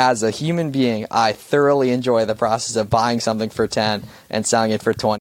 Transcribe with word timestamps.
as 0.00 0.22
a 0.22 0.30
human 0.30 0.70
being, 0.70 1.04
I 1.10 1.32
thoroughly 1.32 1.90
enjoy 1.90 2.24
the 2.24 2.34
process 2.34 2.74
of 2.76 2.88
buying 2.88 3.20
something 3.20 3.50
for 3.50 3.68
10 3.68 4.02
and 4.30 4.46
selling 4.46 4.70
it 4.70 4.82
for 4.82 4.94
20. 4.94 5.20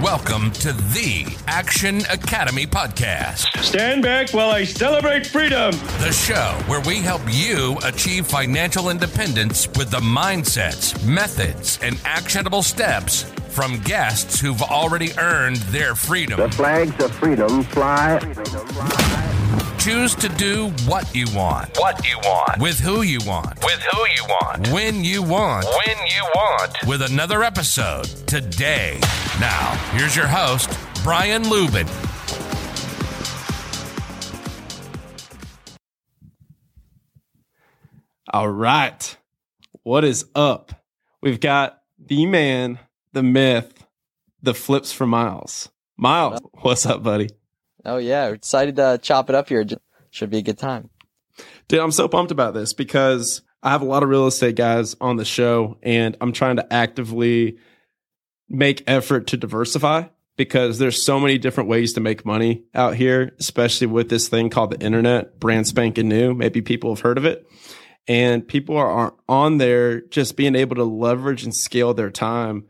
Welcome 0.00 0.50
to 0.52 0.72
the 0.72 1.36
Action 1.46 1.98
Academy 2.10 2.64
podcast, 2.64 3.44
Stand 3.62 4.02
back 4.02 4.30
while 4.30 4.48
I 4.48 4.64
celebrate 4.64 5.26
freedom. 5.26 5.72
the 5.98 6.10
show 6.10 6.58
where 6.68 6.80
we 6.80 7.00
help 7.00 7.20
you 7.28 7.76
achieve 7.84 8.26
financial 8.26 8.88
independence 8.88 9.68
with 9.76 9.90
the 9.90 10.00
mindsets, 10.00 11.04
methods, 11.04 11.78
and 11.82 12.00
actionable 12.06 12.62
steps 12.62 13.24
from 13.50 13.78
guests 13.80 14.40
who've 14.40 14.62
already 14.62 15.12
earned 15.18 15.56
their 15.68 15.94
freedom. 15.94 16.40
The 16.40 16.48
flags 16.48 17.04
of 17.04 17.14
freedom 17.16 17.62
fly. 17.64 18.20
Choose 19.80 20.14
to 20.16 20.28
do 20.28 20.68
what 20.86 21.14
you 21.14 21.24
want, 21.34 21.78
what 21.78 22.06
you 22.06 22.18
want, 22.18 22.60
with 22.60 22.78
who 22.78 23.00
you 23.00 23.18
want, 23.26 23.64
with 23.64 23.80
who 23.90 24.00
you 24.08 24.24
want, 24.28 24.68
when 24.68 25.02
you 25.02 25.22
want, 25.22 25.64
when 25.64 25.96
you 26.06 26.22
want, 26.34 26.76
with 26.86 27.00
another 27.00 27.42
episode 27.42 28.04
today. 28.26 29.00
Now, 29.40 29.70
here's 29.92 30.14
your 30.14 30.26
host, 30.26 30.68
Brian 31.02 31.44
Luebben. 31.44 31.88
All 38.34 38.50
right. 38.50 39.16
What 39.82 40.04
is 40.04 40.26
up? 40.34 40.72
We've 41.22 41.40
got 41.40 41.80
the 41.98 42.26
man, 42.26 42.80
the 43.14 43.22
myth, 43.22 43.86
the 44.42 44.52
flips 44.52 44.92
for 44.92 45.06
Miles. 45.06 45.70
Miles, 45.96 46.38
what's 46.60 46.84
up, 46.84 47.02
buddy? 47.02 47.30
Oh, 47.84 47.96
yeah. 47.98 48.28
We're 48.28 48.34
excited 48.34 48.76
to 48.76 48.98
chop 49.02 49.28
it 49.28 49.34
up 49.34 49.48
here. 49.48 49.64
Should 50.10 50.30
be 50.30 50.38
a 50.38 50.42
good 50.42 50.58
time. 50.58 50.90
Dude, 51.68 51.80
I'm 51.80 51.92
so 51.92 52.08
pumped 52.08 52.32
about 52.32 52.54
this 52.54 52.72
because 52.72 53.42
I 53.62 53.70
have 53.70 53.82
a 53.82 53.86
lot 53.86 54.02
of 54.02 54.08
real 54.08 54.26
estate 54.26 54.56
guys 54.56 54.96
on 55.00 55.16
the 55.16 55.24
show 55.24 55.78
and 55.82 56.16
I'm 56.20 56.32
trying 56.32 56.56
to 56.56 56.72
actively 56.72 57.58
make 58.48 58.82
effort 58.86 59.28
to 59.28 59.36
diversify 59.36 60.04
because 60.36 60.78
there's 60.78 61.04
so 61.04 61.20
many 61.20 61.38
different 61.38 61.68
ways 61.68 61.92
to 61.92 62.00
make 62.00 62.24
money 62.24 62.64
out 62.74 62.96
here, 62.96 63.34
especially 63.38 63.86
with 63.86 64.08
this 64.08 64.28
thing 64.28 64.50
called 64.50 64.70
the 64.70 64.84
internet, 64.84 65.38
brand 65.38 65.66
spanking 65.66 66.08
new. 66.08 66.34
Maybe 66.34 66.62
people 66.62 66.94
have 66.94 67.02
heard 67.02 67.18
of 67.18 67.24
it. 67.24 67.46
And 68.08 68.46
people 68.46 68.76
are, 68.76 68.90
are 68.90 69.14
on 69.28 69.58
there 69.58 70.00
just 70.00 70.36
being 70.36 70.56
able 70.56 70.76
to 70.76 70.84
leverage 70.84 71.44
and 71.44 71.54
scale 71.54 71.94
their 71.94 72.10
time 72.10 72.64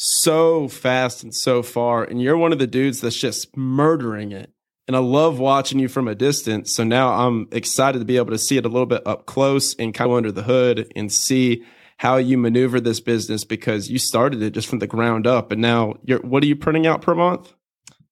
so 0.00 0.68
fast 0.68 1.24
and 1.24 1.34
so 1.34 1.60
far. 1.60 2.04
And 2.04 2.22
you're 2.22 2.36
one 2.36 2.52
of 2.52 2.60
the 2.60 2.68
dudes 2.68 3.00
that's 3.00 3.18
just 3.18 3.56
murdering 3.56 4.30
it. 4.30 4.52
And 4.86 4.96
I 4.96 5.00
love 5.00 5.40
watching 5.40 5.80
you 5.80 5.88
from 5.88 6.06
a 6.06 6.14
distance. 6.14 6.74
So 6.74 6.84
now 6.84 7.26
I'm 7.26 7.48
excited 7.50 7.98
to 7.98 8.04
be 8.04 8.16
able 8.16 8.30
to 8.30 8.38
see 8.38 8.56
it 8.56 8.64
a 8.64 8.68
little 8.68 8.86
bit 8.86 9.04
up 9.06 9.26
close 9.26 9.74
and 9.74 9.92
kind 9.92 10.10
of 10.10 10.16
under 10.16 10.30
the 10.30 10.44
hood 10.44 10.90
and 10.94 11.12
see 11.12 11.64
how 11.96 12.16
you 12.16 12.38
maneuver 12.38 12.80
this 12.80 13.00
business 13.00 13.42
because 13.44 13.90
you 13.90 13.98
started 13.98 14.40
it 14.40 14.52
just 14.52 14.68
from 14.68 14.78
the 14.78 14.86
ground 14.86 15.26
up. 15.26 15.50
And 15.50 15.60
now 15.60 15.96
you're, 16.04 16.20
what 16.20 16.44
are 16.44 16.46
you 16.46 16.54
printing 16.54 16.86
out 16.86 17.02
per 17.02 17.16
month? 17.16 17.52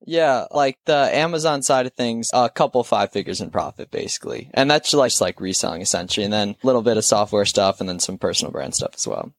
Yeah, 0.05 0.47
like 0.50 0.78
the 0.87 1.09
Amazon 1.17 1.62
side 1.62 1.87
of 1.87 1.95
things, 1.95 2.31
a 2.34 2.50
couple 2.50 2.83
five 2.83 3.12
figures 3.12 3.41
in 3.41 3.50
profit 3.50 3.93
basically. 3.93 4.50
And 4.55 4.69
that's 4.69 4.93
like, 4.93 5.11
just 5.12 5.21
like 5.21 5.41
reselling 5.41 5.83
essentially. 5.83 6.25
And 6.25 6.33
then 6.33 6.56
a 6.62 6.67
little 6.67 6.83
bit 6.83 6.97
of 6.97 7.05
software 7.05 7.45
stuff 7.45 7.78
and 7.78 7.89
then 7.89 8.00
some 8.00 8.19
personal 8.19 8.50
brand 8.50 8.75
stuff 8.75 8.95
as 8.97 9.06
well. 9.06 9.33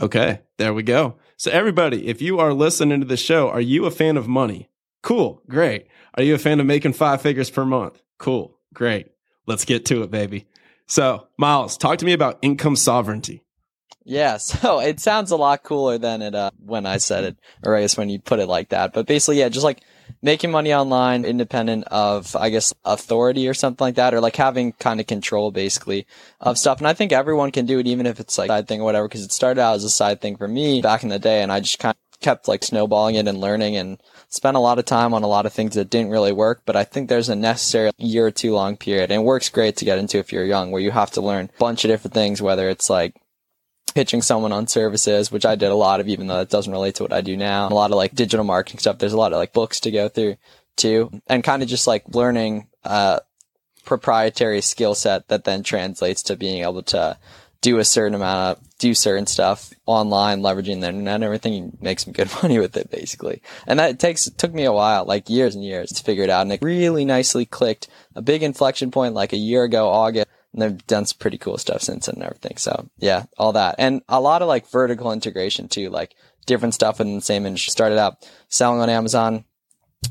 Okay, 0.00 0.40
there 0.58 0.74
we 0.74 0.82
go. 0.82 1.16
So 1.42 1.50
everybody, 1.50 2.06
if 2.06 2.22
you 2.22 2.38
are 2.38 2.54
listening 2.54 3.00
to 3.00 3.04
the 3.04 3.16
show, 3.16 3.48
are 3.48 3.60
you 3.60 3.84
a 3.84 3.90
fan 3.90 4.16
of 4.16 4.28
money? 4.28 4.70
Cool, 5.02 5.42
great. 5.48 5.88
Are 6.14 6.22
you 6.22 6.36
a 6.36 6.38
fan 6.38 6.60
of 6.60 6.66
making 6.66 6.92
five 6.92 7.20
figures 7.20 7.50
per 7.50 7.64
month? 7.64 8.00
Cool, 8.16 8.60
great. 8.72 9.08
Let's 9.44 9.64
get 9.64 9.84
to 9.86 10.04
it, 10.04 10.10
baby. 10.12 10.46
So, 10.86 11.26
Miles, 11.36 11.76
talk 11.76 11.98
to 11.98 12.04
me 12.04 12.12
about 12.12 12.38
income 12.42 12.76
sovereignty. 12.76 13.42
Yeah, 14.04 14.36
so 14.38 14.80
it 14.80 15.00
sounds 15.00 15.30
a 15.30 15.36
lot 15.36 15.62
cooler 15.62 15.98
than 15.98 16.22
it 16.22 16.34
uh, 16.34 16.50
when 16.64 16.86
I 16.86 16.98
said 16.98 17.24
it, 17.24 17.36
or 17.64 17.76
I 17.76 17.82
guess 17.82 17.96
when 17.96 18.08
you 18.08 18.18
put 18.18 18.40
it 18.40 18.46
like 18.46 18.70
that. 18.70 18.92
But 18.92 19.06
basically, 19.06 19.38
yeah, 19.38 19.48
just 19.48 19.64
like 19.64 19.82
making 20.20 20.50
money 20.50 20.72
online, 20.74 21.24
independent 21.24 21.84
of 21.88 22.34
I 22.36 22.50
guess 22.50 22.72
authority 22.84 23.48
or 23.48 23.54
something 23.54 23.84
like 23.84 23.96
that, 23.96 24.14
or 24.14 24.20
like 24.20 24.36
having 24.36 24.72
kind 24.72 25.00
of 25.00 25.06
control 25.06 25.50
basically 25.50 26.06
of 26.40 26.58
stuff. 26.58 26.78
And 26.78 26.88
I 26.88 26.94
think 26.94 27.12
everyone 27.12 27.52
can 27.52 27.66
do 27.66 27.78
it, 27.78 27.86
even 27.86 28.06
if 28.06 28.20
it's 28.20 28.38
like 28.38 28.50
a 28.50 28.52
side 28.52 28.68
thing 28.68 28.80
or 28.80 28.84
whatever, 28.84 29.08
because 29.08 29.24
it 29.24 29.32
started 29.32 29.60
out 29.60 29.76
as 29.76 29.84
a 29.84 29.90
side 29.90 30.20
thing 30.20 30.36
for 30.36 30.48
me 30.48 30.82
back 30.82 31.02
in 31.02 31.08
the 31.08 31.18
day, 31.18 31.42
and 31.42 31.52
I 31.52 31.60
just 31.60 31.78
kind 31.78 31.92
of 31.92 32.20
kept 32.20 32.46
like 32.46 32.62
snowballing 32.62 33.16
it 33.16 33.26
and 33.26 33.40
learning 33.40 33.76
and 33.76 34.00
spent 34.28 34.56
a 34.56 34.60
lot 34.60 34.78
of 34.78 34.84
time 34.84 35.12
on 35.12 35.24
a 35.24 35.26
lot 35.28 35.44
of 35.44 35.52
things 35.52 35.74
that 35.74 35.90
didn't 35.90 36.10
really 36.10 36.32
work. 36.32 36.62
But 36.64 36.76
I 36.76 36.84
think 36.84 37.08
there's 37.08 37.28
a 37.28 37.36
necessary 37.36 37.90
year 37.98 38.26
or 38.26 38.30
two 38.30 38.54
long 38.54 38.76
period, 38.76 39.10
and 39.10 39.22
it 39.22 39.24
works 39.24 39.48
great 39.48 39.76
to 39.78 39.84
get 39.84 39.98
into 39.98 40.18
if 40.18 40.32
you're 40.32 40.44
young, 40.44 40.70
where 40.70 40.82
you 40.82 40.90
have 40.90 41.10
to 41.12 41.20
learn 41.20 41.50
a 41.54 41.58
bunch 41.58 41.84
of 41.84 41.90
different 41.90 42.14
things, 42.14 42.40
whether 42.40 42.68
it's 42.68 42.88
like 42.88 43.14
pitching 43.94 44.22
someone 44.22 44.52
on 44.52 44.66
services, 44.66 45.30
which 45.30 45.44
I 45.44 45.54
did 45.54 45.70
a 45.70 45.74
lot 45.74 46.00
of, 46.00 46.08
even 46.08 46.26
though 46.26 46.38
that 46.38 46.50
doesn't 46.50 46.72
relate 46.72 46.94
to 46.96 47.04
what 47.04 47.12
I 47.12 47.20
do 47.20 47.36
now. 47.36 47.68
A 47.68 47.74
lot 47.74 47.90
of 47.90 47.96
like 47.96 48.14
digital 48.14 48.44
marketing 48.44 48.78
stuff. 48.78 48.98
There's 48.98 49.12
a 49.12 49.18
lot 49.18 49.32
of 49.32 49.38
like 49.38 49.52
books 49.52 49.80
to 49.80 49.90
go 49.90 50.08
through 50.08 50.36
too, 50.76 51.10
and 51.26 51.44
kind 51.44 51.62
of 51.62 51.68
just 51.68 51.86
like 51.86 52.04
learning 52.14 52.68
uh 52.84 53.20
proprietary 53.84 54.60
skill 54.60 54.94
set 54.94 55.28
that 55.28 55.44
then 55.44 55.62
translates 55.62 56.22
to 56.22 56.36
being 56.36 56.62
able 56.62 56.82
to 56.82 57.18
do 57.62 57.78
a 57.78 57.84
certain 57.84 58.14
amount 58.14 58.58
of 58.58 58.78
do 58.78 58.92
certain 58.92 59.26
stuff 59.26 59.72
online, 59.86 60.40
leveraging 60.40 60.80
the 60.80 60.88
internet 60.88 61.14
and 61.14 61.24
everything, 61.24 61.52
you 61.52 61.72
make 61.80 62.00
some 62.00 62.12
good 62.12 62.28
money 62.42 62.58
with 62.58 62.76
it 62.76 62.90
basically. 62.90 63.40
And 63.66 63.78
that 63.78 63.98
takes 63.98 64.28
took 64.30 64.52
me 64.52 64.64
a 64.64 64.72
while, 64.72 65.04
like 65.04 65.30
years 65.30 65.54
and 65.54 65.64
years 65.64 65.90
to 65.90 66.02
figure 66.02 66.24
it 66.24 66.30
out. 66.30 66.42
And 66.42 66.52
it 66.52 66.60
really 66.60 67.04
nicely 67.04 67.46
clicked. 67.46 67.88
A 68.14 68.20
big 68.20 68.42
inflection 68.42 68.90
point 68.90 69.14
like 69.14 69.32
a 69.32 69.38
year 69.38 69.62
ago, 69.62 69.88
August. 69.88 70.26
And 70.52 70.62
they've 70.62 70.86
done 70.86 71.06
some 71.06 71.18
pretty 71.18 71.38
cool 71.38 71.56
stuff 71.58 71.82
since 71.82 72.08
and 72.08 72.22
everything. 72.22 72.56
So 72.56 72.88
yeah, 72.98 73.24
all 73.38 73.52
that. 73.52 73.76
And 73.78 74.02
a 74.08 74.20
lot 74.20 74.42
of 74.42 74.48
like 74.48 74.68
vertical 74.70 75.12
integration 75.12 75.68
too, 75.68 75.90
like 75.90 76.14
different 76.46 76.74
stuff 76.74 77.00
in 77.00 77.14
the 77.14 77.22
same 77.22 77.46
industry. 77.46 77.70
Started 77.70 77.98
out 77.98 78.28
selling 78.48 78.80
on 78.80 78.90
Amazon. 78.90 79.44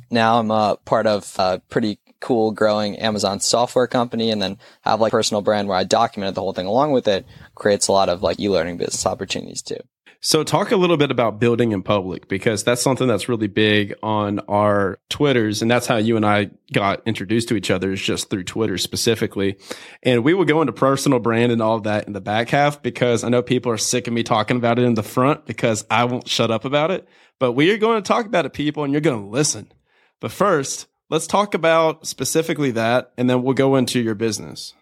Now 0.10 0.40
I'm 0.40 0.52
a 0.52 0.78
part 0.86 1.06
of 1.06 1.34
a 1.38 1.62
pretty 1.70 2.00
cool 2.22 2.52
growing 2.52 2.98
Amazon 2.98 3.40
software 3.40 3.88
company 3.88 4.32
and 4.32 4.42
then 4.42 4.58
have 4.82 5.02
like 5.02 5.12
personal 5.12 5.42
brand 5.42 5.68
where 5.68 5.78
I 5.78 5.84
documented 5.84 6.36
the 6.36 6.42
whole 6.42 6.54
thing 6.54 6.68
along 6.68 6.92
with 6.92 7.08
it 7.08 7.26
creates 7.56 7.88
a 7.88 7.92
lot 7.92 8.10
of 8.10 8.22
like 8.22 8.40
e-learning 8.40 8.78
business 8.78 9.06
opportunities 9.06 9.62
too. 9.62 9.80
So, 10.24 10.44
talk 10.44 10.70
a 10.70 10.76
little 10.76 10.98
bit 10.98 11.10
about 11.10 11.40
building 11.40 11.72
in 11.72 11.82
public 11.82 12.28
because 12.28 12.64
that's 12.64 12.84
something 12.84 13.08
that's 13.08 13.28
really 13.28 13.48
big 13.48 13.96
on 14.04 14.38
our 14.42 15.00
Twitters. 15.10 15.64
And 15.64 15.72
that's 15.72 15.88
how 15.88 15.98
you 15.98 16.16
and 16.16 16.24
I 16.24 16.52
got 16.72 17.02
introduced 17.08 17.50
to 17.50 17.56
each 17.56 17.72
other 17.72 17.92
is 17.92 18.00
just 18.00 18.30
through 18.30 18.44
Twitter 18.44 18.78
specifically. 18.78 19.58
And 20.04 20.24
we 20.24 20.36
will 20.36 20.46
go 20.46 20.62
into 20.62 20.74
personal 20.74 21.18
brand 21.18 21.52
and 21.52 21.60
all 21.60 21.78
of 21.78 21.84
that 21.84 22.06
in 22.06 22.14
the 22.14 22.22
back 22.22 22.50
half 22.50 22.84
because 22.84 23.24
I 23.24 23.30
know 23.30 23.42
people 23.42 23.72
are 23.72 23.80
sick 23.80 24.06
of 24.06 24.14
me 24.14 24.22
talking 24.22 24.58
about 24.58 24.78
it 24.78 24.86
in 24.86 24.94
the 24.94 25.02
front 25.02 25.48
because 25.48 25.88
I 25.90 26.04
won't 26.04 26.30
shut 26.30 26.52
up 26.52 26.66
about 26.66 26.92
it. 26.92 27.08
But 27.40 27.54
we 27.54 27.72
are 27.72 27.78
going 27.78 28.04
to 28.04 28.08
talk 28.08 28.28
about 28.28 28.46
it, 28.46 28.54
people, 28.54 28.84
and 28.84 28.94
you're 28.94 29.02
going 29.02 29.24
to 29.24 29.28
listen. 29.28 29.72
But 30.20 30.32
first, 30.32 30.86
let's 31.10 31.26
talk 31.26 31.56
about 31.56 32.06
specifically 32.06 32.70
that, 32.72 33.12
and 33.18 33.28
then 33.28 33.42
we'll 33.42 33.56
go 33.56 33.76
into 33.76 34.00
your 34.00 34.14
business. 34.14 34.76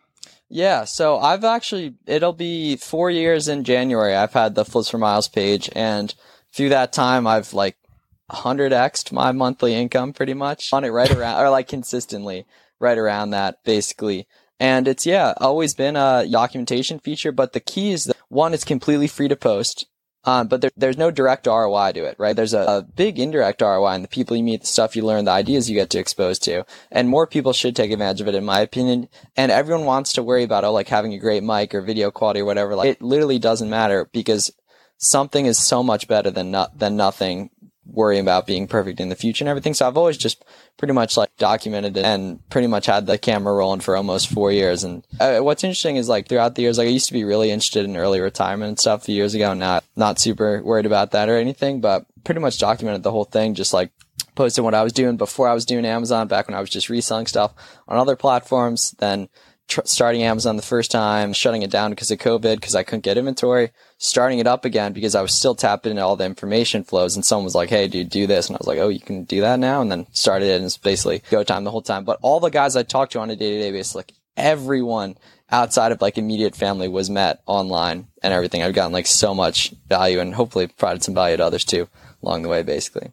Yeah, 0.49 0.85
so 0.85 1.19
I've 1.19 1.43
actually, 1.43 1.93
it'll 2.07 2.33
be 2.33 2.75
four 2.75 3.11
years 3.11 3.47
in 3.47 3.63
January. 3.63 4.15
I've 4.15 4.33
had 4.33 4.55
the 4.55 4.65
Flips 4.65 4.89
for 4.89 4.97
Miles 4.97 5.27
page, 5.27 5.69
and 5.75 6.13
through 6.51 6.69
that 6.69 6.91
time, 6.91 7.27
I've 7.27 7.53
like 7.53 7.77
100xed 8.31 9.11
my 9.11 9.31
monthly 9.31 9.75
income 9.75 10.11
pretty 10.13 10.33
much 10.33 10.73
on 10.73 10.83
it 10.83 10.89
right 10.89 11.11
around, 11.11 11.39
or 11.41 11.49
like 11.49 11.67
consistently 11.67 12.45
right 12.79 12.97
around 12.97 13.29
that 13.31 13.63
basically. 13.63 14.27
And 14.59 14.87
it's, 14.87 15.05
yeah, 15.05 15.33
always 15.37 15.73
been 15.73 15.95
a 15.95 16.27
documentation 16.29 16.99
feature, 16.99 17.31
but 17.31 17.53
the 17.53 17.59
key 17.59 17.91
is 17.91 18.05
that 18.05 18.17
one, 18.27 18.53
it's 18.53 18.65
completely 18.65 19.07
free 19.07 19.27
to 19.27 19.35
post. 19.35 19.85
Um, 20.25 20.47
but 20.47 20.61
there, 20.61 20.71
there's 20.75 20.97
no 20.97 21.11
direct 21.11 21.47
ROI 21.47 21.93
to 21.93 22.03
it, 22.03 22.17
right? 22.19 22.35
There's 22.35 22.53
a, 22.53 22.59
a, 22.59 22.81
big 22.81 23.19
indirect 23.19 23.61
ROI 23.61 23.93
in 23.93 24.01
the 24.01 24.09
people 24.09 24.35
you 24.35 24.43
meet, 24.43 24.61
the 24.61 24.67
stuff 24.67 24.95
you 24.95 25.05
learn, 25.05 25.23
the 25.23 25.31
ideas 25.31 25.69
you 25.69 25.75
get 25.75 25.89
to 25.91 25.99
expose 25.99 26.37
to. 26.39 26.65
And 26.91 27.07
more 27.07 27.25
people 27.25 27.53
should 27.53 27.75
take 27.75 27.91
advantage 27.91 28.19
of 28.19 28.27
it, 28.27 28.35
in 28.35 28.43
my 28.43 28.59
opinion. 28.59 29.07
And 29.37 29.49
everyone 29.49 29.85
wants 29.85 30.11
to 30.13 30.23
worry 30.23 30.43
about, 30.43 30.65
oh, 30.65 30.73
like 30.73 30.89
having 30.89 31.13
a 31.13 31.19
great 31.19 31.43
mic 31.43 31.73
or 31.73 31.81
video 31.81 32.11
quality 32.11 32.41
or 32.41 32.45
whatever. 32.45 32.75
Like 32.75 32.89
it 32.89 33.01
literally 33.01 33.39
doesn't 33.39 33.69
matter 33.69 34.09
because 34.11 34.51
something 34.97 35.45
is 35.45 35.57
so 35.57 35.81
much 35.81 36.07
better 36.07 36.29
than 36.29 36.51
not, 36.51 36.77
than 36.77 36.97
nothing 36.97 37.49
worrying 37.91 38.21
about 38.21 38.47
being 38.47 38.67
perfect 38.67 38.99
in 38.99 39.09
the 39.09 39.15
future 39.15 39.43
and 39.43 39.49
everything. 39.49 39.73
So 39.73 39.87
I've 39.87 39.97
always 39.97 40.17
just 40.17 40.43
pretty 40.77 40.93
much 40.93 41.17
like 41.17 41.29
documented 41.37 41.97
it 41.97 42.05
and 42.05 42.47
pretty 42.49 42.67
much 42.67 42.85
had 42.85 43.05
the 43.05 43.17
camera 43.17 43.53
rolling 43.53 43.79
for 43.79 43.95
almost 43.95 44.29
four 44.29 44.51
years. 44.51 44.83
And 44.83 45.05
uh, 45.19 45.39
what's 45.39 45.63
interesting 45.63 45.95
is 45.95 46.09
like 46.09 46.27
throughout 46.27 46.55
the 46.55 46.61
years, 46.61 46.77
like 46.77 46.87
I 46.87 46.91
used 46.91 47.07
to 47.07 47.13
be 47.13 47.23
really 47.23 47.51
interested 47.51 47.85
in 47.85 47.97
early 47.97 48.19
retirement 48.19 48.69
and 48.69 48.79
stuff 48.79 49.09
years 49.09 49.33
ago. 49.33 49.53
Not, 49.53 49.83
not 49.95 50.19
super 50.19 50.61
worried 50.63 50.85
about 50.85 51.11
that 51.11 51.29
or 51.29 51.37
anything, 51.37 51.81
but 51.81 52.05
pretty 52.23 52.41
much 52.41 52.59
documented 52.59 53.03
the 53.03 53.11
whole 53.11 53.25
thing. 53.25 53.55
Just 53.55 53.73
like 53.73 53.91
posted 54.35 54.63
what 54.63 54.75
I 54.75 54.83
was 54.83 54.93
doing 54.93 55.17
before 55.17 55.49
I 55.49 55.53
was 55.53 55.65
doing 55.65 55.85
Amazon 55.85 56.27
back 56.27 56.47
when 56.47 56.55
I 56.55 56.61
was 56.61 56.69
just 56.69 56.89
reselling 56.89 57.25
stuff 57.25 57.53
on 57.87 57.97
other 57.97 58.15
platforms. 58.15 58.91
Then 58.99 59.29
tr- 59.69 59.81
starting 59.85 60.23
Amazon 60.23 60.57
the 60.57 60.61
first 60.61 60.91
time, 60.91 61.31
shutting 61.31 61.61
it 61.61 61.71
down 61.71 61.91
because 61.91 62.11
of 62.11 62.19
COVID 62.19 62.55
because 62.55 62.75
I 62.75 62.83
couldn't 62.83 63.03
get 63.03 63.17
inventory, 63.17 63.71
starting 63.97 64.39
it 64.39 64.47
up 64.47 64.65
again 64.65 64.91
because 64.91 65.15
I 65.15 65.21
was 65.21 65.33
still 65.33 65.55
tapping 65.55 65.91
into 65.91 66.03
all 66.03 66.17
the 66.17 66.25
information 66.25 66.83
flows. 66.83 67.15
And 67.15 67.23
someone 67.23 67.45
was 67.45 67.55
like, 67.55 67.69
"Hey, 67.69 67.87
dude, 67.87 68.09
do 68.09 68.27
this," 68.27 68.47
and 68.47 68.55
I 68.55 68.59
was 68.59 68.67
like, 68.67 68.79
"Oh, 68.79 68.89
you 68.89 68.99
can 68.99 69.23
do 69.23 69.41
that 69.41 69.59
now." 69.59 69.81
And 69.81 69.91
then 69.91 70.07
started 70.11 70.47
it, 70.47 70.57
and 70.57 70.65
it's 70.65 70.77
basically 70.77 71.21
go 71.29 71.43
time 71.43 71.63
the 71.63 71.71
whole 71.71 71.81
time. 71.81 72.03
But 72.03 72.19
all 72.21 72.39
the 72.39 72.49
guys 72.49 72.75
I 72.75 72.83
talked 72.83 73.13
to 73.13 73.19
on 73.19 73.29
a 73.29 73.35
day 73.35 73.51
to 73.51 73.59
day 73.61 73.71
basis, 73.71 73.95
like 73.95 74.13
everyone 74.35 75.17
outside 75.51 75.91
of 75.91 76.01
like 76.01 76.17
immediate 76.17 76.55
family 76.55 76.87
was 76.87 77.09
met 77.09 77.41
online 77.45 78.07
and 78.21 78.33
everything. 78.33 78.61
I've 78.61 78.73
gotten 78.73 78.93
like 78.93 79.07
so 79.07 79.33
much 79.33 79.73
value 79.87 80.19
and 80.19 80.33
hopefully 80.33 80.67
provided 80.67 81.03
some 81.03 81.15
value 81.15 81.37
to 81.37 81.45
others 81.45 81.65
too 81.65 81.87
along 82.21 82.41
the 82.41 82.49
way, 82.49 82.63
basically. 82.63 83.11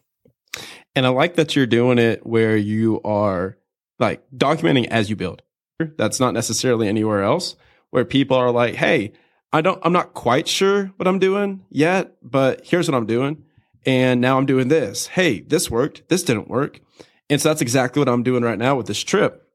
And 0.95 1.05
I 1.05 1.09
like 1.09 1.35
that 1.35 1.55
you're 1.55 1.67
doing 1.67 1.99
it 1.99 2.25
where 2.25 2.57
you 2.57 3.01
are 3.03 3.57
like 3.99 4.23
documenting 4.35 4.87
as 4.87 5.09
you 5.09 5.15
build. 5.15 5.41
That's 5.79 6.19
not 6.19 6.33
necessarily 6.33 6.87
anywhere 6.87 7.23
else 7.23 7.55
where 7.91 8.05
people 8.05 8.35
are 8.35 8.51
like, 8.51 8.75
Hey, 8.75 9.13
I 9.53 9.61
don't, 9.61 9.79
I'm 9.83 9.93
not 9.93 10.13
quite 10.13 10.47
sure 10.47 10.87
what 10.97 11.07
I'm 11.07 11.19
doing 11.19 11.65
yet, 11.69 12.13
but 12.21 12.65
here's 12.65 12.89
what 12.89 12.97
I'm 12.97 13.05
doing. 13.05 13.43
And 13.85 14.19
now 14.19 14.37
I'm 14.37 14.45
doing 14.45 14.67
this. 14.67 15.07
Hey, 15.07 15.39
this 15.41 15.71
worked. 15.71 16.09
This 16.09 16.23
didn't 16.23 16.49
work. 16.49 16.81
And 17.29 17.39
so 17.39 17.49
that's 17.49 17.61
exactly 17.61 17.99
what 17.99 18.09
I'm 18.09 18.23
doing 18.23 18.43
right 18.43 18.57
now 18.57 18.75
with 18.75 18.87
this 18.87 19.01
trip 19.01 19.47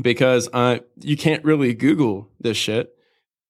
because 0.00 0.48
I, 0.52 0.80
you 1.00 1.16
can't 1.16 1.44
really 1.44 1.72
Google 1.72 2.28
this 2.40 2.56
shit. 2.56 2.94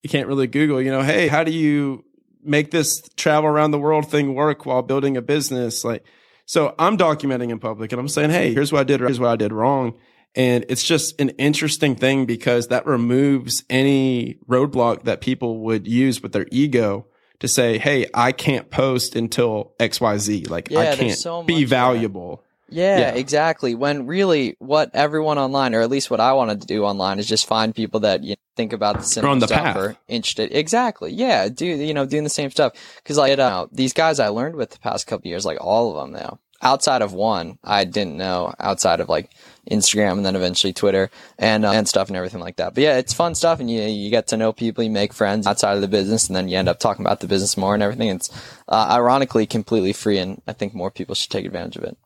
You 0.02 0.10
can't 0.10 0.28
really 0.28 0.46
Google, 0.46 0.80
you 0.82 0.90
know, 0.90 1.02
hey, 1.02 1.28
how 1.28 1.42
do 1.42 1.50
you 1.50 2.04
make 2.42 2.70
this 2.70 3.00
travel 3.16 3.48
around 3.48 3.70
the 3.70 3.78
world 3.78 4.10
thing 4.10 4.34
work 4.34 4.66
while 4.66 4.82
building 4.82 5.16
a 5.16 5.22
business? 5.22 5.84
Like, 5.84 6.04
so 6.44 6.74
I'm 6.78 6.98
documenting 6.98 7.50
in 7.50 7.58
public 7.58 7.90
and 7.90 7.98
I'm 7.98 8.08
saying, 8.08 8.30
hey, 8.30 8.52
here's 8.52 8.70
what 8.70 8.80
I 8.80 8.84
did, 8.84 9.00
here's 9.00 9.18
what 9.18 9.30
I 9.30 9.36
did 9.36 9.52
wrong. 9.52 9.94
And 10.36 10.64
it's 10.69 10.82
just 10.82 11.20
an 11.20 11.31
interesting 11.31 11.94
thing 11.94 12.26
because 12.26 12.69
that 12.69 12.86
removes 12.86 13.62
any 13.70 14.38
roadblock 14.48 15.04
that 15.04 15.20
people 15.20 15.60
would 15.60 15.86
use 15.86 16.22
with 16.22 16.32
their 16.32 16.46
ego 16.50 17.06
to 17.40 17.46
say, 17.48 17.78
hey, 17.78 18.06
I 18.14 18.32
can't 18.32 18.70
post 18.70 19.14
until 19.16 19.72
XYZ. 19.78 20.50
Like, 20.50 20.70
Yeah, 20.70 20.81
I 20.81 20.96
can't 20.96 21.16
so 21.19 21.42
be 21.42 21.54
much 21.54 21.62
of 21.64 21.69
that. 21.70 21.76
valuable. 21.76 22.44
Yeah, 22.70 22.98
Yeah. 22.98 23.08
exactly. 23.14 23.75
When 23.76 24.06
really 24.06 24.56
what 24.58 24.90
everyone 24.94 25.38
online, 25.38 25.75
or 25.75 25.82
at 25.82 25.90
least 25.90 26.10
what 26.10 26.20
I 26.20 26.32
wanted 26.32 26.62
to 26.62 26.66
do 26.66 26.84
online, 26.84 27.19
is 27.20 27.28
just 27.28 27.46
find 27.46 27.75
people 27.75 28.00
that 28.00 28.25
you 28.25 28.30
know, 28.30 28.37
think 28.56 28.72
about 28.72 28.96
the 28.96 29.02
same 29.04 29.25
on 29.26 29.38
the 29.38 29.46
stuff 29.46 29.60
path. 29.62 29.76
or 29.76 29.96
interested. 30.08 30.50
Exactly. 30.52 31.12
Yeah, 31.12 31.48
do 31.48 31.66
you 31.66 31.94
know 31.94 32.06
doing 32.06 32.25
the 32.25 32.30
same 32.30 32.50
stuff? 32.50 32.72
Because 32.96 33.19
like 33.19 33.38
uh, 33.38 33.66
these 33.70 33.92
guys 33.92 34.19
I 34.19 34.28
learned 34.28 34.56
with 34.56 34.70
the 34.70 34.78
past 34.78 35.06
couple 35.06 35.28
years, 35.28 35.44
like 35.44 35.58
all 35.60 35.90
of 35.90 35.96
them 36.02 36.12
now, 36.19 36.38
outside 36.62 37.02
of 37.02 37.12
one, 37.12 37.58
I 37.62 37.84
didn't 37.84 38.16
know 38.16 38.54
outside 38.58 39.00
of 39.00 39.08
like 39.08 39.30
Instagram 39.70 40.12
and 40.12 40.26
then 40.26 40.37
eventually 40.37 40.72
Twitter 40.72 41.11
and 41.38 41.64
uh, 41.64 41.72
and 41.72 41.88
stuff 41.88 42.08
and 42.08 42.16
everything 42.16 42.40
like 42.40 42.56
that. 42.56 42.75
But 42.75 42.82
yeah, 42.82 42.99
it's 42.99 43.12
fun 43.12 43.34
stuff, 43.34 43.61
and 43.61 43.70
you 43.70 43.82
you 43.82 44.11
get 44.11 44.28
to 44.28 44.37
know 44.37 44.52
people, 44.52 44.84
you 44.84 44.90
make 44.90 45.12
friends 45.12 45.46
outside 45.46 45.75
of 45.75 45.81
the 45.81 45.88
business, 45.88 46.28
and 46.28 46.37
then 46.37 46.49
you 46.49 46.56
end 46.56 46.69
up 46.69 46.78
talking 46.78 47.05
about 47.05 47.20
the 47.20 47.26
business 47.26 47.56
more 47.56 47.75
and 47.75 47.82
everything. 47.82 48.08
It's 48.08 48.31
uh, 48.69 48.88
ironically 48.90 49.46
completely 49.46 49.93
free, 49.93 50.19
and 50.19 50.40
I 50.46 50.52
think 50.52 50.75
more 50.75 50.90
people 50.90 51.14
should 51.14 51.31
take 51.31 51.46
advantage 51.46 51.76
of 51.76 51.84
it. 51.84 51.96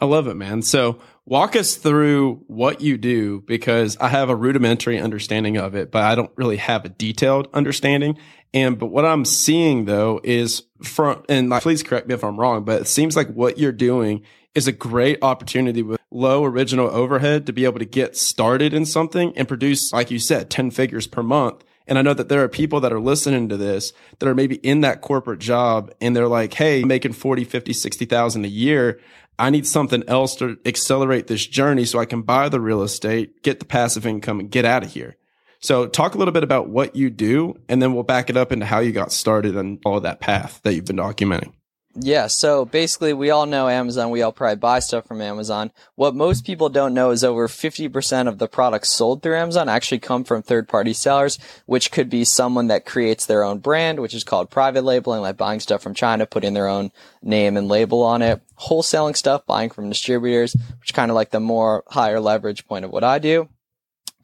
I 0.00 0.06
love 0.06 0.26
it, 0.26 0.34
man. 0.34 0.62
So 0.62 0.98
walk 1.24 1.56
us 1.56 1.76
through 1.76 2.44
what 2.46 2.80
you 2.80 2.98
do 2.98 3.42
because 3.46 3.96
I 3.98 4.08
have 4.08 4.28
a 4.28 4.36
rudimentary 4.36 4.98
understanding 4.98 5.56
of 5.56 5.74
it, 5.74 5.90
but 5.90 6.02
I 6.02 6.14
don't 6.14 6.32
really 6.36 6.56
have 6.56 6.84
a 6.84 6.88
detailed 6.88 7.48
understanding. 7.54 8.18
And, 8.52 8.78
but 8.78 8.86
what 8.86 9.04
I'm 9.04 9.24
seeing 9.24 9.84
though 9.84 10.20
is 10.22 10.64
from, 10.82 11.24
and 11.28 11.48
like, 11.48 11.62
please 11.62 11.82
correct 11.82 12.08
me 12.08 12.14
if 12.14 12.24
I'm 12.24 12.38
wrong, 12.38 12.64
but 12.64 12.82
it 12.82 12.86
seems 12.86 13.16
like 13.16 13.28
what 13.28 13.58
you're 13.58 13.72
doing 13.72 14.22
is 14.54 14.68
a 14.68 14.72
great 14.72 15.18
opportunity 15.22 15.82
with 15.82 16.00
low 16.10 16.44
original 16.44 16.88
overhead 16.88 17.46
to 17.46 17.52
be 17.52 17.64
able 17.64 17.80
to 17.80 17.84
get 17.84 18.16
started 18.16 18.72
in 18.72 18.86
something 18.86 19.36
and 19.36 19.48
produce, 19.48 19.92
like 19.92 20.10
you 20.10 20.18
said, 20.18 20.48
10 20.48 20.70
figures 20.70 21.06
per 21.06 21.22
month. 21.22 21.64
And 21.86 21.98
I 21.98 22.02
know 22.02 22.14
that 22.14 22.28
there 22.28 22.42
are 22.42 22.48
people 22.48 22.80
that 22.80 22.92
are 22.92 23.00
listening 23.00 23.48
to 23.50 23.56
this 23.56 23.92
that 24.18 24.28
are 24.28 24.34
maybe 24.34 24.56
in 24.56 24.80
that 24.82 25.00
corporate 25.00 25.40
job 25.40 25.92
and 26.00 26.16
they're 26.16 26.28
like, 26.28 26.54
Hey, 26.54 26.82
I'm 26.82 26.88
making 26.88 27.12
40, 27.12 27.44
50, 27.44 27.72
60,000 27.72 28.44
a 28.44 28.48
year. 28.48 29.00
I 29.38 29.50
need 29.50 29.66
something 29.66 30.04
else 30.08 30.36
to 30.36 30.56
accelerate 30.64 31.26
this 31.26 31.44
journey 31.44 31.84
so 31.84 31.98
I 31.98 32.04
can 32.04 32.22
buy 32.22 32.48
the 32.48 32.60
real 32.60 32.82
estate, 32.82 33.42
get 33.42 33.58
the 33.58 33.64
passive 33.64 34.06
income 34.06 34.38
and 34.38 34.50
get 34.50 34.64
out 34.64 34.84
of 34.84 34.92
here. 34.92 35.16
So 35.58 35.86
talk 35.86 36.14
a 36.14 36.18
little 36.18 36.32
bit 36.32 36.44
about 36.44 36.68
what 36.68 36.94
you 36.94 37.10
do 37.10 37.58
and 37.68 37.82
then 37.82 37.92
we'll 37.92 38.04
back 38.04 38.30
it 38.30 38.36
up 38.36 38.52
into 38.52 38.66
how 38.66 38.78
you 38.78 38.92
got 38.92 39.12
started 39.12 39.56
and 39.56 39.80
all 39.84 40.00
that 40.00 40.20
path 40.20 40.60
that 40.62 40.74
you've 40.74 40.84
been 40.84 40.96
documenting. 40.96 41.52
Yeah, 41.96 42.26
so 42.26 42.64
basically, 42.64 43.12
we 43.12 43.30
all 43.30 43.46
know 43.46 43.68
Amazon. 43.68 44.10
We 44.10 44.22
all 44.22 44.32
probably 44.32 44.56
buy 44.56 44.80
stuff 44.80 45.06
from 45.06 45.20
Amazon. 45.20 45.70
What 45.94 46.16
most 46.16 46.44
people 46.44 46.68
don't 46.68 46.92
know 46.92 47.10
is 47.10 47.22
over 47.22 47.46
50% 47.46 48.26
of 48.26 48.38
the 48.38 48.48
products 48.48 48.88
sold 48.90 49.22
through 49.22 49.36
Amazon 49.36 49.68
actually 49.68 50.00
come 50.00 50.24
from 50.24 50.42
third 50.42 50.68
party 50.68 50.92
sellers, 50.92 51.38
which 51.66 51.92
could 51.92 52.10
be 52.10 52.24
someone 52.24 52.66
that 52.66 52.84
creates 52.84 53.26
their 53.26 53.44
own 53.44 53.60
brand, 53.60 54.00
which 54.00 54.12
is 54.12 54.24
called 54.24 54.50
private 54.50 54.82
labeling, 54.82 55.22
like 55.22 55.36
buying 55.36 55.60
stuff 55.60 55.82
from 55.82 55.94
China, 55.94 56.26
putting 56.26 56.52
their 56.52 56.66
own 56.66 56.90
name 57.22 57.56
and 57.56 57.68
label 57.68 58.02
on 58.02 58.22
it. 58.22 58.42
Wholesaling 58.58 59.16
stuff, 59.16 59.46
buying 59.46 59.70
from 59.70 59.88
distributors, 59.88 60.56
which 60.80 60.94
kind 60.94 61.12
of 61.12 61.14
like 61.14 61.30
the 61.30 61.38
more 61.38 61.84
higher 61.86 62.18
leverage 62.18 62.66
point 62.66 62.84
of 62.84 62.90
what 62.90 63.04
I 63.04 63.20
do. 63.20 63.48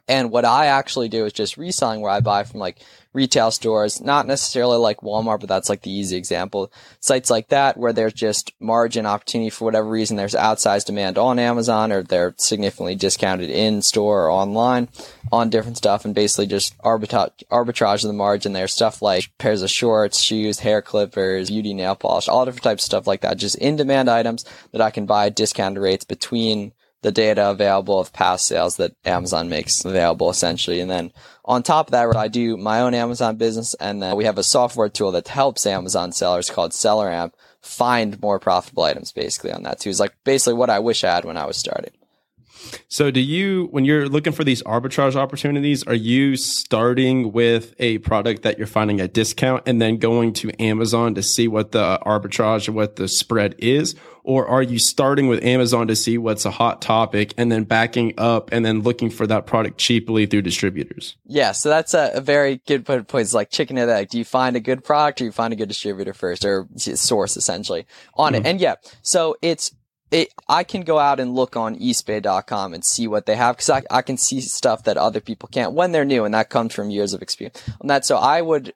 And 0.08 0.32
what 0.32 0.44
I 0.44 0.66
actually 0.66 1.08
do 1.08 1.24
is 1.24 1.32
just 1.32 1.56
reselling 1.56 2.00
where 2.00 2.10
I 2.10 2.18
buy 2.18 2.42
from 2.42 2.58
like 2.58 2.80
retail 3.12 3.50
stores, 3.50 4.00
not 4.00 4.26
necessarily 4.26 4.78
like 4.78 5.00
Walmart, 5.00 5.40
but 5.40 5.48
that's 5.48 5.68
like 5.68 5.82
the 5.82 5.90
easy 5.90 6.16
example. 6.16 6.72
Sites 7.00 7.30
like 7.30 7.48
that 7.48 7.76
where 7.76 7.92
there's 7.92 8.12
just 8.12 8.52
margin 8.60 9.06
opportunity 9.06 9.50
for 9.50 9.64
whatever 9.64 9.88
reason, 9.88 10.16
there's 10.16 10.34
outsized 10.34 10.86
demand 10.86 11.18
on 11.18 11.38
Amazon 11.38 11.90
or 11.90 12.02
they're 12.02 12.34
significantly 12.38 12.94
discounted 12.94 13.50
in 13.50 13.82
store 13.82 14.26
or 14.26 14.30
online 14.30 14.88
on 15.32 15.50
different 15.50 15.76
stuff 15.76 16.04
and 16.04 16.14
basically 16.14 16.46
just 16.46 16.76
arbitrage, 16.78 17.42
arbitrage 17.50 18.02
the 18.02 18.12
margin 18.12 18.52
there. 18.52 18.68
Stuff 18.68 19.02
like 19.02 19.30
pairs 19.38 19.62
of 19.62 19.70
shorts, 19.70 20.20
shoes, 20.20 20.60
hair 20.60 20.80
clippers, 20.80 21.50
beauty, 21.50 21.74
nail 21.74 21.96
polish, 21.96 22.28
all 22.28 22.44
different 22.44 22.62
types 22.62 22.84
of 22.84 22.86
stuff 22.86 23.06
like 23.06 23.22
that. 23.22 23.36
Just 23.36 23.56
in 23.56 23.76
demand 23.76 24.08
items 24.08 24.44
that 24.72 24.80
I 24.80 24.90
can 24.90 25.06
buy 25.06 25.26
at 25.26 25.36
discounted 25.36 25.82
rates 25.82 26.04
between 26.04 26.72
the 27.02 27.12
data 27.12 27.50
available 27.50 27.98
of 27.98 28.12
past 28.12 28.46
sales 28.46 28.76
that 28.76 28.92
Amazon 29.04 29.48
makes 29.48 29.84
available 29.84 30.30
essentially. 30.30 30.80
And 30.80 30.90
then 30.90 31.12
on 31.44 31.62
top 31.62 31.88
of 31.88 31.92
that, 31.92 32.14
I 32.16 32.28
do 32.28 32.56
my 32.56 32.80
own 32.80 32.94
Amazon 32.94 33.36
business 33.36 33.74
and 33.74 34.02
then 34.02 34.16
we 34.16 34.24
have 34.24 34.38
a 34.38 34.42
software 34.42 34.88
tool 34.88 35.12
that 35.12 35.28
helps 35.28 35.66
Amazon 35.66 36.12
sellers 36.12 36.50
called 36.50 36.72
SellerAmp 36.72 37.32
find 37.62 38.20
more 38.20 38.38
profitable 38.38 38.84
items 38.84 39.12
basically 39.12 39.52
on 39.52 39.62
that 39.64 39.80
too. 39.80 39.90
It's 39.90 40.00
like 40.00 40.14
basically 40.24 40.54
what 40.54 40.70
I 40.70 40.78
wish 40.78 41.04
I 41.04 41.14
had 41.14 41.24
when 41.24 41.36
I 41.36 41.46
was 41.46 41.56
starting. 41.56 41.92
So 42.88 43.10
do 43.10 43.20
you, 43.20 43.68
when 43.70 43.84
you're 43.84 44.08
looking 44.08 44.32
for 44.32 44.44
these 44.44 44.62
arbitrage 44.64 45.16
opportunities, 45.16 45.82
are 45.84 45.94
you 45.94 46.36
starting 46.36 47.32
with 47.32 47.74
a 47.78 47.98
product 47.98 48.42
that 48.42 48.58
you're 48.58 48.66
finding 48.66 49.00
a 49.00 49.08
discount 49.08 49.62
and 49.66 49.80
then 49.80 49.96
going 49.96 50.32
to 50.34 50.50
Amazon 50.62 51.14
to 51.14 51.22
see 51.22 51.48
what 51.48 51.72
the 51.72 51.98
arbitrage 52.04 52.68
or 52.68 52.72
what 52.72 52.96
the 52.96 53.08
spread 53.08 53.54
is? 53.58 53.94
Or 54.24 54.46
are 54.46 54.62
you 54.62 54.78
starting 54.78 55.28
with 55.28 55.42
Amazon 55.44 55.88
to 55.88 55.96
see 55.96 56.18
what's 56.18 56.44
a 56.44 56.50
hot 56.50 56.82
topic 56.82 57.34
and 57.36 57.50
then 57.50 57.64
backing 57.64 58.14
up 58.18 58.50
and 58.52 58.64
then 58.64 58.80
looking 58.80 59.10
for 59.10 59.26
that 59.26 59.46
product 59.46 59.78
cheaply 59.78 60.26
through 60.26 60.42
distributors? 60.42 61.16
Yeah, 61.26 61.52
so 61.52 61.68
that's 61.68 61.94
a, 61.94 62.10
a 62.14 62.20
very 62.20 62.60
good 62.66 62.84
point. 62.84 63.06
It's 63.14 63.34
like 63.34 63.50
chicken 63.50 63.78
and 63.78 63.90
egg. 63.90 64.08
Do 64.10 64.18
you 64.18 64.24
find 64.24 64.56
a 64.56 64.60
good 64.60 64.84
product 64.84 65.20
or 65.20 65.24
you 65.24 65.32
find 65.32 65.52
a 65.52 65.56
good 65.56 65.68
distributor 65.68 66.12
first 66.12 66.44
or 66.44 66.68
source 66.76 67.36
essentially 67.36 67.86
on 68.14 68.34
it? 68.34 68.38
Mm-hmm. 68.38 68.46
And 68.46 68.60
yeah, 68.60 68.74
so 69.02 69.36
it's, 69.42 69.72
it, 70.10 70.28
I 70.48 70.64
can 70.64 70.82
go 70.82 70.98
out 70.98 71.20
and 71.20 71.34
look 71.34 71.56
on 71.56 71.76
eastbay.com 71.76 72.74
and 72.74 72.84
see 72.84 73.06
what 73.06 73.26
they 73.26 73.36
have 73.36 73.56
because 73.56 73.70
I, 73.70 73.82
I 73.90 74.02
can 74.02 74.16
see 74.16 74.40
stuff 74.40 74.84
that 74.84 74.96
other 74.96 75.20
people 75.20 75.48
can't 75.52 75.72
when 75.72 75.92
they're 75.92 76.04
new 76.04 76.24
and 76.24 76.34
that 76.34 76.50
comes 76.50 76.74
from 76.74 76.90
years 76.90 77.14
of 77.14 77.22
experience 77.22 77.62
on 77.80 77.86
that. 77.88 78.04
So 78.04 78.16
I 78.16 78.42
would, 78.42 78.74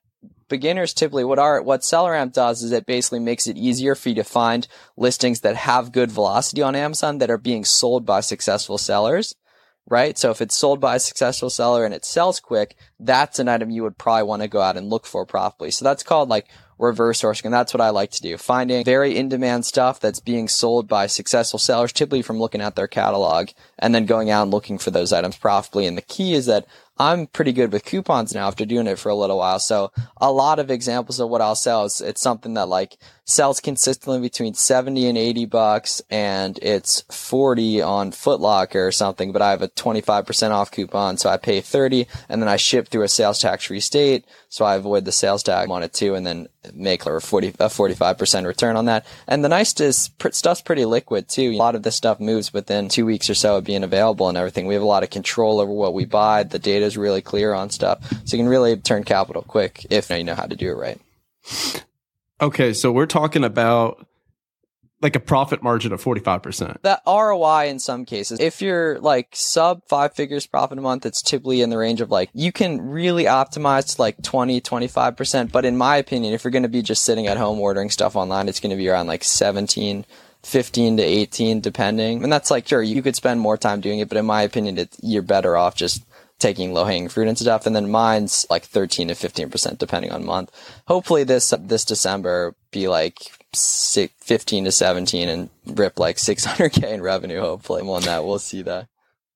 beginners 0.49 0.95
typically 0.95 1.25
what 1.25 1.39
our, 1.39 1.63
what 1.63 1.81
SellerAmp 1.81 2.33
does 2.33 2.63
is 2.63 2.73
it 2.73 2.87
basically 2.87 3.21
makes 3.21 3.47
it 3.47 3.57
easier 3.57 3.95
for 3.95 4.11
you 4.11 4.15
to 4.17 4.25
find 4.25 4.67
listings 4.97 5.41
that 5.41 5.57
have 5.57 5.93
good 5.93 6.11
velocity 6.11 6.63
on 6.63 6.75
Amazon 6.75 7.19
that 7.19 7.31
are 7.31 7.39
being 7.39 7.65
sold 7.65 8.05
by 8.07 8.21
successful 8.21 8.79
sellers 8.79 9.35
right? 9.87 10.17
So 10.17 10.31
if 10.31 10.41
it's 10.41 10.57
sold 10.57 10.81
by 10.81 10.97
a 10.97 11.01
successful 11.01 11.51
seller 11.51 11.85
and 11.85 11.95
it 11.95 12.05
sells 12.05 12.41
quick, 12.41 12.77
that's 12.99 13.39
an 13.39 13.49
item 13.49 13.71
you 13.71 13.83
would 13.83 13.99
probably 13.99 14.25
want 14.25 14.43
to 14.43 14.49
go 14.49 14.61
out 14.61 14.77
and 14.77 14.89
look 14.89 15.07
for 15.07 15.27
properly. 15.27 15.71
So 15.71 15.85
that's 15.85 16.03
called 16.03 16.29
like 16.29 16.49
reverse 16.79 17.21
sourcing. 17.21 17.45
And 17.45 17.55
that's 17.55 17.75
what 17.75 17.81
I 17.81 17.91
like 17.91 18.11
to 18.13 18.23
do. 18.23 18.37
Finding 18.37 18.85
very 18.85 19.17
in 19.17 19.29
demand 19.29 19.67
stuff 19.67 20.01
that's 20.01 20.21
being 20.21 20.49
sold 20.49 20.89
by 20.89 21.07
successful 21.07 21.59
sellers, 21.59 21.93
typically 21.93 22.23
from 22.23 22.39
looking 22.39 22.61
at 22.61 22.77
their 22.77 22.89
catalog 22.89 23.51
and 23.79 23.95
then 23.95 24.07
going 24.07 24.31
out 24.31 24.43
and 24.43 24.51
looking 24.51 24.79
for 24.79 24.91
those 24.91 25.13
items 25.13 25.37
profitably. 25.37 25.87
And 25.87 25.99
the 25.99 26.03
key 26.03 26.33
is 26.33 26.47
that 26.47 26.67
I'm 26.97 27.27
pretty 27.27 27.53
good 27.53 27.73
with 27.73 27.85
coupons 27.85 28.35
now 28.35 28.47
after 28.47 28.65
doing 28.65 28.87
it 28.87 28.99
for 28.99 29.09
a 29.09 29.17
little 29.17 29.39
while. 29.39 29.59
So 29.59 29.91
a 30.19 30.31
lot 30.31 30.59
of 30.61 30.71
examples 30.71 31.19
of 31.19 31.29
what 31.29 31.41
I'll 31.41 31.57
sell 31.57 31.85
is 31.85 32.01
it's 32.01 32.21
something 32.21 32.55
that 32.55 32.69
like 32.69 32.97
sells 33.25 33.61
consistently 33.61 34.21
between 34.21 34.55
70 34.55 35.09
and 35.09 35.17
80 35.17 35.47
bucks 35.47 36.03
and 36.11 36.59
it's 36.61 37.03
40 37.11 37.81
on 37.81 38.11
Footlocker 38.11 38.87
or 38.87 38.93
something, 38.93 39.33
but 39.33 39.43
I 39.43 39.51
have 39.51 39.63
a 39.63 39.69
25% 39.69 40.51
off 40.51 40.71
coupon. 40.71 41.17
So 41.17 41.31
I 41.31 41.39
pay 41.39 41.61
30 41.61 42.07
and 42.29 42.43
then 42.43 42.49
I 42.49 42.57
ship 42.57 42.89
through 42.89 43.03
a 43.03 43.09
sales 43.09 43.41
tax 43.41 43.65
free 43.65 43.81
state. 43.81 44.27
So 44.49 44.65
I 44.65 44.77
avoid 44.77 45.05
the 45.05 45.13
sales 45.13 45.43
tax 45.43 45.71
on 45.71 45.83
it 45.83 45.95
too 45.95 46.15
and 46.15 46.27
then 46.27 46.49
make 46.73 47.07
a 47.07 47.19
40, 47.19 47.49
a 47.49 47.69
45% 47.69 48.47
return 48.47 48.77
on 48.77 48.85
that. 48.87 49.07
And 49.27 49.43
the 49.43 49.49
nice 49.49 49.79
is 49.81 50.11
stuff's 50.33 50.61
pretty 50.61 50.85
liquid 50.85 51.29
too. 51.29 51.53
A 51.53 51.57
lot 51.57 51.75
of 51.75 51.83
this 51.83 51.97
stuff 51.97 52.21
moves 52.21 52.53
within 52.53 52.89
two 52.89 53.07
weeks 53.07 53.31
or 53.31 53.35
so 53.35 53.57
of 53.57 53.65
being 53.65 53.85
available 53.85 54.29
and 54.29 54.37
everything. 54.37 54.67
We 54.67 54.75
have 54.75 54.83
a 54.83 54.87
lot 54.87 55.03
of 55.03 55.11
control 55.11 55.61
over 55.61 55.73
what 55.73 55.95
we 55.95 56.05
buy. 56.05 56.43
The 56.43 56.59
data 56.59 56.85
is 56.85 56.99
really 56.99 57.23
clear 57.23 57.55
on 57.55 57.71
stuff. 57.71 58.07
So 58.25 58.37
you 58.37 58.43
can 58.43 58.51
really 58.51 58.77
turn 58.77 59.05
capital 59.05 59.43
quick 59.43 59.87
if 59.89 60.11
you 60.11 60.25
know 60.25 60.35
how 60.35 60.47
to 60.47 60.57
do 60.57 60.71
it 60.71 60.77
right. 60.77 61.01
Okay, 62.45 62.75
so 62.75 62.93
we're 62.93 63.07
talking 63.07 63.43
about 63.43 64.07
like 65.01 65.17
a 65.17 65.21
profit 65.21 65.63
margin 65.63 65.95
of 65.95 66.05
45%. 66.05 66.83
that 66.83 67.01
ROI 67.07 67.69
in 67.69 67.79
some 67.79 68.05
cases, 68.05 68.39
if 68.39 68.61
you're 68.61 68.99
like 69.01 69.29
sub 69.33 69.81
five 69.89 70.15
figures 70.15 70.47
profit 70.47 70.77
a 70.77 70.83
month, 70.83 71.07
it's 71.07 71.23
typically 71.23 71.63
in 71.63 71.71
the 71.71 71.79
range 71.79 72.03
of 72.03 72.11
like, 72.11 72.29
you 72.35 72.53
can 72.53 72.83
really 72.83 73.25
optimize 73.25 73.95
to 73.95 74.03
like 74.03 74.23
20, 74.23 74.61
25%. 74.61 75.53
But 75.53 75.65
in 75.65 75.79
my 75.79 75.97
opinion, 75.97 76.35
if 76.35 76.45
you're 76.45 76.51
going 76.51 76.65
to 76.65 76.69
be 76.69 76.83
just 76.83 77.03
sitting 77.03 77.29
at 77.29 77.39
home 77.39 77.59
ordering 77.59 77.89
stuff 77.89 78.15
online, 78.15 78.47
it's 78.51 78.61
going 78.61 78.73
to 78.73 78.77
be 78.77 78.91
around 78.91 79.07
like 79.07 79.25
17, 79.25 80.05
15 80.43 80.97
to 80.99 81.03
18, 81.03 81.61
depending. 81.63 82.23
And 82.23 82.31
that's 82.31 82.51
like, 82.51 82.69
sure, 82.69 82.83
you 82.83 83.01
could 83.01 83.17
spend 83.17 83.41
more 83.41 83.57
time 83.57 83.81
doing 83.81 84.01
it, 84.01 84.11
but 84.11 84.19
in 84.19 84.27
my 84.27 84.43
opinion, 84.43 84.87
you're 85.03 85.23
better 85.23 85.57
off 85.57 85.77
just 85.77 86.05
taking 86.45 86.75
low 86.75 86.85
hanging 86.85 87.09
fruit 87.09 87.27
and 87.27 87.39
stuff. 87.39 87.65
And 87.65 87.75
then 87.75 87.91
mine's 87.91 88.45
like 88.51 88.65
13 88.65 89.09
to 89.09 89.15
15%, 89.15 89.79
depending 89.79 90.13
on 90.13 90.27
month. 90.27 90.51
Hopefully 90.87 91.25
this, 91.25 91.55
this 91.59 91.87
December 91.87 92.55
be 92.71 92.87
like 92.87 93.33
six, 93.55 94.13
15 94.19 94.67
to 94.67 94.73
17 94.73 95.29
and 95.31 95.49
rip 95.65 95.99
like 95.99 96.17
600k 96.17 96.93
in 96.93 97.01
revenue. 97.01 97.41
Hopefully 97.41 97.81
on 97.81 98.03
that, 98.03 98.27
we'll 98.27 98.39
see 98.39 98.61
that. 98.61 98.89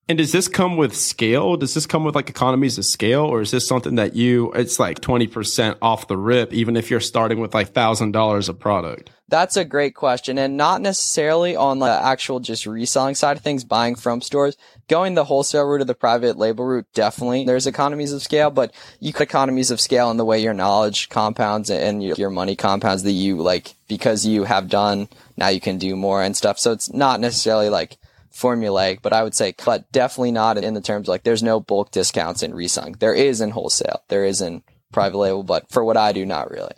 And 0.08 0.16
does 0.16 0.32
this 0.32 0.48
come 0.48 0.78
with 0.78 0.96
scale? 0.96 1.58
Does 1.58 1.74
this 1.74 1.84
come 1.84 2.02
with 2.02 2.14
like 2.14 2.30
economies 2.30 2.78
of 2.78 2.86
scale 2.86 3.24
or 3.24 3.42
is 3.42 3.50
this 3.50 3.68
something 3.68 3.96
that 3.96 4.16
you, 4.16 4.50
it's 4.52 4.80
like 4.80 5.00
20% 5.00 5.76
off 5.82 6.08
the 6.08 6.16
rip, 6.16 6.50
even 6.54 6.78
if 6.78 6.90
you're 6.90 6.98
starting 6.98 7.40
with 7.40 7.52
like 7.52 7.74
thousand 7.74 8.12
dollars 8.12 8.48
of 8.48 8.58
product? 8.58 9.10
That's 9.30 9.58
a 9.58 9.64
great 9.66 9.94
question, 9.94 10.38
and 10.38 10.56
not 10.56 10.80
necessarily 10.80 11.54
on 11.54 11.80
the 11.80 11.90
actual 11.90 12.40
just 12.40 12.64
reselling 12.64 13.14
side 13.14 13.36
of 13.36 13.42
things, 13.42 13.62
buying 13.62 13.94
from 13.94 14.22
stores. 14.22 14.56
Going 14.88 15.12
the 15.12 15.24
wholesale 15.24 15.64
route 15.64 15.82
or 15.82 15.84
the 15.84 15.94
private 15.94 16.38
label 16.38 16.64
route, 16.64 16.86
definitely 16.94 17.44
there's 17.44 17.66
economies 17.66 18.14
of 18.14 18.22
scale, 18.22 18.50
but 18.50 18.72
you 19.00 19.12
could 19.12 19.28
economies 19.28 19.70
of 19.70 19.82
scale 19.82 20.10
in 20.10 20.16
the 20.16 20.24
way 20.24 20.40
your 20.40 20.54
knowledge 20.54 21.10
compounds 21.10 21.68
and 21.68 22.02
your, 22.02 22.16
your 22.16 22.30
money 22.30 22.56
compounds 22.56 23.02
that 23.02 23.12
you 23.12 23.36
like 23.36 23.74
because 23.86 24.24
you 24.24 24.44
have 24.44 24.70
done. 24.70 25.10
Now 25.36 25.48
you 25.48 25.60
can 25.60 25.76
do 25.76 25.94
more 25.94 26.22
and 26.22 26.34
stuff. 26.34 26.58
So 26.58 26.72
it's 26.72 26.90
not 26.90 27.20
necessarily 27.20 27.68
like 27.68 27.98
formulaic, 28.38 29.02
but 29.02 29.12
I 29.12 29.22
would 29.22 29.34
say, 29.34 29.54
but 29.64 29.90
definitely 29.90 30.32
not 30.32 30.58
in 30.58 30.74
the 30.74 30.80
terms 30.80 31.08
like 31.08 31.24
there's 31.24 31.42
no 31.42 31.60
bulk 31.60 31.90
discounts 31.90 32.42
in 32.42 32.54
reselling. 32.54 32.96
There 32.98 33.14
is 33.14 33.40
in 33.40 33.50
wholesale, 33.50 34.02
there 34.08 34.24
is 34.24 34.40
in 34.40 34.62
private 34.92 35.18
label, 35.18 35.42
but 35.42 35.70
for 35.70 35.84
what 35.84 35.96
I 35.96 36.12
do, 36.12 36.24
not 36.24 36.50
really. 36.50 36.74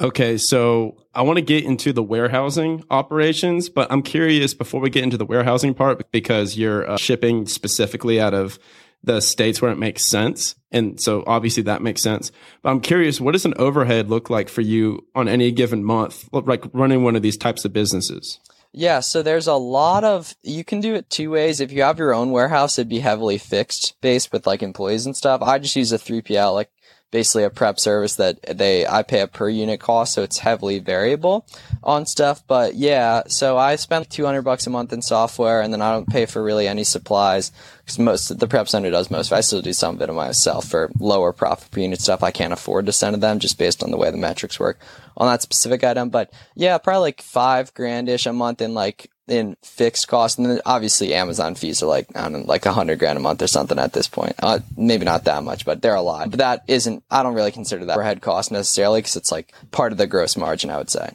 Okay, 0.00 0.36
so 0.38 0.96
I 1.14 1.22
want 1.22 1.38
to 1.38 1.44
get 1.44 1.64
into 1.64 1.92
the 1.92 2.02
warehousing 2.02 2.84
operations, 2.90 3.68
but 3.68 3.90
I'm 3.90 4.02
curious 4.02 4.54
before 4.54 4.80
we 4.80 4.90
get 4.90 5.02
into 5.02 5.16
the 5.16 5.24
warehousing 5.24 5.74
part 5.74 6.10
because 6.12 6.56
you're 6.56 6.88
uh, 6.88 6.96
shipping 6.96 7.46
specifically 7.46 8.20
out 8.20 8.34
of 8.34 8.58
the 9.02 9.20
states 9.20 9.60
where 9.60 9.72
it 9.72 9.78
makes 9.78 10.04
sense. 10.04 10.54
And 10.70 11.00
so 11.00 11.24
obviously 11.26 11.62
that 11.64 11.82
makes 11.82 12.02
sense. 12.02 12.30
But 12.62 12.70
I'm 12.70 12.80
curious, 12.80 13.20
what 13.20 13.32
does 13.32 13.44
an 13.44 13.54
overhead 13.56 14.10
look 14.10 14.30
like 14.30 14.48
for 14.48 14.60
you 14.60 15.06
on 15.14 15.28
any 15.28 15.50
given 15.50 15.82
month, 15.82 16.28
like 16.32 16.64
running 16.72 17.02
one 17.02 17.16
of 17.16 17.22
these 17.22 17.36
types 17.36 17.64
of 17.64 17.72
businesses? 17.72 18.38
Yeah, 18.72 19.00
so 19.00 19.22
there's 19.22 19.46
a 19.46 19.54
lot 19.54 20.04
of 20.04 20.34
you 20.42 20.62
can 20.62 20.80
do 20.80 20.94
it 20.94 21.08
two 21.08 21.30
ways. 21.30 21.60
If 21.60 21.72
you 21.72 21.82
have 21.82 21.98
your 21.98 22.14
own 22.14 22.30
warehouse, 22.30 22.78
it'd 22.78 22.88
be 22.88 23.00
heavily 23.00 23.38
fixed 23.38 23.96
based 24.00 24.32
with 24.32 24.46
like 24.46 24.62
employees 24.62 25.06
and 25.06 25.16
stuff. 25.16 25.40
I 25.42 25.58
just 25.58 25.74
use 25.74 25.92
a 25.92 25.98
3PL, 25.98 26.52
like 26.52 26.70
basically 27.10 27.44
a 27.44 27.50
prep 27.50 27.80
service 27.80 28.16
that 28.16 28.40
they 28.42 28.86
I 28.86 29.02
pay 29.02 29.20
a 29.20 29.26
per 29.26 29.48
unit 29.48 29.80
cost, 29.80 30.14
so 30.14 30.22
it's 30.22 30.38
heavily 30.38 30.78
variable 30.78 31.46
on 31.82 32.06
stuff. 32.06 32.42
But 32.46 32.74
yeah, 32.74 33.22
so 33.28 33.56
I 33.56 33.76
spend 33.76 34.10
200 34.10 34.42
bucks 34.42 34.66
a 34.66 34.70
month 34.70 34.92
in 34.92 35.02
software, 35.02 35.60
and 35.60 35.72
then 35.72 35.82
I 35.82 35.92
don't 35.92 36.08
pay 36.08 36.26
for 36.26 36.42
really 36.42 36.68
any 36.68 36.84
supplies 36.84 37.52
because 37.78 37.98
most 37.98 38.38
the 38.38 38.48
prep 38.48 38.68
center 38.68 38.90
does 38.90 39.10
most. 39.10 39.32
I 39.32 39.40
still 39.40 39.62
do 39.62 39.72
some 39.72 39.96
of 39.96 40.02
it 40.02 40.12
myself 40.12 40.66
for 40.66 40.90
lower 40.98 41.32
profit 41.32 41.70
per 41.70 41.80
unit 41.80 42.00
stuff. 42.00 42.22
I 42.22 42.30
can't 42.30 42.52
afford 42.52 42.86
to 42.86 42.92
send 42.92 43.14
to 43.14 43.20
them 43.20 43.38
just 43.38 43.58
based 43.58 43.82
on 43.82 43.90
the 43.90 43.96
way 43.96 44.10
the 44.10 44.16
metrics 44.16 44.60
work 44.60 44.78
on 45.16 45.28
that 45.28 45.42
specific 45.42 45.84
item. 45.84 46.10
But 46.10 46.32
yeah, 46.54 46.78
probably 46.78 47.00
like 47.00 47.22
five 47.22 47.72
grandish 47.74 48.26
a 48.26 48.32
month 48.32 48.60
in 48.60 48.74
like 48.74 49.10
in 49.30 49.56
fixed 49.62 50.08
costs, 50.08 50.38
and 50.38 50.48
then 50.48 50.60
obviously 50.66 51.14
Amazon 51.14 51.54
fees 51.54 51.82
are 51.82 51.86
like 51.86 52.06
I 52.16 52.22
don't 52.22 52.32
know, 52.32 52.38
like 52.40 52.66
a 52.66 52.72
hundred 52.72 52.98
grand 52.98 53.18
a 53.18 53.20
month 53.20 53.42
or 53.42 53.46
something 53.46 53.78
at 53.78 53.92
this 53.92 54.08
point. 54.08 54.34
Uh, 54.42 54.60
maybe 54.76 55.04
not 55.04 55.24
that 55.24 55.42
much, 55.44 55.64
but 55.64 55.82
they're 55.82 55.94
a 55.94 56.02
lot. 56.02 56.30
But 56.30 56.38
that 56.38 56.64
isn't. 56.68 57.02
I 57.10 57.22
don't 57.22 57.34
really 57.34 57.52
consider 57.52 57.84
that 57.86 57.94
overhead 57.94 58.20
cost 58.22 58.50
necessarily 58.50 59.00
because 59.00 59.16
it's 59.16 59.32
like 59.32 59.52
part 59.70 59.92
of 59.92 59.98
the 59.98 60.06
gross 60.06 60.36
margin. 60.36 60.70
I 60.70 60.78
would 60.78 60.90
say. 60.90 61.10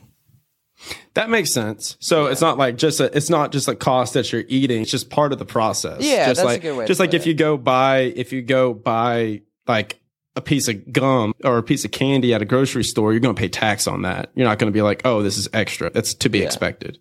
That 1.13 1.29
makes 1.29 1.53
sense. 1.53 1.95
So 1.99 2.25
it's 2.25 2.41
not 2.41 2.57
like 2.57 2.77
just 2.77 2.99
a, 2.99 3.15
it's 3.15 3.29
not 3.29 3.51
just 3.51 3.67
a 3.67 3.75
cost 3.75 4.15
that 4.15 4.31
you're 4.31 4.43
eating. 4.47 4.81
It's 4.81 4.91
just 4.91 5.09
part 5.09 5.31
of 5.31 5.39
the 5.39 5.45
process. 5.45 6.01
Yeah, 6.01 6.27
just 6.27 6.37
that's 6.37 6.39
a 6.41 6.45
like, 6.45 6.61
good 6.61 6.77
way 6.77 6.87
Just 6.87 6.99
like 6.99 7.13
if 7.13 7.25
you 7.25 7.33
go 7.33 7.55
buy 7.55 7.99
if 7.99 8.33
you 8.33 8.41
go 8.41 8.73
buy 8.73 9.41
like 9.67 9.99
a 10.35 10.41
piece 10.41 10.67
of 10.67 10.91
gum 10.91 11.33
or 11.43 11.57
a 11.59 11.63
piece 11.63 11.85
of 11.85 11.91
candy 11.91 12.33
at 12.33 12.41
a 12.41 12.45
grocery 12.45 12.83
store, 12.83 13.13
you're 13.13 13.19
going 13.19 13.35
to 13.35 13.39
pay 13.39 13.47
tax 13.47 13.87
on 13.87 14.01
that. 14.01 14.31
You're 14.33 14.47
not 14.47 14.57
going 14.57 14.71
to 14.71 14.75
be 14.75 14.81
like, 14.81 15.03
oh, 15.05 15.21
this 15.21 15.37
is 15.37 15.47
extra. 15.53 15.91
That's 15.91 16.15
to 16.15 16.29
be 16.29 16.39
Yeah. 16.39 16.45
expected. 16.45 16.97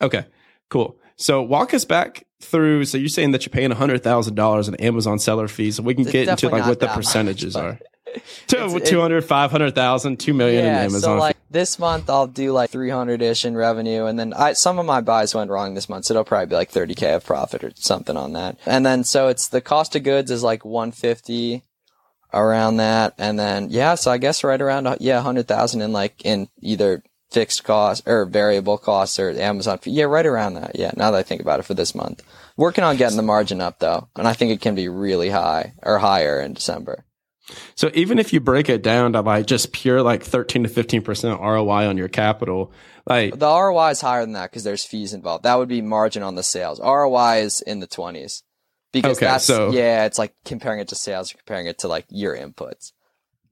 Okay, 0.00 0.24
cool. 0.68 0.96
So 1.16 1.42
walk 1.42 1.74
us 1.74 1.84
back 1.84 2.24
through. 2.40 2.84
So 2.84 2.98
you're 2.98 3.08
saying 3.08 3.32
that 3.32 3.44
you're 3.44 3.50
paying 3.50 3.70
hundred 3.72 4.02
thousand 4.02 4.34
dollars 4.36 4.68
in 4.68 4.74
Amazon 4.76 5.18
seller 5.18 5.48
fees, 5.48 5.78
and 5.78 5.86
we 5.86 5.94
can 5.94 6.02
It's 6.02 6.12
get 6.12 6.28
into 6.28 6.48
like 6.48 6.66
what 6.66 6.80
the 6.80 6.86
that 6.86 6.96
much, 6.96 7.04
percentages 7.04 7.56
are. 7.56 7.78
Two, 8.46 8.76
it- 8.76 8.86
200, 8.86 9.22
500,000, 9.22 10.18
2 10.18 10.32
million 10.32 10.64
in 10.64 10.74
Amazon. 10.74 11.00
so 11.00 11.16
like 11.16 11.36
this 11.50 11.78
month 11.78 12.08
I'll 12.08 12.26
do 12.26 12.52
like 12.52 12.70
300 12.70 13.20
ish 13.20 13.44
in 13.44 13.54
revenue, 13.56 14.06
and 14.06 14.18
then 14.18 14.32
I 14.32 14.54
some 14.54 14.78
of 14.78 14.86
my 14.86 15.00
buys 15.02 15.34
went 15.34 15.50
wrong 15.50 15.74
this 15.74 15.88
month, 15.88 16.06
so 16.06 16.14
it'll 16.14 16.24
probably 16.24 16.46
be 16.46 16.54
like 16.54 16.72
30k 16.72 17.16
of 17.16 17.24
profit 17.26 17.64
or 17.64 17.72
something 17.74 18.16
on 18.16 18.32
that. 18.32 18.56
And 18.64 18.86
then 18.86 19.04
so 19.04 19.28
it's 19.28 19.48
the 19.48 19.60
cost 19.60 19.94
of 19.96 20.04
goods 20.04 20.30
is 20.30 20.42
like 20.42 20.64
150 20.64 21.62
around 22.32 22.76
that, 22.78 23.14
and 23.18 23.38
then 23.38 23.68
yeah, 23.70 23.94
so 23.94 24.10
I 24.10 24.18
guess 24.18 24.42
right 24.44 24.60
around 24.60 24.88
yeah 25.00 25.16
100,000 25.16 25.80
in 25.82 25.92
like 25.92 26.24
in 26.24 26.48
either 26.60 27.02
fixed 27.30 27.64
costs 27.64 28.06
or 28.06 28.24
variable 28.24 28.78
costs 28.78 29.18
or 29.18 29.30
Amazon. 29.30 29.78
Yeah, 29.84 30.04
right 30.04 30.26
around 30.26 30.54
that. 30.54 30.72
Yeah, 30.78 30.92
now 30.96 31.10
that 31.10 31.18
I 31.18 31.22
think 31.22 31.40
about 31.42 31.60
it 31.60 31.64
for 31.64 31.74
this 31.74 31.94
month, 31.94 32.22
working 32.56 32.84
on 32.84 32.96
getting 32.96 33.16
the 33.16 33.22
margin 33.22 33.60
up 33.60 33.78
though, 33.80 34.08
and 34.16 34.26
I 34.26 34.32
think 34.32 34.50
it 34.52 34.60
can 34.60 34.74
be 34.74 34.88
really 34.88 35.28
high 35.30 35.74
or 35.82 35.98
higher 35.98 36.40
in 36.40 36.54
December. 36.54 37.04
So 37.76 37.90
even 37.94 38.18
if 38.18 38.32
you 38.34 38.40
break 38.40 38.68
it 38.68 38.82
down 38.82 39.14
to 39.14 39.22
like 39.22 39.46
just 39.46 39.72
pure 39.72 40.02
like 40.02 40.22
13 40.22 40.64
to 40.64 40.68
15% 40.68 41.40
ROI 41.40 41.86
on 41.88 41.96
your 41.96 42.08
capital, 42.08 42.72
like 43.06 43.38
The 43.38 43.46
ROI 43.48 43.90
is 43.90 44.00
higher 44.02 44.20
than 44.20 44.32
that 44.34 44.50
because 44.50 44.64
there's 44.64 44.84
fees 44.84 45.14
involved. 45.14 45.44
That 45.44 45.58
would 45.58 45.68
be 45.68 45.80
margin 45.80 46.22
on 46.22 46.34
the 46.34 46.42
sales. 46.42 46.78
ROI 46.78 47.38
is 47.40 47.62
in 47.62 47.80
the 47.80 47.86
twenties 47.86 48.42
because 48.92 49.16
Okay, 49.16 49.26
that's 49.26 49.44
so- 49.46 49.70
yeah, 49.70 50.04
it's 50.04 50.18
like 50.18 50.34
comparing 50.44 50.80
it 50.80 50.88
to 50.88 50.94
sales, 50.94 51.32
comparing 51.32 51.66
it 51.66 51.78
to 51.78 51.88
like 51.88 52.04
your 52.10 52.36
inputs. 52.36 52.92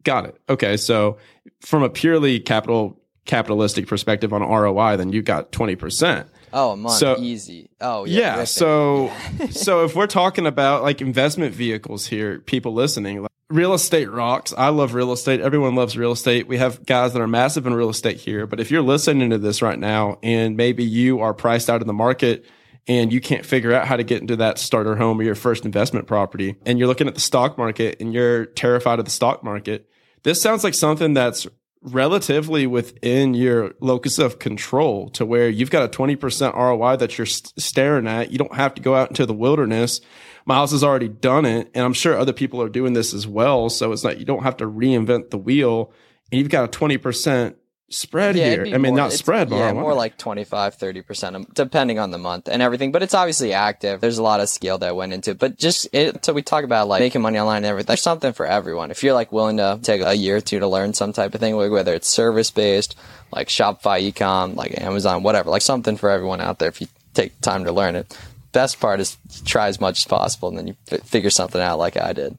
got 0.02 0.26
it. 0.26 0.36
Okay. 0.48 0.76
So 0.76 1.16
from 1.62 1.82
a 1.82 1.88
purely 1.88 2.38
capital 2.38 3.00
capitalistic 3.26 3.86
perspective 3.86 4.32
on 4.32 4.42
ROI, 4.42 4.96
then 4.96 5.12
you 5.12 5.22
got 5.22 5.52
20%. 5.52 6.26
Oh, 6.52 6.70
a 6.72 6.76
month, 6.76 6.98
So- 6.98 7.16
easy. 7.18 7.68
Oh 7.80 8.04
yeah. 8.04 8.38
Yeah. 8.38 8.44
So, 8.44 9.12
so 9.50 9.84
if 9.84 9.94
we're 9.94 10.06
talking 10.06 10.46
about 10.46 10.82
like 10.82 11.00
investment 11.00 11.54
vehicles 11.54 12.06
here, 12.06 12.38
people 12.38 12.72
listening, 12.72 13.22
like, 13.22 13.30
real 13.48 13.74
estate 13.74 14.10
rocks. 14.10 14.52
I 14.56 14.70
love 14.70 14.94
real 14.94 15.12
estate. 15.12 15.40
Everyone 15.40 15.74
loves 15.74 15.96
real 15.96 16.12
estate. 16.12 16.48
We 16.48 16.56
have 16.58 16.84
guys 16.84 17.12
that 17.12 17.22
are 17.22 17.28
massive 17.28 17.66
in 17.66 17.74
real 17.74 17.90
estate 17.90 18.16
here. 18.16 18.46
But 18.46 18.58
if 18.58 18.70
you're 18.70 18.82
listening 18.82 19.30
to 19.30 19.38
this 19.38 19.62
right 19.62 19.78
now 19.78 20.18
and 20.22 20.56
maybe 20.56 20.82
you 20.84 21.20
are 21.20 21.32
priced 21.34 21.70
out 21.70 21.80
of 21.80 21.86
the 21.86 21.92
market 21.92 22.44
and 22.88 23.12
you 23.12 23.20
can't 23.20 23.46
figure 23.46 23.72
out 23.72 23.86
how 23.86 23.96
to 23.96 24.02
get 24.02 24.20
into 24.20 24.36
that 24.36 24.58
starter 24.58 24.96
home 24.96 25.20
or 25.20 25.22
your 25.22 25.34
first 25.36 25.64
investment 25.64 26.06
property 26.08 26.56
and 26.64 26.78
you're 26.78 26.88
looking 26.88 27.06
at 27.08 27.14
the 27.14 27.20
stock 27.20 27.56
market 27.58 28.00
and 28.00 28.12
you're 28.12 28.46
terrified 28.46 28.98
of 28.98 29.04
the 29.04 29.10
stock 29.12 29.44
market, 29.44 29.88
this 30.24 30.40
sounds 30.42 30.64
like 30.64 30.74
something 30.74 31.14
that's 31.14 31.46
relatively 31.86 32.66
within 32.66 33.34
your 33.34 33.72
locus 33.80 34.18
of 34.18 34.38
control 34.38 35.08
to 35.10 35.24
where 35.24 35.48
you've 35.48 35.70
got 35.70 35.84
a 35.84 35.88
20% 35.88 36.54
ROI 36.54 36.96
that 36.96 37.16
you're 37.16 37.26
st- 37.26 37.52
staring 37.60 38.08
at. 38.08 38.32
You 38.32 38.38
don't 38.38 38.54
have 38.54 38.74
to 38.74 38.82
go 38.82 38.94
out 38.94 39.10
into 39.10 39.24
the 39.24 39.32
wilderness. 39.32 40.00
Miles 40.46 40.72
has 40.72 40.82
already 40.82 41.08
done 41.08 41.44
it. 41.44 41.70
And 41.74 41.84
I'm 41.84 41.92
sure 41.92 42.18
other 42.18 42.32
people 42.32 42.60
are 42.60 42.68
doing 42.68 42.92
this 42.92 43.14
as 43.14 43.26
well. 43.26 43.70
So 43.70 43.92
it's 43.92 44.02
like 44.02 44.18
you 44.18 44.24
don't 44.24 44.42
have 44.42 44.56
to 44.58 44.66
reinvent 44.66 45.30
the 45.30 45.38
wheel. 45.38 45.92
And 46.32 46.40
you've 46.40 46.50
got 46.50 46.64
a 46.64 46.78
20% 46.78 47.54
spread 47.88 48.36
Yeah, 48.36 48.50
here. 48.50 48.62
I 48.62 48.78
mean, 48.78 48.82
more- 48.92 48.96
not 48.96 49.12
spread, 49.12 49.50
but 49.50 49.56
yeah, 49.56 49.72
more 49.72 49.94
like 49.94 50.18
25, 50.18 50.76
30% 50.76 51.34
um, 51.34 51.46
depending 51.54 51.98
on 51.98 52.10
the 52.10 52.18
month 52.18 52.48
and 52.48 52.60
everything. 52.62 52.92
But 52.92 53.02
it's 53.02 53.14
obviously 53.14 53.52
active. 53.52 54.00
There's 54.00 54.18
a 54.18 54.22
lot 54.22 54.40
of 54.40 54.48
skill 54.48 54.78
that 54.78 54.96
went 54.96 55.12
into 55.12 55.30
it. 55.32 55.38
But 55.38 55.58
just 55.58 55.88
it, 55.92 56.24
so 56.24 56.32
we 56.32 56.42
talk 56.42 56.64
about 56.64 56.88
like 56.88 57.00
making 57.00 57.22
money 57.22 57.38
online 57.38 57.58
and 57.58 57.66
everything. 57.66 57.86
There's 57.88 58.02
something 58.02 58.32
for 58.32 58.46
everyone. 58.46 58.90
If 58.90 59.02
you're 59.02 59.14
like 59.14 59.32
willing 59.32 59.58
to 59.58 59.78
take 59.82 60.02
a 60.02 60.14
year 60.14 60.36
or 60.36 60.40
two 60.40 60.58
to 60.58 60.66
learn 60.68 60.94
some 60.94 61.12
type 61.12 61.34
of 61.34 61.40
thing, 61.40 61.56
whether 61.56 61.94
it's 61.94 62.08
service 62.08 62.50
based, 62.50 62.96
like 63.32 63.48
Shopify, 63.48 64.12
ecom, 64.12 64.56
like 64.56 64.80
Amazon, 64.80 65.22
whatever, 65.22 65.50
like 65.50 65.62
something 65.62 65.96
for 65.96 66.10
everyone 66.10 66.40
out 66.40 66.58
there. 66.58 66.68
If 66.68 66.80
you 66.80 66.88
take 67.14 67.40
time 67.40 67.64
to 67.64 67.72
learn 67.72 67.96
it, 67.96 68.16
best 68.52 68.80
part 68.80 69.00
is 69.00 69.16
try 69.44 69.68
as 69.68 69.80
much 69.80 70.00
as 70.00 70.06
possible 70.06 70.48
and 70.48 70.58
then 70.58 70.66
you 70.68 70.76
f- 70.90 71.02
figure 71.02 71.30
something 71.30 71.60
out 71.60 71.78
like 71.78 71.96
I 71.96 72.12
did. 72.12 72.38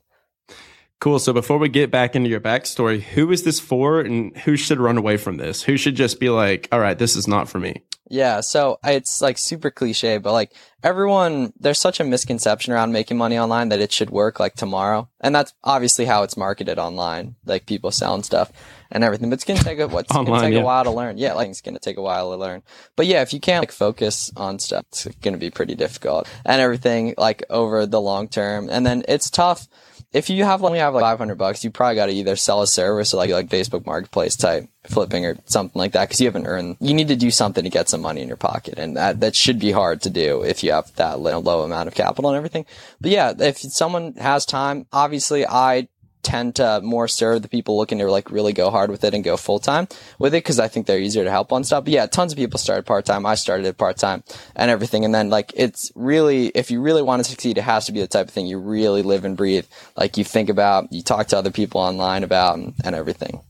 Cool. 0.99 1.19
So 1.19 1.31
before 1.31 1.59
we 1.59 1.69
get 1.69 1.91
back 1.91 2.15
into 2.15 2.29
your 2.29 2.39
backstory, 2.39 3.01
who 3.01 3.31
is 3.31 3.43
this 3.43 3.59
for 3.59 3.99
and 3.99 4.35
who 4.39 4.55
should 4.55 4.79
run 4.79 4.97
away 4.97 5.17
from 5.17 5.37
this? 5.37 5.61
Who 5.63 5.77
should 5.77 5.95
just 5.95 6.19
be 6.19 6.29
like, 6.29 6.67
all 6.71 6.79
right, 6.79 6.97
this 6.97 7.15
is 7.15 7.27
not 7.27 7.47
for 7.47 7.59
me? 7.59 7.83
Yeah, 8.09 8.39
so 8.39 8.79
it's 8.85 9.21
like 9.21 9.37
super 9.37 9.69
cliche, 9.69 10.17
but 10.17 10.31
like 10.31 10.53
everyone, 10.81 11.51
there's 11.59 11.79
such 11.79 11.99
a 11.99 12.05
misconception 12.05 12.71
around 12.71 12.93
making 12.93 13.17
money 13.17 13.37
online 13.37 13.69
that 13.69 13.81
it 13.81 13.91
should 13.91 14.09
work 14.09 14.39
like 14.39 14.55
tomorrow. 14.55 15.09
And 15.19 15.35
that's 15.35 15.53
obviously 15.63 16.05
how 16.05 16.23
it's 16.23 16.37
marketed 16.37 16.79
online, 16.79 17.35
like 17.45 17.65
people 17.65 17.91
selling 17.91 18.23
stuff 18.23 18.51
and 18.89 19.03
everything. 19.03 19.29
But 19.29 19.35
it's 19.35 19.43
going 19.43 19.59
to 19.59 19.65
take 19.65 19.79
a, 19.79 19.87
what's 19.87 20.11
going 20.11 20.25
to 20.25 20.39
take 20.39 20.53
yeah. 20.53 20.61
a 20.61 20.63
while 20.63 20.85
to 20.85 20.91
learn. 20.91 21.17
Yeah, 21.17 21.33
like 21.33 21.49
it's 21.49 21.61
going 21.61 21.75
to 21.75 21.81
take 21.81 21.97
a 21.97 22.01
while 22.01 22.31
to 22.31 22.37
learn. 22.37 22.63
But 22.95 23.07
yeah, 23.07 23.21
if 23.21 23.33
you 23.33 23.41
can't 23.41 23.63
like 23.63 23.73
focus 23.73 24.31
on 24.37 24.59
stuff, 24.59 24.85
it's 24.91 25.05
going 25.21 25.33
to 25.33 25.39
be 25.39 25.49
pretty 25.49 25.75
difficult 25.75 26.29
and 26.45 26.61
everything 26.61 27.13
like 27.17 27.43
over 27.49 27.85
the 27.85 28.01
long 28.01 28.29
term. 28.29 28.69
And 28.69 28.85
then 28.85 29.03
it's 29.07 29.29
tough. 29.29 29.67
If 30.13 30.29
you 30.29 30.45
have 30.45 30.63
only 30.63 30.79
have 30.79 30.93
like 30.93 31.03
500 31.03 31.37
bucks, 31.37 31.63
you 31.63 31.69
probably 31.69 31.95
got 31.95 32.05
to 32.05 32.13
either 32.13 32.35
sell 32.35 32.61
a 32.61 32.67
service 32.67 33.13
or 33.13 33.17
like, 33.17 33.29
like 33.29 33.49
Facebook 33.49 33.85
marketplace 33.85 34.35
type 34.35 34.69
flipping 34.85 35.25
or 35.25 35.37
something 35.45 35.77
like 35.77 35.91
that. 35.91 36.09
Cause 36.09 36.21
you 36.21 36.27
haven't 36.27 36.47
earned, 36.47 36.77
you 36.79 36.93
need 36.93 37.09
to 37.09 37.15
do 37.15 37.29
something 37.29 37.63
to 37.63 37.69
get 37.69 37.89
some 37.89 38.01
money 38.01 38.21
in 38.21 38.27
your 38.27 38.37
pocket. 38.37 38.75
And 38.77 38.95
that, 38.95 39.19
that 39.19 39.35
should 39.35 39.59
be 39.59 39.71
hard 39.71 40.01
to 40.03 40.09
do 40.09 40.43
if 40.43 40.63
you 40.63 40.71
have 40.71 40.95
that 40.95 41.19
low, 41.19 41.39
low 41.39 41.63
amount 41.63 41.87
of 41.87 41.95
capital 41.95 42.29
and 42.29 42.37
everything. 42.37 42.65
But 43.01 43.11
yeah, 43.11 43.33
if 43.37 43.57
someone 43.57 44.13
has 44.13 44.45
time, 44.45 44.87
obviously 44.93 45.45
I 45.45 45.89
tend 46.23 46.55
to 46.55 46.81
more 46.83 47.07
serve 47.07 47.41
the 47.41 47.47
people 47.47 47.77
looking 47.77 47.99
to 47.99 48.11
like 48.11 48.31
really 48.31 48.53
go 48.53 48.69
hard 48.69 48.91
with 48.91 49.03
it 49.03 49.13
and 49.13 49.23
go 49.23 49.37
full 49.37 49.59
time 49.59 49.87
with 50.19 50.33
it 50.33 50.43
because 50.43 50.59
I 50.59 50.67
think 50.67 50.85
they're 50.85 50.99
easier 50.99 51.23
to 51.23 51.31
help 51.31 51.53
on 51.53 51.63
stuff. 51.63 51.85
But 51.85 51.93
yeah, 51.93 52.05
tons 52.05 52.33
of 52.33 52.37
people 52.37 52.59
started 52.59 52.85
part 52.85 53.05
time. 53.05 53.25
I 53.25 53.35
started 53.35 53.65
it 53.65 53.77
part 53.77 53.97
time 53.97 54.23
and 54.55 54.69
everything. 54.69 55.05
And 55.05 55.15
then 55.15 55.29
like 55.29 55.53
it's 55.55 55.91
really, 55.95 56.47
if 56.47 56.69
you 56.71 56.81
really 56.81 57.01
want 57.01 57.23
to 57.23 57.29
succeed, 57.29 57.57
it 57.57 57.61
has 57.61 57.85
to 57.85 57.91
be 57.91 58.01
the 58.01 58.07
type 58.07 58.27
of 58.27 58.33
thing 58.33 58.47
you 58.47 58.59
really 58.59 59.01
live 59.01 59.25
and 59.25 59.37
breathe. 59.37 59.65
Like 59.95 60.17
you 60.17 60.23
think 60.23 60.49
about, 60.49 60.91
you 60.91 61.01
talk 61.01 61.27
to 61.27 61.37
other 61.37 61.51
people 61.51 61.81
online 61.81 62.23
about 62.23 62.57
and, 62.57 62.73
and 62.83 62.95
everything. 62.95 63.41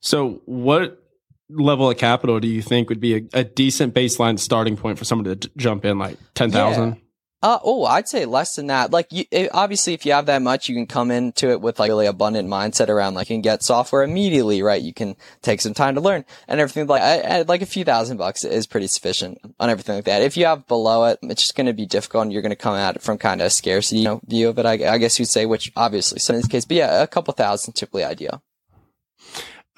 So, 0.00 0.42
what 0.44 1.02
level 1.50 1.90
of 1.90 1.96
capital 1.96 2.38
do 2.40 2.46
you 2.48 2.62
think 2.62 2.88
would 2.88 3.00
be 3.00 3.16
a, 3.16 3.40
a 3.40 3.44
decent 3.44 3.94
baseline 3.94 4.38
starting 4.38 4.76
point 4.76 4.98
for 4.98 5.04
someone 5.04 5.24
to 5.24 5.36
j- 5.36 5.48
jump 5.56 5.84
in? 5.84 5.98
Like 5.98 6.18
ten 6.34 6.50
thousand. 6.50 7.00
Uh, 7.40 7.58
oh, 7.62 7.84
I'd 7.84 8.08
say 8.08 8.24
less 8.24 8.56
than 8.56 8.66
that. 8.66 8.90
Like, 8.90 9.12
you, 9.12 9.24
it, 9.30 9.50
obviously, 9.54 9.94
if 9.94 10.04
you 10.04 10.10
have 10.12 10.26
that 10.26 10.42
much, 10.42 10.68
you 10.68 10.74
can 10.74 10.86
come 10.86 11.12
into 11.12 11.50
it 11.50 11.60
with 11.60 11.78
like 11.78 11.88
really 11.88 12.06
abundant 12.06 12.48
mindset 12.48 12.88
around 12.88 13.14
like 13.14 13.28
can 13.28 13.42
get 13.42 13.62
software 13.62 14.02
immediately, 14.02 14.60
right? 14.60 14.82
You 14.82 14.92
can 14.92 15.14
take 15.40 15.60
some 15.60 15.74
time 15.74 15.94
to 15.94 16.00
learn 16.00 16.24
and 16.48 16.58
everything. 16.58 16.88
Like, 16.88 17.02
I, 17.02 17.20
I, 17.20 17.42
like 17.42 17.62
a 17.62 17.66
few 17.66 17.84
thousand 17.84 18.16
bucks 18.16 18.42
is 18.42 18.66
pretty 18.66 18.88
sufficient 18.88 19.38
on 19.60 19.70
everything 19.70 19.94
like 19.94 20.06
that. 20.06 20.22
If 20.22 20.36
you 20.36 20.46
have 20.46 20.66
below 20.66 21.04
it, 21.04 21.20
it's 21.22 21.42
just 21.42 21.54
going 21.54 21.68
to 21.68 21.72
be 21.72 21.86
difficult, 21.86 22.22
and 22.22 22.32
you're 22.32 22.42
going 22.42 22.50
to 22.50 22.56
come 22.56 22.74
at 22.74 22.96
it 22.96 23.02
from 23.02 23.18
kind 23.18 23.40
of 23.40 23.46
a 23.46 23.50
scarcity 23.50 24.00
you 24.00 24.04
know, 24.04 24.20
view 24.26 24.48
of 24.48 24.58
it. 24.58 24.66
I, 24.66 24.94
I 24.94 24.98
guess 24.98 25.18
you'd 25.20 25.26
say, 25.26 25.46
which 25.46 25.70
obviously, 25.76 26.18
so 26.18 26.34
in 26.34 26.40
this 26.40 26.48
case, 26.48 26.64
but 26.64 26.76
yeah, 26.76 27.02
a 27.02 27.06
couple 27.06 27.32
thousand 27.34 27.74
typically 27.74 28.02
ideal. 28.02 28.42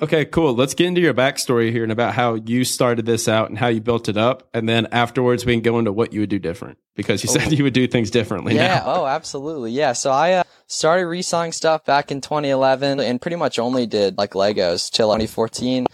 Okay, 0.02 0.24
cool. 0.24 0.54
Let's 0.54 0.72
get 0.72 0.86
into 0.86 1.00
your 1.00 1.12
backstory 1.12 1.70
here 1.72 1.82
and 1.82 1.92
about 1.92 2.14
how 2.14 2.34
you 2.34 2.64
started 2.64 3.04
this 3.04 3.28
out 3.28 3.50
and 3.50 3.58
how 3.58 3.68
you 3.68 3.80
built 3.80 4.08
it 4.08 4.16
up, 4.16 4.48
and 4.54 4.68
then 4.68 4.88
afterwards 4.92 5.44
we 5.44 5.52
can 5.52 5.60
go 5.60 5.78
into 5.78 5.92
what 5.92 6.12
you 6.12 6.20
would 6.20 6.30
do 6.30 6.38
different 6.38 6.78
because 6.94 7.22
you 7.22 7.28
said 7.28 7.52
you 7.52 7.64
would 7.64 7.74
do 7.74 7.86
things 7.86 8.10
differently. 8.10 8.54
Yeah. 8.54 8.76
now. 8.76 8.84
Oh, 8.86 9.06
absolutely. 9.06 9.72
Yeah. 9.72 9.92
So 9.92 10.10
I 10.10 10.32
uh, 10.34 10.42
started 10.66 11.06
reselling 11.06 11.52
stuff 11.52 11.84
back 11.84 12.10
in 12.10 12.20
2011 12.20 13.00
and 13.00 13.20
pretty 13.20 13.36
much 13.36 13.58
only 13.58 13.86
did 13.86 14.16
like 14.16 14.32
Legos 14.32 14.90
till 14.90 15.08
2014. 15.08 15.86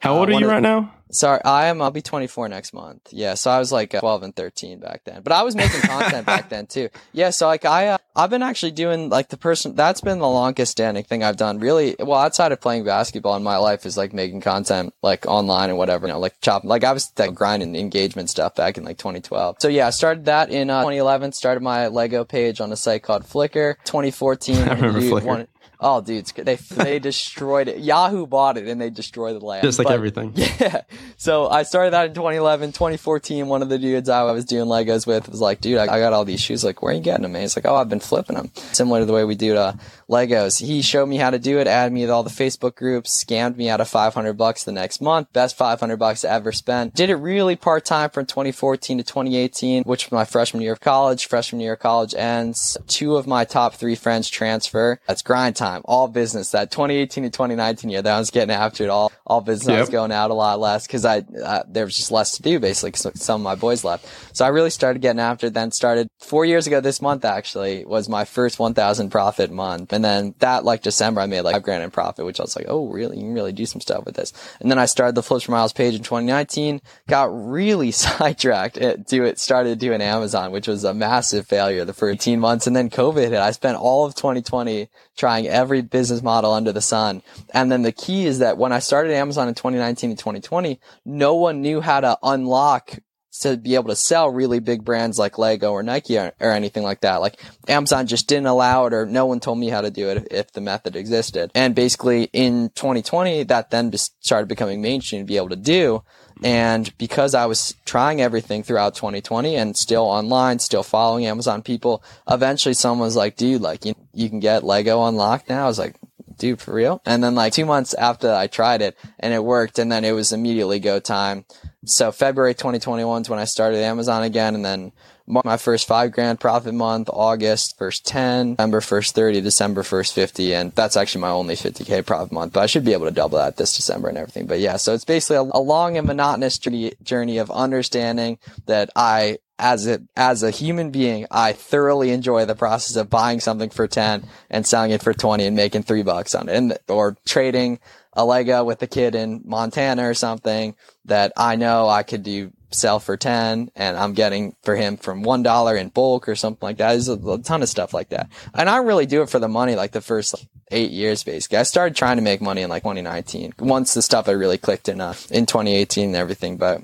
How 0.00 0.18
old 0.18 0.28
Uh, 0.30 0.32
are 0.36 0.40
you 0.40 0.46
of- 0.46 0.52
right 0.52 0.62
now? 0.62 0.92
Sorry, 1.10 1.40
I 1.44 1.66
am. 1.66 1.80
I'll 1.80 1.92
be 1.92 2.02
24 2.02 2.48
next 2.48 2.72
month. 2.74 3.02
Yeah, 3.12 3.34
so 3.34 3.48
I 3.48 3.60
was 3.60 3.70
like 3.70 3.94
uh, 3.94 4.00
12 4.00 4.24
and 4.24 4.34
13 4.34 4.80
back 4.80 5.02
then, 5.04 5.22
but 5.22 5.32
I 5.32 5.42
was 5.44 5.54
making 5.54 5.80
content 5.82 6.26
back 6.26 6.48
then 6.48 6.66
too. 6.66 6.88
Yeah, 7.12 7.30
so 7.30 7.46
like 7.46 7.64
I, 7.64 7.88
uh, 7.88 7.98
I've 8.16 8.30
been 8.30 8.42
actually 8.42 8.72
doing 8.72 9.10
like 9.10 9.28
the 9.28 9.36
person 9.36 9.76
that's 9.76 10.00
been 10.00 10.18
the 10.18 10.26
longest 10.28 10.72
standing 10.72 11.04
thing 11.04 11.22
I've 11.22 11.36
done. 11.36 11.60
Really, 11.60 11.94
well, 12.00 12.18
outside 12.18 12.50
of 12.50 12.60
playing 12.60 12.84
basketball 12.84 13.36
in 13.36 13.44
my 13.44 13.58
life 13.58 13.86
is 13.86 13.96
like 13.96 14.12
making 14.12 14.40
content 14.40 14.92
like 15.02 15.24
online 15.26 15.68
and 15.68 15.78
whatever. 15.78 16.08
You 16.08 16.14
know, 16.14 16.18
like 16.18 16.40
chopping. 16.40 16.68
Like 16.68 16.82
I 16.82 16.90
was 16.92 17.12
like 17.16 17.32
grinding 17.34 17.76
engagement 17.76 18.28
stuff 18.28 18.56
back 18.56 18.76
in 18.76 18.82
like 18.84 18.98
2012. 18.98 19.56
So 19.60 19.68
yeah, 19.68 19.86
I 19.86 19.90
started 19.90 20.24
that 20.24 20.50
in 20.50 20.68
uh, 20.68 20.80
2011. 20.80 21.30
Started 21.32 21.62
my 21.62 21.86
Lego 21.86 22.24
page 22.24 22.60
on 22.60 22.72
a 22.72 22.76
site 22.76 23.04
called 23.04 23.22
Flickr. 23.22 23.76
2014. 23.84 24.56
I 24.68 24.74
remember 24.74 25.00
Flickr. 25.00 25.46
Oh, 25.80 26.00
dudes, 26.00 26.32
they 26.32 26.54
they 26.56 26.98
destroyed 26.98 27.68
it. 27.68 27.78
Yahoo 27.78 28.26
bought 28.26 28.56
it 28.56 28.66
and 28.68 28.80
they 28.80 28.90
destroyed 28.90 29.40
the 29.40 29.44
layout. 29.44 29.64
Just 29.64 29.78
like 29.78 29.88
But- 29.88 29.94
everything. 29.94 30.32
yeah. 30.36 30.82
So 31.16 31.48
I 31.48 31.62
started 31.64 31.92
that 31.92 32.06
in 32.08 32.14
2011, 32.14 32.72
2014. 32.72 33.48
One 33.48 33.62
of 33.62 33.68
the 33.68 33.78
dudes 33.78 34.08
I 34.08 34.22
was 34.32 34.44
doing 34.44 34.66
Legos 34.66 35.06
with 35.06 35.28
was 35.28 35.40
like, 35.40 35.60
dude, 35.60 35.78
I, 35.78 35.84
I 35.84 35.98
got 35.98 36.12
all 36.12 36.24
these 36.24 36.40
shoes. 36.40 36.64
Like, 36.64 36.80
where 36.82 36.92
are 36.92 36.94
you 36.94 37.00
getting 37.02 37.22
them? 37.22 37.34
And 37.34 37.42
he's 37.42 37.56
like, 37.56 37.66
oh, 37.66 37.74
I've 37.76 37.88
been 37.88 38.00
flipping 38.00 38.36
them. 38.36 38.50
Similar 38.54 39.00
to 39.00 39.06
the 39.06 39.12
way 39.12 39.24
we 39.24 39.34
do 39.34 39.56
uh, 39.56 39.72
Legos. 40.08 40.64
He 40.64 40.82
showed 40.82 41.06
me 41.06 41.16
how 41.16 41.30
to 41.30 41.38
do 41.38 41.58
it, 41.58 41.66
added 41.66 41.92
me 41.92 42.06
to 42.06 42.12
all 42.12 42.22
the 42.22 42.30
Facebook 42.30 42.74
groups, 42.74 43.24
scammed 43.24 43.56
me 43.56 43.68
out 43.68 43.80
of 43.80 43.88
500 43.88 44.34
bucks 44.34 44.64
the 44.64 44.72
next 44.72 45.00
month. 45.00 45.32
Best 45.32 45.56
500 45.56 45.96
bucks 45.96 46.24
I 46.24 46.30
ever 46.30 46.52
spent. 46.52 46.94
Did 46.94 47.10
it 47.10 47.16
really 47.16 47.56
part 47.56 47.84
time 47.84 48.10
from 48.10 48.26
2014 48.26 48.98
to 48.98 49.04
2018, 49.04 49.84
which 49.84 50.06
was 50.06 50.12
my 50.12 50.24
freshman 50.24 50.62
year 50.62 50.72
of 50.72 50.80
college. 50.80 51.26
Freshman 51.26 51.60
year 51.60 51.74
of 51.74 51.80
college 51.80 52.14
ends. 52.14 52.76
Two 52.86 53.16
of 53.16 53.26
my 53.26 53.44
top 53.44 53.74
three 53.74 53.94
friends 53.94 54.28
transfer. 54.28 55.00
That's 55.06 55.22
grind 55.22 55.56
time. 55.56 55.82
All 55.84 56.08
business. 56.08 56.50
That 56.50 56.70
2018 56.70 57.24
to 57.24 57.30
2019 57.30 57.90
year, 57.90 58.02
that 58.02 58.14
I 58.14 58.18
was 58.18 58.30
getting 58.30 58.54
after 58.54 58.84
it 58.84 58.90
all. 58.90 59.12
All 59.26 59.40
business. 59.40 59.76
I 59.76 59.80
was 59.80 59.88
going 59.88 60.12
out 60.12 60.30
a 60.30 60.34
lot 60.34 60.60
less 60.60 60.86
because 60.86 61.04
I 61.04 61.18
uh, 61.42 61.62
there 61.68 61.84
was 61.84 61.96
just 61.96 62.10
less 62.10 62.36
to 62.36 62.42
do 62.42 62.58
basically 62.58 62.90
because 62.90 63.20
some 63.22 63.40
of 63.40 63.44
my 63.44 63.54
boys 63.54 63.84
left, 63.84 64.06
so 64.36 64.44
I 64.44 64.48
really 64.48 64.70
started 64.70 65.00
getting 65.00 65.20
after. 65.20 65.46
it. 65.46 65.54
Then 65.54 65.70
started 65.70 66.08
four 66.18 66.44
years 66.44 66.66
ago. 66.66 66.80
This 66.80 67.00
month 67.00 67.24
actually 67.24 67.84
was 67.84 68.08
my 68.08 68.24
first 68.24 68.58
1,000 68.58 69.10
profit 69.10 69.50
month, 69.50 69.92
and 69.94 70.04
then 70.04 70.34
that 70.40 70.64
like 70.64 70.82
December 70.82 71.20
I 71.20 71.26
made 71.26 71.42
like 71.42 71.54
five 71.54 71.62
grand 71.62 71.82
in 71.82 71.90
profit, 71.90 72.26
which 72.26 72.40
I 72.40 72.42
was 72.42 72.56
like, 72.56 72.66
oh 72.68 72.88
really? 72.88 73.16
You 73.16 73.22
can 73.22 73.34
really 73.34 73.52
do 73.52 73.64
some 73.64 73.80
stuff 73.80 74.04
with 74.04 74.16
this. 74.16 74.32
And 74.60 74.70
then 74.70 74.78
I 74.78 74.86
started 74.86 75.14
the 75.14 75.22
Flips 75.22 75.44
for 75.44 75.52
Miles 75.52 75.72
page 75.72 75.94
in 75.94 76.02
2019. 76.02 76.80
Got 77.08 77.30
really 77.32 77.90
sidetracked 77.92 78.76
it, 78.76 79.06
do 79.06 79.24
it. 79.24 79.38
Started 79.38 79.78
doing 79.78 80.02
Amazon, 80.02 80.52
which 80.52 80.68
was 80.68 80.84
a 80.84 80.92
massive 80.92 81.46
failure 81.46 81.84
the 81.84 81.92
first 81.92 82.14
18 82.14 82.40
months, 82.40 82.66
and 82.66 82.74
then 82.74 82.90
COVID 82.90 83.30
hit. 83.30 83.34
I 83.34 83.52
spent 83.52 83.78
all 83.78 84.04
of 84.04 84.14
2020 84.14 84.88
trying 85.16 85.46
every 85.46 85.80
business 85.80 86.22
model 86.22 86.52
under 86.52 86.72
the 86.72 86.80
sun. 86.80 87.22
And 87.52 87.70
then 87.70 87.82
the 87.82 87.92
key 87.92 88.26
is 88.26 88.40
that 88.40 88.58
when 88.58 88.72
I 88.72 88.80
started 88.80 89.12
Amazon 89.12 89.48
in 89.48 89.54
2019 89.54 90.10
and 90.10 90.18
2020, 90.18 90.80
no 91.04 91.34
one 91.34 91.62
knew 91.62 91.80
how 91.80 92.00
to 92.00 92.18
unlock 92.22 92.98
to 93.40 93.56
be 93.56 93.74
able 93.74 93.88
to 93.88 93.96
sell 93.96 94.30
really 94.30 94.60
big 94.60 94.84
brands 94.84 95.18
like 95.18 95.38
Lego 95.38 95.72
or 95.72 95.82
Nike 95.82 96.18
or, 96.18 96.32
or 96.40 96.52
anything 96.52 96.82
like 96.82 97.00
that. 97.00 97.20
Like 97.20 97.42
Amazon 97.68 98.06
just 98.06 98.28
didn't 98.28 98.46
allow 98.46 98.86
it 98.86 98.94
or 98.94 99.06
no 99.06 99.26
one 99.26 99.40
told 99.40 99.58
me 99.58 99.68
how 99.68 99.80
to 99.80 99.90
do 99.90 100.08
it 100.08 100.18
if, 100.18 100.26
if 100.30 100.52
the 100.52 100.60
method 100.60 100.96
existed. 100.96 101.50
And 101.54 101.74
basically 101.74 102.24
in 102.32 102.70
2020, 102.74 103.44
that 103.44 103.70
then 103.70 103.92
started 103.92 104.48
becoming 104.48 104.80
mainstream 104.80 105.22
to 105.22 105.26
be 105.26 105.36
able 105.36 105.48
to 105.50 105.56
do. 105.56 106.02
And 106.42 106.96
because 106.98 107.34
I 107.34 107.46
was 107.46 107.74
trying 107.84 108.20
everything 108.20 108.62
throughout 108.62 108.94
2020 108.94 109.56
and 109.56 109.76
still 109.76 110.04
online, 110.04 110.58
still 110.58 110.82
following 110.82 111.26
Amazon 111.26 111.62
people, 111.62 112.02
eventually 112.28 112.74
someone 112.74 113.06
was 113.06 113.16
like, 113.16 113.36
dude, 113.36 113.62
like 113.62 113.84
you, 113.84 113.94
you 114.12 114.28
can 114.28 114.40
get 114.40 114.64
Lego 114.64 115.04
unlocked 115.04 115.48
now. 115.48 115.64
I 115.64 115.68
was 115.68 115.78
like, 115.78 115.96
dude, 116.38 116.60
for 116.60 116.74
real? 116.74 117.00
And 117.06 117.22
then 117.22 117.34
like 117.34 117.52
two 117.52 117.64
months 117.64 117.94
after 117.94 118.32
I 118.32 118.46
tried 118.46 118.82
it 118.82 118.96
and 119.18 119.32
it 119.32 119.44
worked 119.44 119.78
and 119.78 119.90
then 119.90 120.04
it 120.04 120.12
was 120.12 120.32
immediately 120.32 120.80
go 120.80 121.00
time. 121.00 121.44
So 121.86 122.12
February 122.12 122.54
2021 122.54 123.22
is 123.22 123.30
when 123.30 123.38
I 123.38 123.44
started 123.44 123.78
Amazon 123.78 124.22
again 124.22 124.54
and 124.54 124.64
then 124.64 124.92
my 125.26 125.56
first 125.56 125.86
five 125.86 126.12
grand 126.12 126.38
profit 126.38 126.74
month, 126.74 127.08
August 127.10 127.78
first 127.78 128.06
10, 128.06 128.50
November 128.50 128.80
first 128.80 129.14
30, 129.14 129.40
December 129.40 129.82
first 129.82 130.14
50. 130.14 130.54
And 130.54 130.72
that's 130.72 130.96
actually 130.96 131.22
my 131.22 131.30
only 131.30 131.54
50k 131.54 132.04
profit 132.04 132.32
month, 132.32 132.52
but 132.52 132.60
I 132.60 132.66
should 132.66 132.84
be 132.84 132.92
able 132.92 133.06
to 133.06 133.12
double 133.12 133.38
that 133.38 133.56
this 133.56 133.76
December 133.76 134.08
and 134.08 134.18
everything. 134.18 134.46
But 134.46 134.60
yeah, 134.60 134.76
so 134.76 134.92
it's 134.92 135.04
basically 135.04 135.36
a, 135.36 135.50
a 135.54 135.60
long 135.60 135.96
and 135.96 136.06
monotonous 136.06 136.58
journey, 136.58 136.92
journey 137.02 137.38
of 137.38 137.50
understanding 137.50 138.38
that 138.66 138.90
I 138.94 139.38
as 139.58 139.86
a 139.86 140.02
as 140.16 140.42
a 140.42 140.50
human 140.50 140.90
being, 140.90 141.26
I 141.30 141.52
thoroughly 141.52 142.10
enjoy 142.10 142.44
the 142.44 142.56
process 142.56 142.96
of 142.96 143.08
buying 143.08 143.38
something 143.40 143.70
for 143.70 143.86
ten 143.86 144.26
and 144.50 144.66
selling 144.66 144.90
it 144.90 145.02
for 145.02 145.14
twenty 145.14 145.46
and 145.46 145.54
making 145.54 145.84
three 145.84 146.02
bucks 146.02 146.34
on 146.34 146.48
it, 146.48 146.56
and 146.56 146.76
or 146.88 147.16
trading 147.24 147.78
a 148.14 148.24
Lego 148.24 148.64
with 148.64 148.82
a 148.82 148.86
kid 148.86 149.14
in 149.14 149.42
Montana 149.44 150.08
or 150.08 150.14
something 150.14 150.74
that 151.04 151.32
I 151.36 151.56
know 151.56 151.88
I 151.88 152.02
could 152.02 152.22
do 152.22 152.52
sell 152.70 152.98
for 152.98 153.16
ten, 153.16 153.70
and 153.76 153.96
I'm 153.96 154.14
getting 154.14 154.56
for 154.62 154.74
him 154.74 154.96
from 154.96 155.22
one 155.22 155.42
dollar 155.42 155.76
in 155.76 155.88
bulk 155.88 156.28
or 156.28 156.34
something 156.34 156.66
like 156.66 156.78
that. 156.78 156.90
There's 156.90 157.08
a, 157.08 157.14
a 157.14 157.38
ton 157.38 157.62
of 157.62 157.68
stuff 157.68 157.94
like 157.94 158.10
that, 158.10 158.28
and 158.52 158.68
I 158.68 158.78
really 158.78 159.06
do 159.06 159.22
it 159.22 159.30
for 159.30 159.38
the 159.38 159.48
money. 159.48 159.74
Like 159.74 159.92
the 159.92 160.00
first 160.00 160.34
like, 160.34 160.48
eight 160.70 160.90
years, 160.90 161.22
basically, 161.22 161.58
I 161.58 161.62
started 161.62 161.96
trying 161.96 162.16
to 162.16 162.22
make 162.22 162.40
money 162.40 162.62
in 162.62 162.70
like 162.70 162.82
2019. 162.82 163.54
Once 163.58 163.94
the 163.94 164.02
stuff 164.02 164.28
I 164.28 164.32
really 164.32 164.58
clicked 164.58 164.88
in 164.88 165.00
uh, 165.00 165.14
in 165.30 165.46
2018 165.46 166.06
and 166.06 166.16
everything, 166.16 166.56
but 166.56 166.82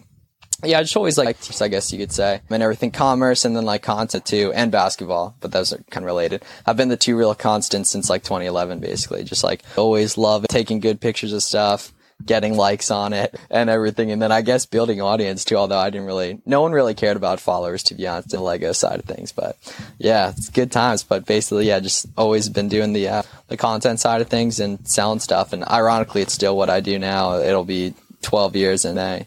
yeah, 0.64 0.78
I 0.78 0.82
just 0.82 0.96
always 0.96 1.18
like, 1.18 1.36
I 1.60 1.68
guess 1.68 1.92
you 1.92 1.98
could 1.98 2.12
say, 2.12 2.40
and 2.50 2.62
everything 2.62 2.90
commerce 2.90 3.44
and 3.44 3.56
then 3.56 3.64
like 3.64 3.82
content 3.82 4.24
too, 4.24 4.52
and 4.54 4.70
basketball, 4.70 5.34
but 5.40 5.52
those 5.52 5.72
are 5.72 5.82
kind 5.90 6.04
of 6.04 6.06
related. 6.06 6.44
I've 6.66 6.76
been 6.76 6.88
the 6.88 6.96
two 6.96 7.16
real 7.16 7.34
constants 7.34 7.90
since 7.90 8.10
like 8.10 8.22
2011, 8.22 8.80
basically. 8.80 9.24
Just 9.24 9.44
like 9.44 9.62
always 9.76 10.18
love 10.18 10.46
taking 10.48 10.80
good 10.80 11.00
pictures 11.00 11.32
of 11.32 11.42
stuff, 11.42 11.92
getting 12.24 12.56
likes 12.56 12.90
on 12.90 13.12
it 13.12 13.34
and 13.50 13.70
everything. 13.70 14.10
And 14.10 14.20
then 14.20 14.32
I 14.32 14.42
guess 14.42 14.66
building 14.66 15.00
audience 15.00 15.44
too, 15.44 15.56
although 15.56 15.78
I 15.78 15.90
didn't 15.90 16.06
really, 16.06 16.40
no 16.46 16.62
one 16.62 16.72
really 16.72 16.94
cared 16.94 17.16
about 17.16 17.40
followers 17.40 17.82
to 17.84 17.94
be 17.94 18.06
honest 18.06 18.30
the 18.30 18.40
Lego 18.40 18.72
side 18.72 18.98
of 18.98 19.04
things. 19.04 19.32
But 19.32 19.56
yeah, 19.98 20.30
it's 20.30 20.50
good 20.50 20.72
times. 20.72 21.02
But 21.02 21.26
basically, 21.26 21.68
yeah, 21.68 21.80
just 21.80 22.06
always 22.16 22.48
been 22.48 22.68
doing 22.68 22.92
the, 22.92 23.08
uh, 23.08 23.22
the 23.48 23.56
content 23.56 24.00
side 24.00 24.20
of 24.20 24.28
things 24.28 24.60
and 24.60 24.86
selling 24.86 25.20
stuff. 25.20 25.52
And 25.52 25.64
ironically, 25.64 26.22
it's 26.22 26.34
still 26.34 26.56
what 26.56 26.70
I 26.70 26.80
do 26.80 26.98
now. 26.98 27.38
It'll 27.38 27.64
be 27.64 27.94
12 28.22 28.56
years 28.56 28.84
in 28.84 28.96
May. 28.96 29.26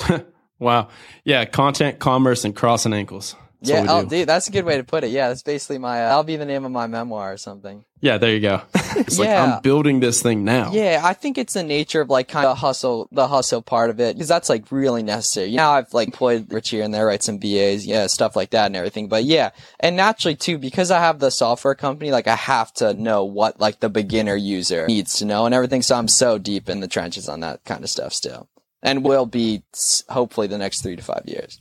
wow. 0.58 0.88
Yeah, 1.24 1.44
content, 1.44 1.98
commerce, 1.98 2.44
and 2.44 2.54
crossing 2.54 2.92
ankles. 2.92 3.36
That's 3.62 3.70
yeah, 3.70 3.86
oh, 3.88 4.04
dude, 4.04 4.28
that's 4.28 4.48
a 4.48 4.50
good 4.50 4.64
way 4.64 4.76
to 4.76 4.82
put 4.82 5.04
it. 5.04 5.10
Yeah, 5.10 5.28
that's 5.28 5.44
basically 5.44 5.78
my. 5.78 6.02
Uh, 6.02 6.08
that'll 6.08 6.24
be 6.24 6.34
the 6.34 6.44
name 6.44 6.64
of 6.64 6.72
my 6.72 6.88
memoir 6.88 7.32
or 7.32 7.36
something. 7.36 7.84
Yeah, 8.00 8.18
there 8.18 8.32
you 8.32 8.40
go. 8.40 8.62
it's 8.74 9.20
like 9.20 9.28
Yeah. 9.28 9.44
I'm 9.44 9.62
building 9.62 10.00
this 10.00 10.20
thing 10.20 10.42
now. 10.44 10.72
Yeah, 10.72 11.00
I 11.04 11.12
think 11.12 11.38
it's 11.38 11.52
the 11.54 11.62
nature 11.62 12.00
of 12.00 12.10
like 12.10 12.26
kind 12.26 12.44
of 12.44 12.56
the 12.56 12.60
hustle, 12.60 13.08
the 13.12 13.28
hustle 13.28 13.62
part 13.62 13.90
of 13.90 14.00
it, 14.00 14.16
because 14.16 14.26
that's 14.26 14.48
like 14.48 14.72
really 14.72 15.04
necessary. 15.04 15.52
Now 15.52 15.74
I've 15.74 15.94
like 15.94 16.08
employed 16.08 16.52
Rich 16.52 16.70
here 16.70 16.82
and 16.82 16.92
there, 16.92 17.06
write 17.06 17.22
some 17.22 17.38
VAs, 17.38 17.86
yeah, 17.86 18.08
stuff 18.08 18.34
like 18.34 18.50
that 18.50 18.66
and 18.66 18.74
everything. 18.74 19.06
But 19.06 19.22
yeah, 19.22 19.50
and 19.78 19.94
naturally 19.94 20.34
too, 20.34 20.58
because 20.58 20.90
I 20.90 20.98
have 20.98 21.20
the 21.20 21.30
software 21.30 21.76
company, 21.76 22.10
like 22.10 22.26
I 22.26 22.34
have 22.34 22.72
to 22.74 22.94
know 22.94 23.22
what 23.22 23.60
like 23.60 23.78
the 23.78 23.88
beginner 23.88 24.34
user 24.34 24.88
needs 24.88 25.18
to 25.18 25.24
know 25.24 25.46
and 25.46 25.54
everything. 25.54 25.82
So 25.82 25.94
I'm 25.94 26.08
so 26.08 26.38
deep 26.38 26.68
in 26.68 26.80
the 26.80 26.88
trenches 26.88 27.28
on 27.28 27.38
that 27.40 27.64
kind 27.64 27.84
of 27.84 27.90
stuff 27.90 28.12
still, 28.12 28.48
and 28.82 29.04
will 29.04 29.26
be 29.26 29.62
hopefully 30.08 30.46
the 30.46 30.58
next 30.58 30.82
three 30.82 30.96
to 30.96 31.02
five 31.02 31.22
years. 31.26 31.60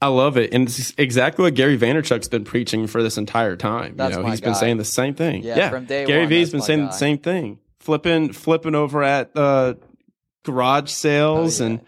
I 0.00 0.08
love 0.08 0.36
it. 0.36 0.52
And 0.52 0.68
it's 0.68 0.92
exactly 0.98 1.44
what 1.44 1.54
Gary 1.54 1.78
Vaynerchuk's 1.78 2.28
been 2.28 2.44
preaching 2.44 2.86
for 2.86 3.02
this 3.02 3.16
entire 3.16 3.56
time. 3.56 3.94
That's 3.96 4.16
you 4.16 4.22
know, 4.22 4.28
he's 4.28 4.40
been 4.40 4.54
saying 4.54 4.76
the 4.76 4.84
same 4.84 5.14
thing. 5.14 5.42
Yeah, 5.42 5.70
from 5.70 5.86
day 5.86 6.04
Gary 6.04 6.22
one, 6.22 6.28
V's 6.28 6.50
been 6.50 6.60
saying 6.62 6.80
guy. 6.80 6.86
the 6.86 6.92
same 6.92 7.18
thing. 7.18 7.58
Flipping 7.80 8.32
flipping 8.32 8.74
over 8.74 9.02
at 9.02 9.30
uh 9.36 9.74
garage 10.44 10.90
sales 10.90 11.60
Oh, 11.60 11.64
yeah. 11.64 11.70
and 11.70 11.80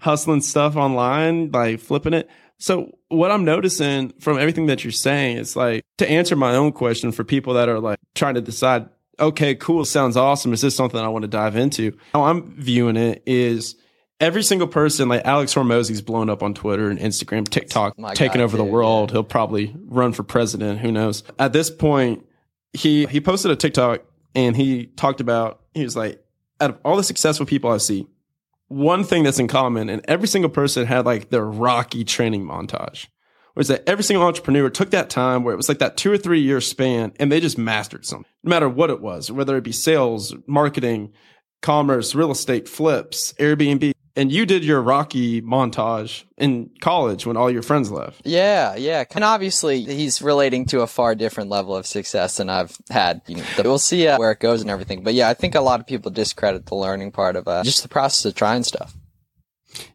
hustling 0.00 0.40
stuff 0.42 0.76
online, 0.76 1.50
like 1.50 1.80
flipping 1.80 2.14
it. 2.14 2.30
So 2.58 2.96
what 3.08 3.30
I'm 3.30 3.44
noticing 3.44 4.10
from 4.20 4.38
everything 4.38 4.66
that 4.66 4.84
you're 4.84 4.92
saying 4.92 5.36
is 5.38 5.56
like 5.56 5.82
to 5.98 6.08
answer 6.08 6.36
my 6.36 6.54
own 6.54 6.72
question 6.72 7.12
for 7.12 7.24
people 7.24 7.54
that 7.54 7.68
are 7.68 7.80
like 7.80 7.98
trying 8.14 8.34
to 8.34 8.40
decide, 8.40 8.88
okay, 9.18 9.54
cool, 9.54 9.84
sounds 9.84 10.16
awesome. 10.16 10.52
Is 10.52 10.60
this 10.60 10.74
something 10.76 10.98
I 11.00 11.08
want 11.08 11.22
to 11.22 11.28
dive 11.28 11.56
into? 11.56 11.96
How 12.12 12.24
I'm 12.24 12.54
viewing 12.56 12.96
it 12.96 13.22
is 13.26 13.76
every 14.20 14.42
single 14.42 14.68
person, 14.68 15.08
like 15.08 15.24
Alex 15.24 15.54
Hormozi's 15.54 16.02
blown 16.02 16.30
up 16.30 16.42
on 16.42 16.54
Twitter 16.54 16.88
and 16.88 16.98
Instagram, 16.98 17.48
TikTok, 17.48 17.98
My 17.98 18.14
taking 18.14 18.38
guy, 18.38 18.44
over 18.44 18.56
the 18.56 18.64
too, 18.64 18.70
world. 18.70 19.10
He'll 19.10 19.24
probably 19.24 19.74
run 19.86 20.12
for 20.12 20.22
president. 20.22 20.80
Who 20.80 20.92
knows? 20.92 21.22
At 21.38 21.52
this 21.52 21.70
point, 21.70 22.24
he 22.72 23.06
he 23.06 23.20
posted 23.20 23.50
a 23.50 23.56
TikTok 23.56 24.02
and 24.34 24.56
he 24.56 24.86
talked 24.86 25.20
about 25.20 25.60
he 25.74 25.84
was 25.84 25.96
like, 25.96 26.22
out 26.60 26.70
of 26.70 26.78
all 26.84 26.96
the 26.96 27.02
successful 27.02 27.46
people 27.46 27.70
I 27.70 27.78
see, 27.78 28.06
one 28.68 29.04
thing 29.04 29.22
that's 29.22 29.38
in 29.38 29.48
common, 29.48 29.88
and 29.88 30.02
every 30.08 30.28
single 30.28 30.50
person 30.50 30.86
had 30.86 31.04
like 31.04 31.30
their 31.30 31.44
rocky 31.44 32.04
training 32.04 32.44
montage. 32.44 33.08
Was 33.56 33.68
that 33.68 33.88
every 33.88 34.02
single 34.02 34.26
entrepreneur 34.26 34.68
took 34.68 34.90
that 34.90 35.10
time 35.10 35.44
where 35.44 35.54
it 35.54 35.56
was 35.56 35.68
like 35.68 35.78
that 35.78 35.96
two 35.96 36.10
or 36.10 36.18
three 36.18 36.40
year 36.40 36.60
span 36.60 37.12
and 37.20 37.30
they 37.30 37.40
just 37.40 37.56
mastered 37.56 38.04
something, 38.04 38.30
no 38.42 38.50
matter 38.50 38.68
what 38.68 38.90
it 38.90 39.00
was, 39.00 39.30
whether 39.30 39.56
it 39.56 39.62
be 39.62 39.72
sales, 39.72 40.34
marketing, 40.46 41.12
commerce, 41.62 42.14
real 42.14 42.30
estate, 42.30 42.68
flips, 42.68 43.32
Airbnb. 43.34 43.92
And 44.16 44.30
you 44.30 44.46
did 44.46 44.64
your 44.64 44.80
rocky 44.80 45.42
montage 45.42 46.22
in 46.36 46.70
college 46.80 47.26
when 47.26 47.36
all 47.36 47.50
your 47.50 47.62
friends 47.62 47.90
left. 47.90 48.22
Yeah, 48.24 48.76
yeah. 48.76 49.04
And 49.12 49.24
obviously, 49.24 49.82
he's 49.82 50.22
relating 50.22 50.66
to 50.66 50.82
a 50.82 50.86
far 50.86 51.16
different 51.16 51.50
level 51.50 51.74
of 51.74 51.84
success 51.84 52.36
than 52.36 52.48
I've 52.48 52.78
had. 52.90 53.22
You 53.26 53.38
know, 53.38 53.44
we'll 53.64 53.78
see 53.80 54.06
uh, 54.06 54.16
where 54.18 54.30
it 54.30 54.38
goes 54.38 54.60
and 54.60 54.70
everything. 54.70 55.02
But 55.02 55.14
yeah, 55.14 55.28
I 55.28 55.34
think 55.34 55.56
a 55.56 55.60
lot 55.60 55.80
of 55.80 55.86
people 55.88 56.12
discredit 56.12 56.66
the 56.66 56.76
learning 56.76 57.10
part 57.10 57.34
of 57.34 57.48
uh, 57.48 57.64
just 57.64 57.82
the 57.82 57.88
process 57.88 58.24
of 58.24 58.36
trying 58.36 58.62
stuff. 58.62 58.94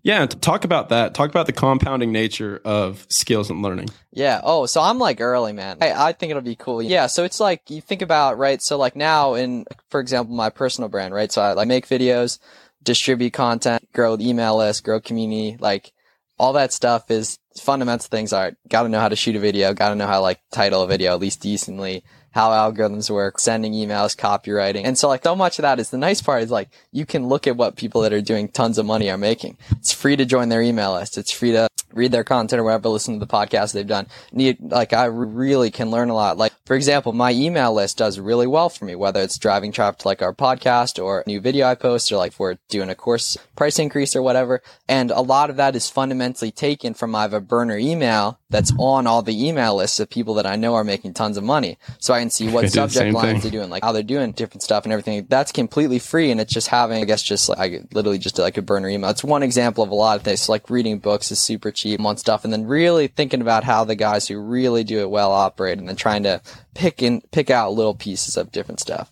Yeah, 0.04 0.26
talk 0.26 0.66
about 0.66 0.90
that. 0.90 1.14
Talk 1.14 1.30
about 1.30 1.46
the 1.46 1.54
compounding 1.54 2.12
nature 2.12 2.62
of 2.66 3.06
skills 3.10 3.50
and 3.50 3.62
learning. 3.62 3.90
Yeah. 4.12 4.42
Oh, 4.44 4.66
so 4.66 4.82
I'm 4.82 5.00
like 5.00 5.22
early, 5.22 5.54
man. 5.54 5.78
I, 5.82 5.92
I 5.92 6.12
think 6.14 6.32
it'll 6.32 6.42
be 6.42 6.56
cool. 6.56 6.82
Yeah. 6.82 7.08
So 7.08 7.24
it's 7.24 7.40
like 7.40 7.70
you 7.70 7.82
think 7.82 8.02
about 8.02 8.38
right. 8.38 8.62
So 8.62 8.78
like 8.78 8.96
now 8.96 9.36
in, 9.36 9.66
for 9.90 10.00
example, 10.00 10.36
my 10.36 10.50
personal 10.50 10.90
brand, 10.90 11.14
right? 11.14 11.32
So 11.32 11.42
I 11.42 11.54
like 11.54 11.68
make 11.68 11.88
videos, 11.88 12.40
distribute 12.84 13.34
content, 13.34 13.92
grow 13.94 14.16
the 14.16 14.30
email 14.30 14.58
list, 14.58 14.84
grow 14.84 15.00
community, 15.00 15.58
like 15.60 15.92
all 16.38 16.54
that 16.54 16.74
stuff 16.74 17.12
is 17.12 17.38
fundamental 17.60 18.08
things 18.08 18.32
are 18.32 18.54
got 18.70 18.84
to 18.84 18.90
know 18.90 19.00
how 19.00 19.10
to 19.10 19.16
shoot 19.16 19.36
a 19.36 19.40
video, 19.40 19.74
got 19.74 19.90
to 19.90 19.96
know 19.96 20.08
how 20.08 20.16
to 20.16 20.22
like 20.22 20.40
title 20.52 20.82
a 20.82 20.88
video 20.88 21.14
at 21.14 21.20
least 21.20 21.42
decently, 21.42 22.04
how 22.40 22.52
algorithms 22.52 23.10
work, 23.10 23.38
sending 23.38 23.74
emails, 23.74 24.16
copywriting. 24.16 24.84
And 24.86 24.98
so 24.98 25.10
like 25.10 25.24
so 25.24 25.36
much 25.36 25.60
of 25.60 25.64
that 25.64 25.78
is 25.78 25.90
the 25.90 25.98
nice 25.98 26.22
part 26.22 26.42
is 26.42 26.50
like 26.50 26.70
you 26.90 27.06
can 27.06 27.28
look 27.28 27.48
at 27.48 27.58
what 27.58 27.76
people 27.76 28.00
that 28.04 28.14
are 28.14 28.22
doing 28.22 28.48
tons 28.48 28.78
of 28.78 28.86
money 28.86 29.10
are 29.10 29.18
making. 29.18 29.58
It's 29.72 29.92
free 29.92 30.16
to 30.16 30.24
join 30.24 30.48
their 30.48 30.62
email 30.62 30.94
list. 30.94 31.18
It's 31.18 31.32
free 31.32 31.52
to 31.52 31.68
read 32.00 32.12
their 32.12 32.24
content 32.24 32.60
or 32.60 32.64
whatever, 32.64 32.90
listen 32.90 33.14
to 33.14 33.26
the 33.26 33.32
podcast 33.32 33.74
they've 33.74 33.86
done. 33.86 34.08
Need, 34.32 34.58
like 34.62 34.94
I 34.94 35.06
really 35.06 35.70
can 35.70 35.92
learn 35.92 36.10
a 36.10 36.16
lot. 36.16 36.38
Like 36.38 36.54
for 36.66 36.76
example, 36.76 37.14
my 37.14 37.32
email 37.32 37.74
list 37.74 37.98
does 37.98 38.20
really 38.20 38.48
well 38.48 38.70
for 38.70 38.86
me, 38.86 38.96
whether 38.96 39.22
it's 39.22 39.38
driving 39.38 39.72
traffic 39.72 40.00
to 40.00 40.08
like 40.08 40.22
our 40.22 40.34
podcast 40.34 41.04
or 41.04 41.22
a 41.22 41.24
new 41.28 41.42
video 41.42 41.68
I 41.68 41.76
post 41.76 42.12
or 42.12 42.18
like 42.18 42.32
if 42.32 42.40
we're 42.40 42.58
doing 42.70 42.90
a 42.90 42.96
course 42.96 43.38
price 43.56 43.80
increase 43.80 44.16
or 44.16 44.22
whatever. 44.22 44.62
And 44.88 45.12
a 45.12 45.22
lot 45.22 45.50
of 45.50 45.56
that 45.58 45.76
is 45.76 45.90
fundamentally 45.90 46.52
taken 46.52 46.94
from 46.94 47.16
I 47.16 47.24
have 47.24 47.34
a 47.34 47.42
burner 47.42 47.78
email 47.78 48.40
that's 48.52 48.72
on 48.78 49.08
all 49.08 49.22
the 49.22 49.48
email 49.48 49.76
lists 49.76 50.00
of 50.00 50.10
people 50.10 50.36
that 50.36 50.46
I 50.46 50.56
know 50.56 50.76
are 50.76 50.84
making 50.84 51.16
tons 51.16 51.38
of 51.38 51.44
money. 51.44 51.80
So 51.98 52.14
I 52.14 52.20
can 52.20 52.30
see 52.30 52.50
what 52.52 52.70
subject 52.70 53.14
lines 53.14 53.42
they're 53.42 53.52
doing, 53.52 53.72
like 53.72 53.84
how 53.84 53.92
they're 53.92 54.04
doing 54.04 54.32
different 54.32 54.62
stuff 54.62 54.84
and 54.84 54.94
everything. 54.94 55.26
That's 55.28 55.52
completely 55.52 55.98
free. 55.98 56.30
And 56.30 56.40
it's 56.40 56.54
just 56.54 56.68
having, 56.68 57.02
I 57.02 57.06
guess, 57.06 57.24
just 57.24 57.50
like, 57.50 57.60
I 57.60 57.80
literally 57.94 58.20
just 58.20 58.38
like 58.38 58.58
a 58.58 58.62
burner 58.62 58.90
email. 58.90 59.10
It's 59.10 59.24
one 59.24 59.42
example 59.44 59.84
of 59.84 59.90
a 59.90 59.96
lot 59.96 60.18
of 60.18 60.24
things. 60.24 60.42
So, 60.42 60.52
like 60.52 60.70
reading 60.70 61.00
books 61.00 61.32
is 61.32 61.40
super 61.40 61.72
cheap 61.72 61.89
on 61.98 62.18
stuff. 62.18 62.44
And 62.44 62.54
then 62.54 62.66
really 62.66 63.08
thinking 63.08 63.42
about 63.42 63.64
how 63.64 63.84
the 63.84 63.96
guys 63.96 64.28
who 64.28 64.40
really 64.40 64.84
do 64.84 65.00
it 65.00 65.10
well 65.10 65.32
operate 65.32 65.78
and 65.78 65.88
then 65.88 65.96
trying 65.96 66.24
to 66.24 66.42
pick 66.76 67.02
and 67.02 67.24
pick 67.32 67.50
out 67.50 67.74
little 67.74 67.96
pieces 67.96 68.38
of 68.38 68.52
different 68.52 68.80
stuff. 68.80 69.12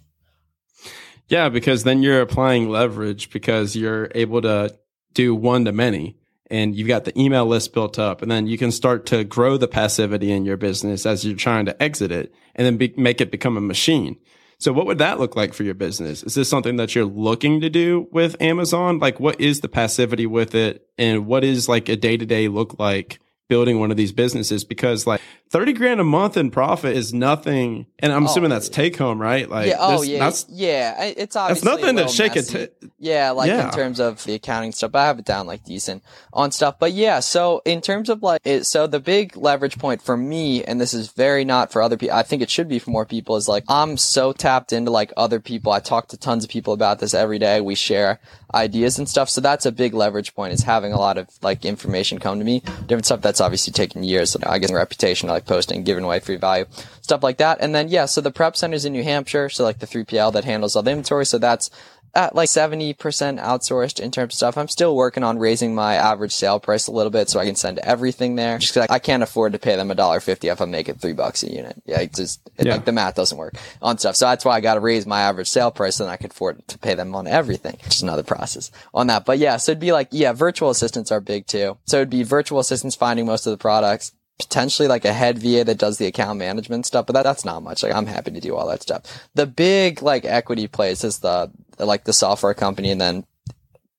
Yeah, 1.30 1.50
because 1.50 1.84
then 1.84 2.04
you're 2.04 2.22
applying 2.22 2.70
leverage 2.70 3.30
because 3.30 3.76
you're 3.76 4.10
able 4.16 4.42
to 4.44 4.76
do 5.14 5.36
one 5.36 5.66
to 5.66 5.72
many 5.72 6.18
and 6.50 6.76
you've 6.76 6.88
got 6.88 7.04
the 7.04 7.20
email 7.20 7.46
list 7.46 7.74
built 7.74 8.00
up 8.00 8.22
and 8.22 8.32
then 8.32 8.48
you 8.48 8.58
can 8.58 8.72
start 8.72 9.06
to 9.08 9.24
grow 9.24 9.58
the 9.58 9.68
passivity 9.68 10.32
in 10.32 10.46
your 10.46 10.58
business 10.58 11.06
as 11.06 11.26
you're 11.26 11.36
trying 11.36 11.66
to 11.66 11.84
exit 11.84 12.12
it 12.12 12.34
and 12.56 12.66
then 12.66 12.78
be, 12.78 12.94
make 12.96 13.20
it 13.20 13.32
become 13.32 13.58
a 13.58 13.62
machine. 13.62 14.18
So 14.60 14.74
what 14.74 14.88
would 14.88 14.98
that 14.98 15.20
look 15.20 15.36
like 15.36 15.54
for 15.54 15.64
your 15.64 15.76
business? 15.76 16.24
Is 16.24 16.34
this 16.34 16.50
something 16.50 16.78
that 16.78 16.96
you're 16.96 17.06
looking 17.06 17.62
to 17.62 17.70
do 17.70 18.08
with 18.12 18.42
Amazon? 18.42 18.98
Like 18.98 19.20
what 19.20 19.40
is 19.40 19.62
the 19.62 19.70
passivity 19.70 20.26
with 20.26 20.56
it 20.56 20.88
and 20.98 21.28
what 21.28 21.44
is 21.44 21.70
like 21.70 21.90
a 21.90 21.96
day 21.96 22.18
to 22.18 22.26
day 22.26 22.48
look 22.48 22.80
like 22.80 23.20
building 23.50 23.80
one 23.80 23.92
of 23.92 23.98
these 23.98 24.12
businesses? 24.12 24.64
Because 24.64 25.06
like 25.06 25.22
30 25.50 25.74
grand 25.74 26.00
a 26.00 26.04
month 26.04 26.36
in 26.38 26.52
profit 26.52 26.96
is 26.96 27.14
nothing. 27.14 27.86
And 28.00 28.12
I'm 28.12 28.24
Oh, 28.24 28.26
assuming 28.26 28.50
that's 28.50 28.68
take 28.70 28.98
home, 28.98 29.22
right? 29.22 29.50
Like 29.50 29.68
yeah. 29.68 29.78
Oh, 29.80 30.02
yeah. 30.02 30.20
that's, 30.20 30.46
yeah. 30.50 31.04
It's 31.06 31.18
that's 31.34 31.36
obviously 31.36 31.72
nothing 31.72 31.96
to 31.98 32.08
shake 32.10 32.36
messy. 32.36 32.58
it. 32.60 32.84
Yeah, 33.00 33.32
like 33.32 33.48
Yeah. 33.48 33.68
in 33.68 33.72
terms 33.74 34.00
of 34.00 34.24
the 34.26 34.34
accounting 34.34 34.72
stuff, 34.74 34.94
I 34.94 35.06
have 35.06 35.20
it 35.20 35.26
down 35.26 35.48
like 35.48 35.64
decent 35.64 36.04
on 36.34 36.52
stuff. 36.52 36.76
But 36.80 36.94
yeah, 36.94 37.22
so 37.22 37.62
in 37.66 37.80
terms 37.82 38.10
of 38.10 38.22
like, 38.22 38.42
it, 38.44 38.66
so 38.66 38.88
the 38.88 39.00
big 39.00 39.38
leverage 39.38 39.78
point 39.78 40.02
for 40.02 40.18
me, 40.18 40.64
and 40.64 40.82
this 40.82 40.94
is 40.94 41.12
very 41.12 41.46
not 41.46 41.72
for 41.72 41.82
other 41.82 41.96
people, 41.98 42.16
I 42.16 42.24
think 42.24 42.42
it 42.42 42.50
should 42.50 42.68
be 42.68 42.80
for 42.80 42.92
more 42.92 43.06
people, 43.06 43.36
is 43.38 43.48
like, 43.48 43.64
I'm 43.70 43.96
so 43.98 44.34
tapped 44.34 44.74
into 44.74 44.92
like 44.92 45.14
other 45.16 45.40
people. 45.40 45.72
I 45.72 45.80
talk 45.80 46.10
to 46.10 46.18
tons 46.18 46.44
of 46.44 46.50
people 46.50 46.74
about 46.74 47.00
this 47.00 47.14
every 47.14 47.40
day. 47.40 47.62
We 47.62 47.76
share 47.76 48.20
ideas 48.54 48.98
and 48.98 49.08
stuff. 49.08 49.30
So 49.30 49.42
that's 49.42 49.66
a 49.66 49.72
big 49.72 49.94
leverage 49.94 50.34
point 50.36 50.54
is 50.54 50.64
having 50.64 50.94
a 50.94 51.00
lot 51.00 51.18
of 51.18 51.30
like 51.42 51.66
information 51.66 52.20
come 52.20 52.40
to 52.40 52.46
me. 52.46 52.62
Different 52.86 53.06
stuff 53.06 53.22
that's 53.22 53.42
obviously 53.42 53.74
taken 53.74 54.04
years. 54.04 54.36
I 54.38 54.58
guess 54.60 54.72
reputation, 54.72 55.30
like 55.38 55.46
posting, 55.46 55.84
giving 55.84 56.04
away 56.04 56.20
free 56.20 56.36
value, 56.38 56.66
stuff 57.02 57.24
like 57.24 57.38
that. 57.38 57.58
And 57.62 57.74
then, 57.74 57.88
yeah, 57.90 58.06
so 58.06 58.22
the 58.22 58.32
prep 58.32 58.56
centers 58.58 58.86
in 58.86 58.94
New 58.94 59.04
Hampshire. 59.04 59.50
So 59.50 59.64
like 59.64 59.80
the 59.80 59.88
3PL 59.88 60.34
that 60.34 60.44
handles 60.46 60.76
all 60.76 60.84
the 60.84 60.92
inventory. 60.92 61.26
So 61.26 61.38
that's, 61.38 61.70
at 62.16 62.34
like 62.34 62.50
70% 62.50 62.96
outsourced 63.40 64.00
in 64.00 64.10
terms 64.12 64.34
of 64.34 64.38
stuff. 64.38 64.58
I'm 64.58 64.70
still 64.70 64.96
working 64.96 65.24
on 65.24 65.38
raising 65.38 65.76
my 65.76 65.96
average 65.96 66.32
sale 66.34 66.60
price 66.60 66.88
a 66.88 66.92
little 66.92 67.12
bit 67.12 67.30
so 67.30 67.40
I 67.40 67.46
can 67.46 67.56
send 67.56 67.78
everything 67.80 68.36
there. 68.36 68.58
Just 68.58 68.74
'cause 68.74 68.88
I, 68.90 68.96
I 68.96 69.00
can't 69.00 69.22
afford 69.22 69.54
to 69.54 69.60
pay 69.60 69.76
them 69.76 69.92
a 69.92 69.96
dollar 69.96 70.20
fifty 70.20 70.48
if 70.48 70.60
I'm 70.60 70.72
making 70.72 70.96
three 70.96 71.14
bucks 71.14 71.44
a 71.44 71.52
unit. 71.54 71.80
Yeah, 71.86 72.00
it's 72.00 72.18
just, 72.18 72.40
it, 72.58 72.66
Yeah. 72.66 72.72
like 72.76 72.86
the 72.86 72.92
math 72.92 73.16
doesn't 73.16 73.38
work 73.38 73.56
on 73.84 74.00
stuff. 74.00 74.16
So 74.16 74.26
that's 74.26 74.44
why 74.46 74.56
I 74.56 74.62
got 74.62 74.76
to 74.76 74.80
raise 74.80 75.06
my 75.06 75.22
average 75.22 75.50
sale 75.50 75.70
price 75.70 75.98
so 75.98 76.06
then 76.06 76.14
I 76.14 76.18
can 76.18 76.32
afford 76.32 76.66
to 76.70 76.80
pay 76.80 76.96
them 76.96 77.14
on 77.14 77.28
everything, 77.28 77.78
which 77.84 77.98
is 77.98 78.02
another 78.02 78.24
process 78.24 78.72
on 78.96 79.08
that. 79.08 79.26
But 79.26 79.38
yeah, 79.38 79.58
so 79.58 79.74
it'd 79.74 79.80
be 79.82 79.92
like, 79.92 80.08
yeah, 80.12 80.32
virtual 80.34 80.72
assistants 80.72 81.12
are 81.12 81.20
big 81.22 81.46
too. 81.46 81.78
So 81.86 81.98
it'd 81.98 82.10
be 82.10 82.24
virtual 82.24 82.60
assistants 82.60 82.96
finding 82.96 83.28
most 83.28 83.46
of 83.46 83.52
the 83.52 83.58
products 83.58 84.14
potentially 84.40 84.88
like 84.88 85.06
a 85.06 85.14
head 85.14 85.40
VA 85.40 85.64
that 85.64 85.78
does 85.78 85.98
the 85.98 86.06
account 86.06 86.40
management 86.40 86.86
stuff, 86.86 87.06
but 87.06 87.14
that, 87.14 87.24
that's 87.24 87.46
not 87.46 87.64
much. 87.64 87.84
Like 87.84 87.94
I'm 87.94 88.06
happy 88.06 88.32
to 88.32 88.40
do 88.40 88.56
all 88.56 88.68
that 88.68 88.82
stuff. 88.82 89.28
The 89.34 89.48
big 89.48 90.02
like 90.02 90.26
equity 90.26 90.68
plays 90.68 91.04
is 91.04 91.20
the 91.20 91.52
like 91.80 92.04
the 92.04 92.14
software 92.14 92.54
company 92.54 92.92
and 92.92 93.02
then 93.02 93.26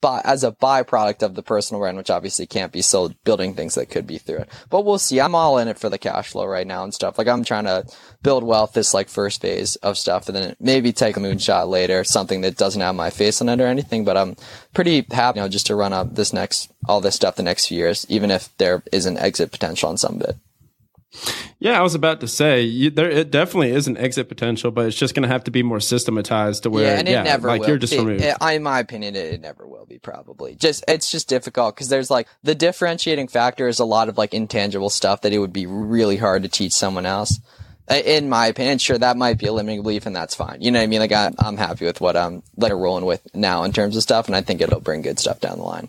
by, 0.01 0.21
as 0.25 0.45
a 0.45 0.53
byproduct 0.53 1.23
of 1.23 1.35
the 1.35 1.43
personal 1.43 1.81
brand, 1.81 1.97
which 1.97 2.11
obviously 2.11 2.47
can't 2.47 2.73
be 2.73 2.83
sold, 2.83 3.15
building 3.25 3.55
things 3.55 3.75
that 3.75 3.91
could 3.91 4.07
be 4.07 4.19
through 4.19 4.39
it. 4.39 4.49
But 4.71 4.85
we'll 4.85 4.99
see. 4.99 5.21
I'm 5.21 5.35
all 5.35 5.59
in 5.59 5.69
it 5.69 5.79
for 5.79 5.89
the 5.89 5.99
cash 5.99 6.31
flow 6.31 6.47
right 6.47 6.67
now 6.67 6.85
and 6.85 6.95
stuff. 6.95 7.19
Like 7.19 7.29
I'm 7.29 7.45
trying 7.45 7.65
to 7.65 7.87
build 8.23 8.45
wealth 8.45 8.73
this 8.73 8.95
like 8.95 9.09
first 9.09 9.41
phase 9.41 9.77
of 9.77 9.99
stuff 9.99 10.29
and 10.29 10.37
then 10.37 10.57
maybe 10.61 10.93
take 10.93 11.17
a 11.17 11.21
moonshot 11.21 11.69
later, 11.69 12.05
something 12.05 12.41
that 12.43 12.57
doesn't 12.57 12.81
have 12.81 12.95
my 12.95 13.11
face 13.11 13.41
on 13.41 13.49
it 13.49 13.61
or 13.61 13.67
anything. 13.67 14.05
But 14.05 14.17
I'm 14.17 14.37
pretty 14.75 15.07
happy, 15.11 15.39
you 15.39 15.45
know, 15.45 15.49
just 15.49 15.67
to 15.67 15.75
run 15.75 15.93
up 15.93 16.15
this 16.15 16.33
next, 16.33 16.71
all 16.89 17.01
this 17.01 17.17
stuff 17.17 17.37
the 17.37 17.43
next 17.43 17.67
few 17.67 17.79
years, 17.79 18.07
even 18.09 18.31
if 18.31 18.57
there 18.59 18.83
is 18.93 19.07
an 19.07 19.19
exit 19.19 19.51
potential 19.51 19.89
on 19.89 19.97
some 19.97 20.17
of 20.17 20.23
it. 20.23 20.37
Yeah, 21.61 21.79
I 21.79 21.83
was 21.83 21.95
about 21.97 22.21
to 22.21 22.29
say 22.29 22.63
you, 22.63 22.91
there 22.91 23.11
it 23.11 23.31
definitely 23.31 23.71
is 23.73 23.89
an 23.89 23.97
exit 23.97 24.29
potential, 24.29 24.71
but 24.71 24.87
it's 24.87 24.97
just 24.97 25.15
going 25.15 25.23
to 25.25 25.29
have 25.29 25.43
to 25.45 25.51
be 25.51 25.63
more 25.65 25.81
systematized 25.81 26.63
to 26.63 26.71
where 26.71 26.85
yeah, 26.85 26.99
and 26.99 27.09
it 27.09 27.23
never 27.25 27.49
like 27.49 27.63
will. 27.63 27.69
you're 27.71 27.79
just 27.79 27.95
It- 27.95 27.99
removed. 27.99 28.23
it- 28.23 28.37
in 28.41 28.63
my 28.63 28.79
opinion, 28.79 29.17
it, 29.17 29.35
it 29.35 29.41
never 29.41 29.67
will 29.67 29.87
be. 29.87 29.99
Probably 29.99 30.55
just 30.55 30.85
it's 30.87 31.11
just 31.11 31.29
difficult 31.29 31.75
because 31.75 31.89
there's 31.89 32.11
like 32.11 32.29
the 32.45 32.55
differentiating 32.55 33.27
factor 33.29 33.67
is 33.67 33.81
a 33.81 33.85
lot 33.85 34.09
of 34.09 34.17
like 34.19 34.35
intangible 34.35 34.91
stuff 34.91 35.23
that 35.23 35.33
it 35.33 35.39
would 35.39 35.53
be 35.53 35.67
really 35.67 36.17
hard 36.17 36.43
to 36.45 36.49
teach 36.49 36.73
someone 36.73 37.07
else. 37.07 37.41
In 37.91 38.29
my 38.29 38.47
opinion, 38.49 38.77
sure 38.79 38.99
that 38.99 39.17
might 39.17 39.39
be 39.39 39.47
a 39.47 39.53
limiting 39.53 39.83
belief, 39.83 40.05
and 40.05 40.15
that's 40.15 40.35
fine. 40.35 40.61
You 40.61 40.71
know 40.71 40.79
what 40.79 40.85
I 40.85 40.89
mean? 40.89 41.01
Like 41.01 41.13
I, 41.13 41.33
I'm 41.39 41.57
happy 41.57 41.87
with 41.87 42.01
what 42.03 42.17
I'm 42.19 42.43
like 42.57 42.71
rolling 42.73 43.07
with 43.07 43.27
now 43.35 43.65
in 43.65 43.73
terms 43.73 43.97
of 43.97 44.03
stuff, 44.03 44.27
and 44.27 44.37
I 44.37 44.43
think 44.43 44.61
it'll 44.61 44.79
bring 44.81 45.01
good 45.03 45.19
stuff 45.19 45.41
down 45.41 45.57
the 45.57 45.65
line. 45.65 45.89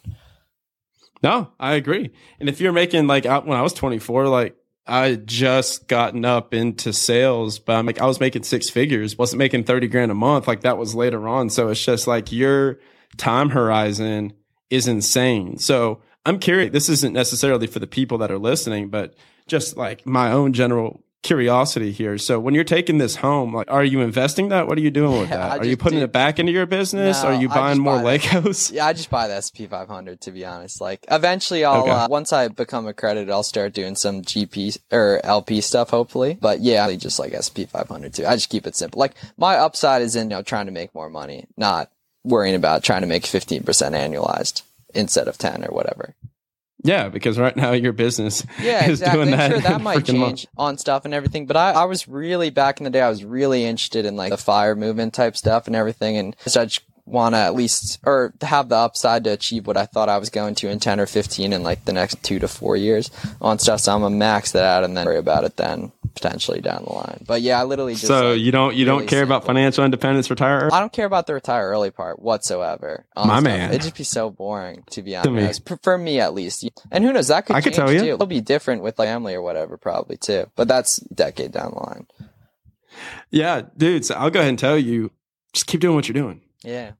No, 1.21 1.49
I 1.59 1.73
agree. 1.73 2.11
And 2.39 2.47
if 2.47 2.61
you're 2.61 2.71
making 2.71 3.05
like 3.07 3.25
when 3.25 3.57
I 3.57 3.61
was 3.61 3.73
24, 3.73 4.29
like 4.29 4.55
I 4.89 5.15
just 5.15 5.87
gotten 5.87 6.25
up 6.25 6.53
into 6.53 6.91
sales, 6.91 7.59
but 7.59 7.75
I'm 7.75 7.85
like 7.85 8.01
I 8.01 8.05
was 8.05 8.19
making 8.19 8.43
six 8.43 8.69
figures, 8.69 9.17
wasn't 9.17 9.39
making 9.39 9.63
30 9.65 9.87
grand 9.87 10.11
a 10.11 10.15
month. 10.15 10.47
Like 10.47 10.61
that 10.61 10.77
was 10.77 10.95
later 10.95 11.27
on. 11.27 11.49
So 11.49 11.69
it's 11.69 11.83
just 11.83 12.07
like 12.07 12.31
your 12.31 12.79
time 13.17 13.49
horizon 13.49 14.33
is 14.69 14.87
insane. 14.87 15.57
So 15.57 16.01
I'm 16.25 16.39
curious. 16.39 16.71
This 16.71 16.89
isn't 16.89 17.13
necessarily 17.13 17.67
for 17.67 17.79
the 17.79 17.87
people 17.87 18.17
that 18.19 18.31
are 18.31 18.37
listening, 18.37 18.89
but 18.89 19.15
just 19.47 19.77
like 19.77 20.05
my 20.05 20.31
own 20.31 20.53
general 20.53 21.03
curiosity 21.21 21.91
here. 21.91 22.17
So 22.17 22.39
when 22.39 22.53
you're 22.53 22.63
taking 22.63 22.97
this 22.97 23.17
home, 23.17 23.53
like, 23.53 23.69
are 23.69 23.83
you 23.83 24.01
investing 24.01 24.49
that? 24.49 24.67
What 24.67 24.77
are 24.77 24.81
you 24.81 24.91
doing 24.91 25.19
with 25.19 25.29
Yeah, 25.29 25.45
I 25.45 25.49
that? 25.57 25.61
Are 25.61 25.67
you 25.69 25.77
putting 25.77 25.99
do- 25.99 26.05
it 26.05 26.11
back 26.11 26.39
into 26.39 26.51
your 26.51 26.65
business? 26.65 27.21
No, 27.23 27.29
are 27.29 27.35
you 27.41 27.49
buying 27.49 27.79
more 27.79 28.01
buy 28.01 28.17
that. 28.17 28.21
Legos? 28.43 28.71
Yeah, 28.71 28.85
I 28.85 28.93
just 28.93 29.09
buy 29.09 29.27
the 29.27 29.41
SP 29.43 29.67
500 29.69 30.21
to 30.21 30.31
be 30.31 30.45
honest. 30.45 30.79
Like 30.81 31.05
eventually 31.11 31.65
I'll 31.65 31.81
Okay. 31.81 31.91
uh, 31.91 32.07
once 32.07 32.31
I 32.33 32.47
become 32.47 32.87
accredited, 32.87 33.29
I'll 33.29 33.43
start 33.43 33.73
doing 33.73 33.95
some 33.95 34.21
GP 34.21 34.77
or 34.91 35.19
LP 35.23 35.61
stuff 35.61 35.89
hopefully. 35.89 36.37
But 36.39 36.61
yeah, 36.61 36.85
I 36.85 36.95
just 36.95 37.19
like 37.19 37.33
SP 37.35 37.67
500 37.69 38.13
too. 38.13 38.25
I 38.25 38.35
just 38.35 38.49
keep 38.49 38.65
it 38.65 38.75
simple. 38.75 38.99
Like 38.99 39.13
my 39.37 39.55
upside 39.55 40.01
is 40.01 40.15
in 40.15 40.29
you 40.29 40.37
know 40.37 40.41
trying 40.41 40.67
to 40.67 40.71
make 40.71 40.95
more 40.95 41.09
money, 41.09 41.47
not 41.57 41.91
worrying 42.23 42.55
about 42.55 42.83
trying 42.83 43.01
to 43.01 43.07
make 43.07 43.23
15% 43.23 43.63
annualized 43.63 44.61
instead 44.93 45.27
of 45.27 45.37
10 45.37 45.63
or 45.63 45.67
whatever. 45.73 46.15
Yeah, 46.83 47.09
because 47.09 47.37
right 47.37 47.55
now 47.55 47.73
your 47.73 47.91
business 47.93 48.45
Yeah, 48.61 48.83
is 48.85 49.01
exactly. 49.01 49.25
doing 49.25 49.31
that. 49.37 49.51
Sure, 49.51 49.59
that 49.61 49.81
might 49.81 49.95
month. 49.95 50.07
change 50.07 50.47
on 50.57 50.77
stuff 50.77 51.05
and 51.05 51.13
everything. 51.13 51.45
But 51.45 51.57
I, 51.57 51.71
I 51.71 51.83
was 51.85 52.07
really 52.07 52.49
back 52.51 52.79
in 52.79 52.85
the 52.85 52.89
day. 52.89 53.01
I 53.01 53.09
was 53.09 53.23
really 53.23 53.65
interested 53.65 54.05
in 54.05 54.15
like 54.15 54.29
the 54.31 54.37
fire 54.37 54.75
movement 54.75 55.13
type 55.13 55.35
stuff 55.35 55.67
and 55.67 55.75
everything, 55.75 56.17
and 56.17 56.35
so 56.45 56.61
I 56.61 56.65
just 56.65 56.81
want 57.05 57.33
to 57.33 57.39
at 57.39 57.55
least 57.55 57.97
or 58.05 58.33
have 58.41 58.69
the 58.69 58.75
upside 58.75 59.23
to 59.23 59.31
achieve 59.31 59.65
what 59.65 59.75
I 59.77 59.87
thought 59.87 60.09
I 60.09 60.19
was 60.19 60.29
going 60.29 60.53
to 60.55 60.69
in 60.69 60.79
ten 60.79 60.99
or 60.99 61.05
fifteen 61.05 61.53
in 61.53 61.63
like 61.63 61.83
the 61.85 61.93
next 61.93 62.21
two 62.23 62.39
to 62.39 62.47
four 62.47 62.77
years 62.77 63.09
on 63.41 63.57
stuff. 63.59 63.79
So 63.81 63.93
I'm 63.93 64.01
gonna 64.01 64.15
max 64.15 64.51
that 64.53 64.63
out 64.63 64.83
and 64.83 64.95
then 64.95 65.05
worry 65.05 65.17
about 65.17 65.43
it 65.43 65.57
then 65.57 65.91
potentially 66.19 66.61
down 66.61 66.83
the 66.85 66.93
line. 66.93 67.23
But 67.25 67.41
yeah, 67.41 67.59
I 67.59 67.63
literally 67.63 67.93
just 67.93 68.07
So 68.07 68.31
like, 68.31 68.41
you 68.41 68.51
don't 68.51 68.75
you 68.75 68.85
don't 68.85 68.97
really 68.97 69.07
care 69.07 69.23
about 69.23 69.45
financial 69.45 69.83
independence, 69.85 70.29
retire 70.29 70.59
early? 70.61 70.71
I 70.71 70.79
don't 70.79 70.91
care 70.93 71.05
about 71.05 71.27
the 71.27 71.33
retire 71.33 71.67
early 71.69 71.91
part 71.91 72.19
whatsoever. 72.21 73.05
on 73.15 73.27
My 73.27 73.39
man. 73.39 73.69
It'd 73.69 73.81
just 73.81 73.95
be 73.97 74.03
so 74.03 74.29
boring 74.29 74.83
to 74.91 75.01
be 75.01 75.11
me. 75.11 75.15
honest. 75.17 75.67
For, 75.67 75.77
for 75.77 75.97
me 75.97 76.19
at 76.19 76.33
least. 76.33 76.67
And 76.91 77.03
who 77.03 77.13
knows, 77.13 77.27
that 77.29 77.45
could 77.45 77.55
I 77.55 77.61
could 77.61 77.73
tell 77.73 77.91
you. 77.91 77.99
too. 77.99 78.05
It'll 78.07 78.25
be 78.27 78.41
different 78.41 78.83
with 78.83 78.99
like 78.99 79.07
family 79.07 79.33
or 79.33 79.41
whatever 79.41 79.77
probably 79.77 80.17
too. 80.17 80.49
But 80.55 80.67
that's 80.67 80.97
a 80.99 81.13
decade 81.13 81.51
down 81.51 81.71
the 81.71 81.79
line. 81.79 82.07
Yeah, 83.31 83.61
dude. 83.77 84.05
So 84.05 84.15
I'll 84.15 84.29
go 84.29 84.39
ahead 84.39 84.49
and 84.49 84.59
tell 84.59 84.77
you, 84.77 85.11
just 85.53 85.67
keep 85.67 85.79
doing 85.81 85.95
what 85.95 86.07
you're 86.07 86.13
doing. 86.13 86.41
Yeah. 86.63 86.91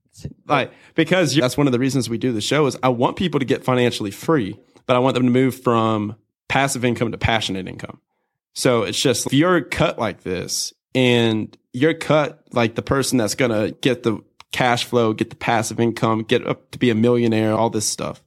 Like 0.47 0.71
because 0.95 1.34
that's 1.36 1.58
one 1.58 1.67
of 1.67 1.71
the 1.73 1.79
reasons 1.79 2.10
we 2.10 2.17
do 2.17 2.34
the 2.34 2.41
show 2.41 2.65
is 2.65 2.77
I 2.84 2.89
want 2.89 3.15
people 3.15 3.39
to 3.39 3.45
get 3.45 3.63
financially 3.63 4.12
free, 4.12 4.60
but 4.86 4.95
I 4.95 4.99
want 4.99 5.13
them 5.13 5.23
to 5.23 5.29
move 5.32 5.62
from 5.62 6.15
passive 6.49 6.84
income 6.84 7.12
to 7.12 7.17
passionate 7.17 7.67
income. 7.67 8.01
So 8.53 8.83
it's 8.83 8.99
just 8.99 9.27
if 9.27 9.33
you're 9.33 9.62
cut 9.62 9.99
like 9.99 10.23
this 10.23 10.73
and 10.95 11.55
you're 11.73 11.93
cut 11.93 12.43
like 12.51 12.75
the 12.75 12.81
person 12.81 13.17
that's 13.17 13.35
gonna 13.35 13.71
get 13.71 14.03
the 14.03 14.19
cash 14.51 14.85
flow, 14.85 15.13
get 15.13 15.29
the 15.29 15.35
passive 15.35 15.79
income, 15.79 16.23
get 16.23 16.45
up 16.45 16.71
to 16.71 16.79
be 16.79 16.89
a 16.89 16.95
millionaire, 16.95 17.53
all 17.53 17.69
this 17.69 17.85
stuff. 17.85 18.23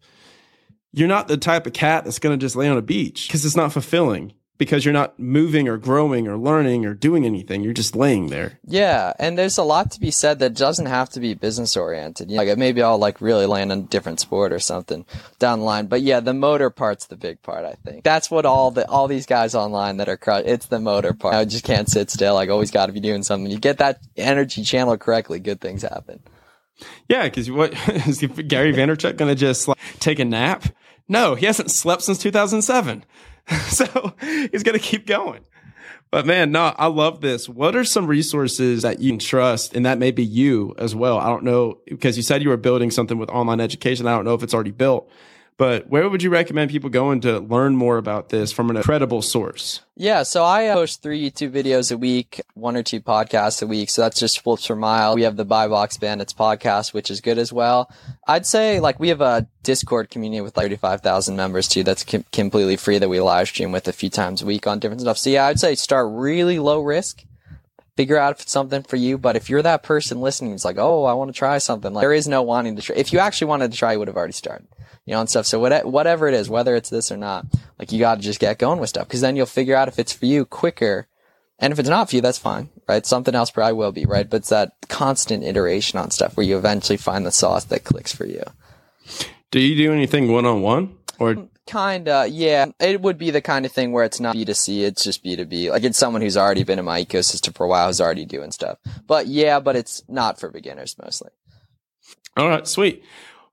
You're 0.93 1.09
not 1.09 1.29
the 1.29 1.37
type 1.37 1.67
of 1.67 1.73
cat 1.73 2.05
that's 2.05 2.19
gonna 2.19 2.37
just 2.37 2.57
lay 2.57 2.69
on 2.69 2.79
a 2.79 2.83
beach 2.83 3.29
because 3.29 3.45
it's 3.45 3.57
not 3.57 3.73
fulfilling 3.73 4.33
because 4.63 4.85
you're 4.85 4.93
not 4.93 5.19
moving 5.19 5.69
or 5.69 5.77
growing 5.77 6.29
or 6.29 6.37
learning 6.37 6.87
or 6.87 6.95
doing 6.95 7.25
anything. 7.27 7.63
You're 7.63 7.73
just 7.73 7.97
laying 7.97 8.29
there. 8.29 8.59
Yeah, 8.65 9.13
and 9.19 9.37
there's 9.37 9.59
a 9.59 9.63
lot 9.63 9.91
to 9.93 10.01
be 10.01 10.11
said 10.11 10.39
that 10.39 10.55
doesn't 10.55 10.87
have 10.87 11.11
to 11.11 11.21
be 11.21 11.35
business 11.35 11.77
oriented. 11.77 12.31
You 12.31 12.37
know, 12.37 12.45
like 12.45 12.59
maybe 12.59 12.83
I'll 12.83 12.99
like 12.99 13.21
really 13.21 13.47
land 13.47 13.73
on 13.73 13.79
a 13.81 13.83
different 13.83 14.21
sport 14.21 14.53
or 14.53 14.59
something 14.59 15.05
down 15.39 15.61
the 15.61 15.65
line. 15.65 15.87
But 15.87 16.03
yeah, 16.03 16.21
the 16.21 16.35
motor 16.35 16.71
part's 16.71 17.07
the 17.07 17.17
big 17.17 17.43
part. 17.43 17.65
I 17.65 17.75
think 17.85 18.05
that's 18.05 18.31
what 18.31 18.47
all 18.47 18.71
the 18.71 18.89
all 18.89 19.09
these 19.09 19.27
guys 19.27 19.55
online 19.55 19.97
that 19.99 20.09
are 20.09 20.17
cru- 20.17 20.43
it's 20.45 20.67
the 20.67 20.81
motor 20.81 21.13
part. 21.13 21.35
I 21.35 21.45
just 21.45 21.65
can't 21.65 21.89
sit 21.89 22.11
still. 22.11 22.35
Like 22.35 22.51
always 22.51 22.71
got 22.71 22.87
to 22.87 22.93
be 22.93 23.01
doing 23.01 23.23
something. 23.23 23.51
You 23.51 23.59
get 23.59 23.79
that 23.79 24.01
energy 24.17 24.63
channel 24.63 24.97
correctly, 24.97 25.41
good 25.41 25.61
things 25.61 25.83
happen. 25.83 26.23
Yeah, 27.09 27.25
because 27.25 27.51
what 27.51 27.73
is 28.07 28.21
Gary 28.21 28.73
Vaynerchuk 28.73 29.17
going 29.17 29.31
to 29.31 29.35
just 29.35 29.69
like, 29.69 29.79
take 29.99 30.19
a 30.19 30.25
nap? 30.25 30.65
No, 31.09 31.35
he 31.35 31.47
hasn't 31.47 31.71
slept 31.71 32.03
since 32.03 32.19
2007, 32.19 33.05
so 33.69 34.15
he's 34.21 34.63
going 34.63 34.79
to 34.79 34.85
keep 34.85 35.07
going. 35.07 35.45
But 36.11 36.27
man, 36.27 36.53
no, 36.53 36.75
I 36.77 36.89
love 36.89 37.23
this. 37.23 37.49
What 37.49 37.75
are 37.75 37.85
some 37.85 38.07
resources 38.07 38.83
that 38.83 39.01
you 39.01 39.13
can 39.13 39.19
trust, 39.19 39.75
and 39.75 39.87
that 39.87 39.99
may 39.99 40.11
be 40.11 40.23
you 40.23 40.75
as 40.77 40.95
well? 40.95 41.19
I 41.19 41.27
don't 41.29 41.43
know 41.43 41.79
because 41.87 42.19
you 42.19 42.23
said 42.23 42.43
you 42.43 42.51
were 42.51 42.59
building 42.59 42.91
something 42.91 43.17
with 43.17 43.31
online 43.31 43.61
education. 43.61 44.07
I 44.07 44.15
don't 44.15 44.27
know 44.27 44.35
if 44.35 44.43
it's 44.43 44.53
already 44.53 44.73
built, 44.73 45.11
but 45.63 45.87
where 45.87 46.09
would 46.09 46.25
you 46.25 46.31
recommend 46.31 46.73
people 46.73 46.91
going 46.91 47.21
to 47.21 47.39
learn 47.39 47.77
more 47.77 47.97
about 47.97 48.31
this 48.31 48.51
from 48.51 48.69
an 48.69 48.83
credible 48.83 49.23
source? 49.23 49.83
Yeah, 49.95 50.25
so 50.25 50.43
I 50.43 50.67
uh, 50.67 50.75
post 50.75 51.03
three 51.03 51.31
YouTube 51.31 51.53
videos 51.53 51.93
a 51.93 51.97
week, 51.97 52.41
one 52.55 52.77
or 52.77 52.83
two 52.83 53.01
podcasts 53.01 53.63
a 53.63 53.69
week. 53.69 53.89
So 53.89 54.03
that's 54.03 54.19
just 54.19 54.41
flips 54.41 54.67
per 54.67 54.75
mile. 54.75 55.15
We 55.15 55.23
have 55.23 55.37
the 55.37 55.45
Buy 55.45 55.69
Box 55.69 55.97
Bandits 55.99 56.33
podcast, 56.33 56.93
which 56.93 57.13
is 57.13 57.21
good 57.21 57.39
as 57.39 57.53
well. 57.53 57.89
I'd 58.27 58.45
say 58.45 58.81
like 58.81 58.99
we 58.99 59.11
have 59.11 59.21
a 59.21 59.47
Discord 59.63 60.11
community 60.11 60.41
with 60.41 60.57
like 60.57 60.65
35,000 60.65 61.37
members 61.37 61.69
too. 61.69 61.85
That's 61.85 62.03
com- 62.03 62.25
completely 62.33 62.75
free 62.75 62.99
that 62.99 63.09
we 63.09 63.21
live 63.21 63.47
stream 63.47 63.71
with 63.71 63.87
a 63.87 63.93
few 63.93 64.11
times 64.11 64.43
a 64.43 64.47
week 64.47 64.67
on 64.67 64.81
different 64.81 65.03
stuff. 65.03 65.19
So 65.19 65.31
yeah, 65.31 65.47
I'd 65.47 65.61
say 65.61 65.77
start 65.77 66.09
really 66.11 66.59
low 66.59 66.81
risk. 66.81 67.23
Figure 67.97 68.17
out 68.17 68.33
if 68.33 68.43
it's 68.43 68.53
something 68.53 68.83
for 68.83 68.97
you. 68.97 69.19
But 69.19 69.37
if 69.37 69.51
you're 69.51 69.63
that 69.63 69.83
person 69.83 70.21
listening, 70.21 70.53
it's 70.53 70.65
like, 70.65 70.79
oh, 70.79 71.05
I 71.05 71.13
want 71.13 71.29
to 71.29 71.39
try 71.39 71.59
something. 71.59 71.93
Like 71.93 72.03
there 72.03 72.13
is 72.13 72.27
no 72.27 72.43
wanting 72.43 72.77
to 72.77 72.83
try. 72.83 72.97
If 72.97 73.13
you 73.13 73.19
actually 73.19 73.49
wanted 73.49 73.73
to 73.73 73.79
try, 73.79 73.93
you 73.93 73.99
would 73.99 74.09
have 74.09 74.17
already 74.17 74.33
started 74.33 74.67
you 75.05 75.15
know, 75.15 75.21
and 75.21 75.29
stuff. 75.29 75.47
So 75.47 75.59
what, 75.59 75.85
whatever 75.85 76.29
it 76.29 76.35
is, 76.35 76.49
whether 76.49 76.77
it's 76.77 76.91
this 76.91 77.11
or 77.11 77.17
not, 77.17 77.47
like 77.79 77.93
you 77.93 77.99
got 77.99 78.17
to 78.17 78.21
just 78.21 78.41
get 78.41 78.59
going 78.59 78.79
with 78.79 78.89
stuff 78.89 79.09
because 79.09 79.21
then 79.21 79.37
you'll 79.37 79.47
figure 79.47 79.77
out 79.77 79.89
if 79.89 79.99
it's 79.99 80.13
for 80.13 80.27
you 80.27 80.45
quicker. 80.45 81.09
And 81.59 81.73
if 81.73 81.79
it's 81.79 81.89
not 81.89 82.11
for 82.11 82.17
you, 82.17 82.23
that's 82.23 82.39
fine, 82.39 82.71
right? 82.89 83.07
Something 83.07 83.35
else 83.35 83.51
probably 83.51 83.75
will 83.75 83.93
be, 83.93 84.05
right? 84.05 84.29
But 84.29 84.39
it's 84.39 84.49
that 84.49 84.73
constant 84.89 85.45
iteration 85.45 85.99
on 85.99 86.11
stuff 86.11 86.37
where 86.37 86.47
you 86.47 86.57
eventually 86.57 86.97
find 86.97 87.25
the 87.25 87.31
sauce 87.31 87.65
that 87.65 87.85
clicks 87.85 88.13
for 88.13 88.27
you. 88.27 88.43
Do 89.53 89.61
you 89.61 89.77
do 89.77 89.93
anything 89.93 90.31
one 90.33 90.47
on 90.47 90.63
one 90.63 90.97
or? 91.19 91.35
Mm. 91.35 91.49
Kinda, 91.67 92.27
yeah. 92.29 92.67
It 92.81 93.01
would 93.01 93.19
be 93.19 93.31
the 93.31 93.41
kind 93.41 93.65
of 93.65 93.73
thing 93.73 93.93
where 93.93 94.05
it's 94.05 94.21
not 94.21 94.35
B2C, 94.35 94.83
it's 94.83 95.05
just 95.05 95.25
B2B. 95.25 95.71
Like 95.71 95.85
it's 95.85 95.99
someone 95.99 96.23
who's 96.23 96.37
already 96.37 96.65
been 96.65 96.79
in 96.79 96.85
my 96.85 97.05
ecosystem 97.05 97.55
for 97.55 97.65
a 97.65 97.69
while, 97.69 97.87
who's 97.87 98.01
already 98.01 98.25
doing 98.25 98.51
stuff. 98.51 98.79
But 99.07 99.27
yeah, 99.29 99.61
but 99.61 99.77
it's 99.77 100.03
not 100.09 100.41
for 100.41 100.51
beginners 100.51 100.97
mostly. 101.03 101.31
All 102.37 102.49
right, 102.49 102.67
sweet. 102.67 103.05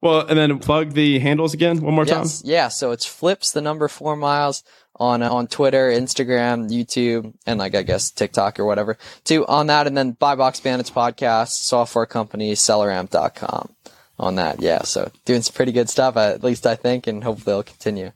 Well, 0.02 0.26
and 0.26 0.40
then 0.40 0.58
plug 0.60 0.94
the 0.94 1.20
handles 1.20 1.54
again 1.54 1.82
one 1.82 1.94
more 1.94 2.06
time. 2.06 2.26
Yeah. 2.44 2.70
So 2.70 2.92
it's 2.92 3.06
flips 3.06 3.52
the 3.52 3.62
number 3.62 3.88
four 3.88 4.16
miles 4.16 4.64
on 4.96 5.22
uh, 5.22 5.30
on 5.30 5.48
Twitter, 5.48 5.92
Instagram, 5.92 6.70
YouTube, 6.70 7.34
and 7.46 7.60
like 7.60 7.76
I 7.76 7.84
guess 7.84 8.10
TikTok 8.10 8.60
or 8.60 8.66
whatever. 8.66 8.98
Too 9.24 9.46
on 9.46 9.68
that, 9.68 9.88
and 9.88 9.98
then 9.98 10.12
Buy 10.12 10.36
Box 10.36 10.60
Bandits 10.62 10.90
podcast, 10.90 11.50
software 11.50 12.06
company, 12.06 12.54
selleramp.com 12.54 13.76
on 14.20 14.36
that. 14.36 14.62
Yeah, 14.62 14.84
so 14.84 15.12
doing 15.26 15.42
some 15.42 15.54
pretty 15.54 15.72
good 15.72 15.90
stuff, 15.90 16.18
at 16.18 16.44
least 16.44 16.68
I 16.68 16.76
think, 16.76 17.08
and 17.08 17.24
hopefully 17.24 17.54
it'll 17.54 17.64
continue. 17.64 18.12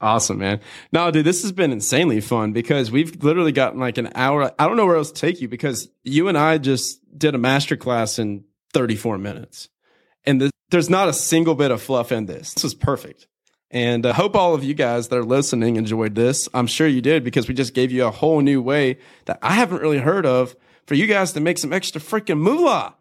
Awesome, 0.00 0.38
man. 0.38 0.60
No, 0.92 1.10
dude, 1.10 1.26
this 1.26 1.42
has 1.42 1.52
been 1.52 1.72
insanely 1.72 2.20
fun 2.20 2.52
because 2.52 2.90
we've 2.90 3.22
literally 3.22 3.52
gotten 3.52 3.80
like 3.80 3.98
an 3.98 4.10
hour. 4.14 4.50
I 4.58 4.66
don't 4.66 4.76
know 4.76 4.86
where 4.86 4.96
else 4.96 5.12
to 5.12 5.20
take 5.20 5.42
you 5.42 5.48
because 5.48 5.88
you 6.04 6.28
and 6.28 6.38
I 6.38 6.56
just 6.58 7.00
did 7.18 7.34
a 7.34 7.38
master 7.38 7.76
class 7.76 8.18
in 8.18 8.44
34 8.72 9.18
minutes. 9.18 9.68
And 10.24 10.40
the, 10.40 10.50
there's 10.70 10.88
not 10.88 11.08
a 11.08 11.12
single 11.12 11.54
bit 11.54 11.70
of 11.70 11.82
fluff 11.82 12.12
in 12.12 12.26
this. 12.26 12.54
This 12.54 12.64
was 12.64 12.74
perfect. 12.74 13.26
And 13.70 14.06
I 14.06 14.12
hope 14.12 14.34
all 14.34 14.54
of 14.54 14.64
you 14.64 14.74
guys 14.74 15.08
that 15.08 15.18
are 15.18 15.24
listening 15.24 15.76
enjoyed 15.76 16.14
this. 16.14 16.48
I'm 16.54 16.66
sure 16.66 16.88
you 16.88 17.02
did 17.02 17.22
because 17.22 17.46
we 17.46 17.54
just 17.54 17.74
gave 17.74 17.92
you 17.92 18.06
a 18.06 18.10
whole 18.10 18.40
new 18.40 18.62
way 18.62 18.98
that 19.26 19.38
I 19.42 19.52
haven't 19.52 19.82
really 19.82 19.98
heard 19.98 20.24
of 20.24 20.56
for 20.86 20.94
you 20.94 21.06
guys 21.06 21.32
to 21.34 21.40
make 21.40 21.58
some 21.58 21.72
extra 21.72 22.00
freaking 22.00 22.38
moolah 22.38 22.96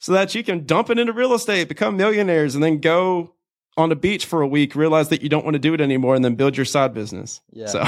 so 0.00 0.12
that 0.12 0.34
you 0.34 0.42
can 0.42 0.66
dump 0.66 0.90
it 0.90 0.98
into 0.98 1.12
real 1.12 1.34
estate, 1.34 1.68
become 1.68 1.96
millionaires, 1.96 2.54
and 2.54 2.64
then 2.64 2.78
go 2.78 3.34
on 3.76 3.90
the 3.90 3.96
beach 3.96 4.26
for 4.26 4.40
a 4.40 4.48
week, 4.48 4.74
realize 4.74 5.10
that 5.10 5.22
you 5.22 5.28
don't 5.28 5.44
want 5.44 5.54
to 5.54 5.60
do 5.60 5.74
it 5.74 5.80
anymore, 5.80 6.14
and 6.14 6.24
then 6.24 6.34
build 6.34 6.56
your 6.56 6.64
side 6.64 6.94
business. 6.94 7.42
Yeah. 7.52 7.66
So, 7.66 7.84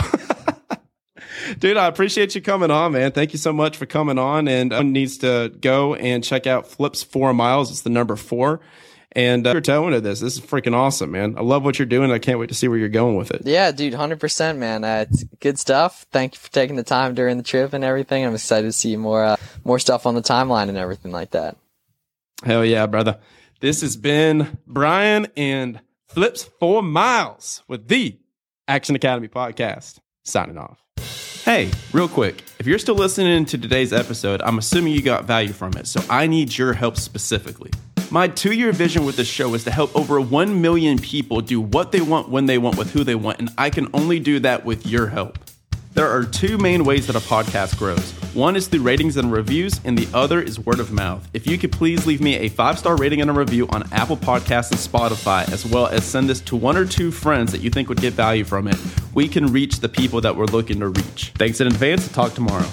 dude, 1.59 1.79
I 1.79 1.87
appreciate 1.87 2.35
you 2.35 2.43
coming 2.43 2.71
on, 2.71 2.93
man. 2.93 3.13
Thank 3.13 3.33
you 3.33 3.39
so 3.39 3.53
much 3.53 3.79
for 3.79 3.87
coming 3.87 4.19
on. 4.19 4.47
And 4.47 4.71
one 4.73 4.93
needs 4.93 5.19
to 5.19 5.53
go 5.61 5.95
and 5.95 6.23
check 6.23 6.47
out 6.47 6.67
Flips 6.67 7.03
Four 7.03 7.33
Miles. 7.33 7.71
It's 7.71 7.81
the 7.81 7.91
number 7.91 8.15
four. 8.15 8.61
And 9.15 9.47
uh, 9.47 9.53
you're 9.53 9.61
telling 9.61 9.95
of 9.95 10.03
this. 10.03 10.21
This 10.21 10.37
is 10.37 10.41
freaking 10.41 10.75
awesome, 10.75 11.11
man. 11.11 11.35
I 11.37 11.43
love 11.43 11.65
what 11.65 11.79
you're 11.79 11.87
doing. 11.87 12.11
I 12.11 12.19
can't 12.19 12.39
wait 12.39 12.49
to 12.49 12.55
see 12.55 12.69
where 12.69 12.79
you're 12.79 12.89
going 12.89 13.17
with 13.17 13.31
it. 13.31 13.43
Yeah, 13.45 13.71
dude, 13.71 13.93
hundred 13.93 14.21
percent, 14.21 14.59
man. 14.59 14.85
Uh, 14.85 15.07
it's 15.09 15.25
good 15.41 15.59
stuff. 15.59 16.07
Thank 16.13 16.35
you 16.35 16.41
for 16.41 16.51
taking 16.51 16.77
the 16.77 16.83
time 16.83 17.15
during 17.15 17.37
the 17.37 17.43
trip 17.43 17.75
and 17.75 17.85
everything. 17.85 18.25
I'm 18.25 18.35
excited 18.35 18.69
to 18.69 18.73
see 18.73 18.97
more, 18.97 19.23
uh, 19.23 19.37
more 19.65 19.79
stuff 19.79 20.07
on 20.07 20.15
the 20.15 20.23
timeline 20.23 20.71
and 20.71 20.79
everything 20.79 21.13
like 21.13 21.33
that. 21.33 21.57
Hell 22.45 22.65
yeah, 22.65 22.87
brother. 22.87 23.19
This 23.61 23.83
has 23.83 23.97
been 23.97 24.59
Brian 24.67 25.29
and 25.37 25.81
Flips 26.09 26.43
Four 26.43 26.83
Miles 26.83 27.63
with 27.69 27.87
the 27.87 28.19
Action 28.67 28.97
Academy 28.97 29.29
podcast. 29.29 30.01
Signing 30.25 30.59
off. 30.59 30.83
Hey, 31.45 31.71
real 31.93 32.09
quick, 32.09 32.43
if 32.59 32.67
you're 32.67 32.81
still 32.81 32.97
listening 32.97 33.45
to 33.47 33.59
today's 33.59 33.93
episode, 33.93 34.43
I'm 34.43 34.59
assuming 34.59 34.93
you 34.93 35.03
got 35.03 35.25
value 35.25 35.53
from 35.53 35.73
it, 35.75 35.87
so 35.87 36.01
I 36.11 36.27
need 36.27 36.57
your 36.57 36.73
help 36.73 36.97
specifically. 36.97 37.71
My 38.11 38.27
two 38.29 38.53
year 38.53 38.73
vision 38.73 39.05
with 39.05 39.17
this 39.17 39.29
show 39.29 39.55
is 39.55 39.63
to 39.65 39.71
help 39.71 39.95
over 39.97 40.21
1 40.21 40.61
million 40.61 40.99
people 40.99 41.41
do 41.41 41.61
what 41.61 41.93
they 41.93 42.01
want, 42.01 42.29
when 42.29 42.47
they 42.47 42.59
want, 42.59 42.77
with 42.77 42.93
who 42.93 43.05
they 43.05 43.15
want, 43.15 43.39
and 43.39 43.51
I 43.57 43.71
can 43.71 43.89
only 43.95 44.19
do 44.19 44.41
that 44.41 44.65
with 44.65 44.87
your 44.87 45.07
help. 45.07 45.39
There 45.95 46.09
are 46.09 46.25
two 46.25 46.57
main 46.57 46.85
ways 46.85 47.07
that 47.09 47.17
a 47.17 47.21
podcast 47.21 47.77
grows. 47.77 48.13
One 48.33 48.57
is 48.57 48.67
through 48.67 48.81
ratings 48.81 49.19
and 49.19 49.31
reviews, 49.31 49.79
and 49.85 49.97
the 49.97 50.09
other 50.17 50.41
is 50.41 50.59
word 50.59 50.81
of 50.81 50.91
mouth. 50.91 51.29
If 51.35 51.47
you 51.47 51.59
could 51.59 51.71
please 51.71 52.07
leave 52.07 52.23
me 52.23 52.37
a 52.37 52.49
five 52.49 52.79
star 52.79 52.97
rating 52.97 53.21
and 53.21 53.29
a 53.29 53.35
review 53.35 53.69
on 53.69 53.83
Apple 53.93 54.17
Podcasts 54.17 54.71
and 54.71 54.81
Spotify, 54.81 55.47
as 55.53 55.67
well 55.67 55.89
as 55.89 56.03
send 56.03 56.31
this 56.31 56.41
to 56.43 56.57
one 56.57 56.79
or 56.79 56.87
two 56.87 57.11
friends 57.11 57.53
that 57.53 57.61
you 57.61 57.69
think 57.69 57.91
would 57.91 58.01
get 58.01 58.15
value 58.15 58.43
from 58.43 58.69
it, 58.69 58.79
we 59.13 59.29
can 59.29 59.53
reach 59.53 59.81
the 59.81 59.89
people 59.89 60.23
that 60.23 60.35
we're 60.35 60.47
looking 60.47 60.81
to 60.81 60.89
reach. 60.89 61.33
Thanks 61.35 61.61
in 61.61 61.67
advance. 61.67 62.09
Talk 62.09 62.33
tomorrow. 62.33 62.67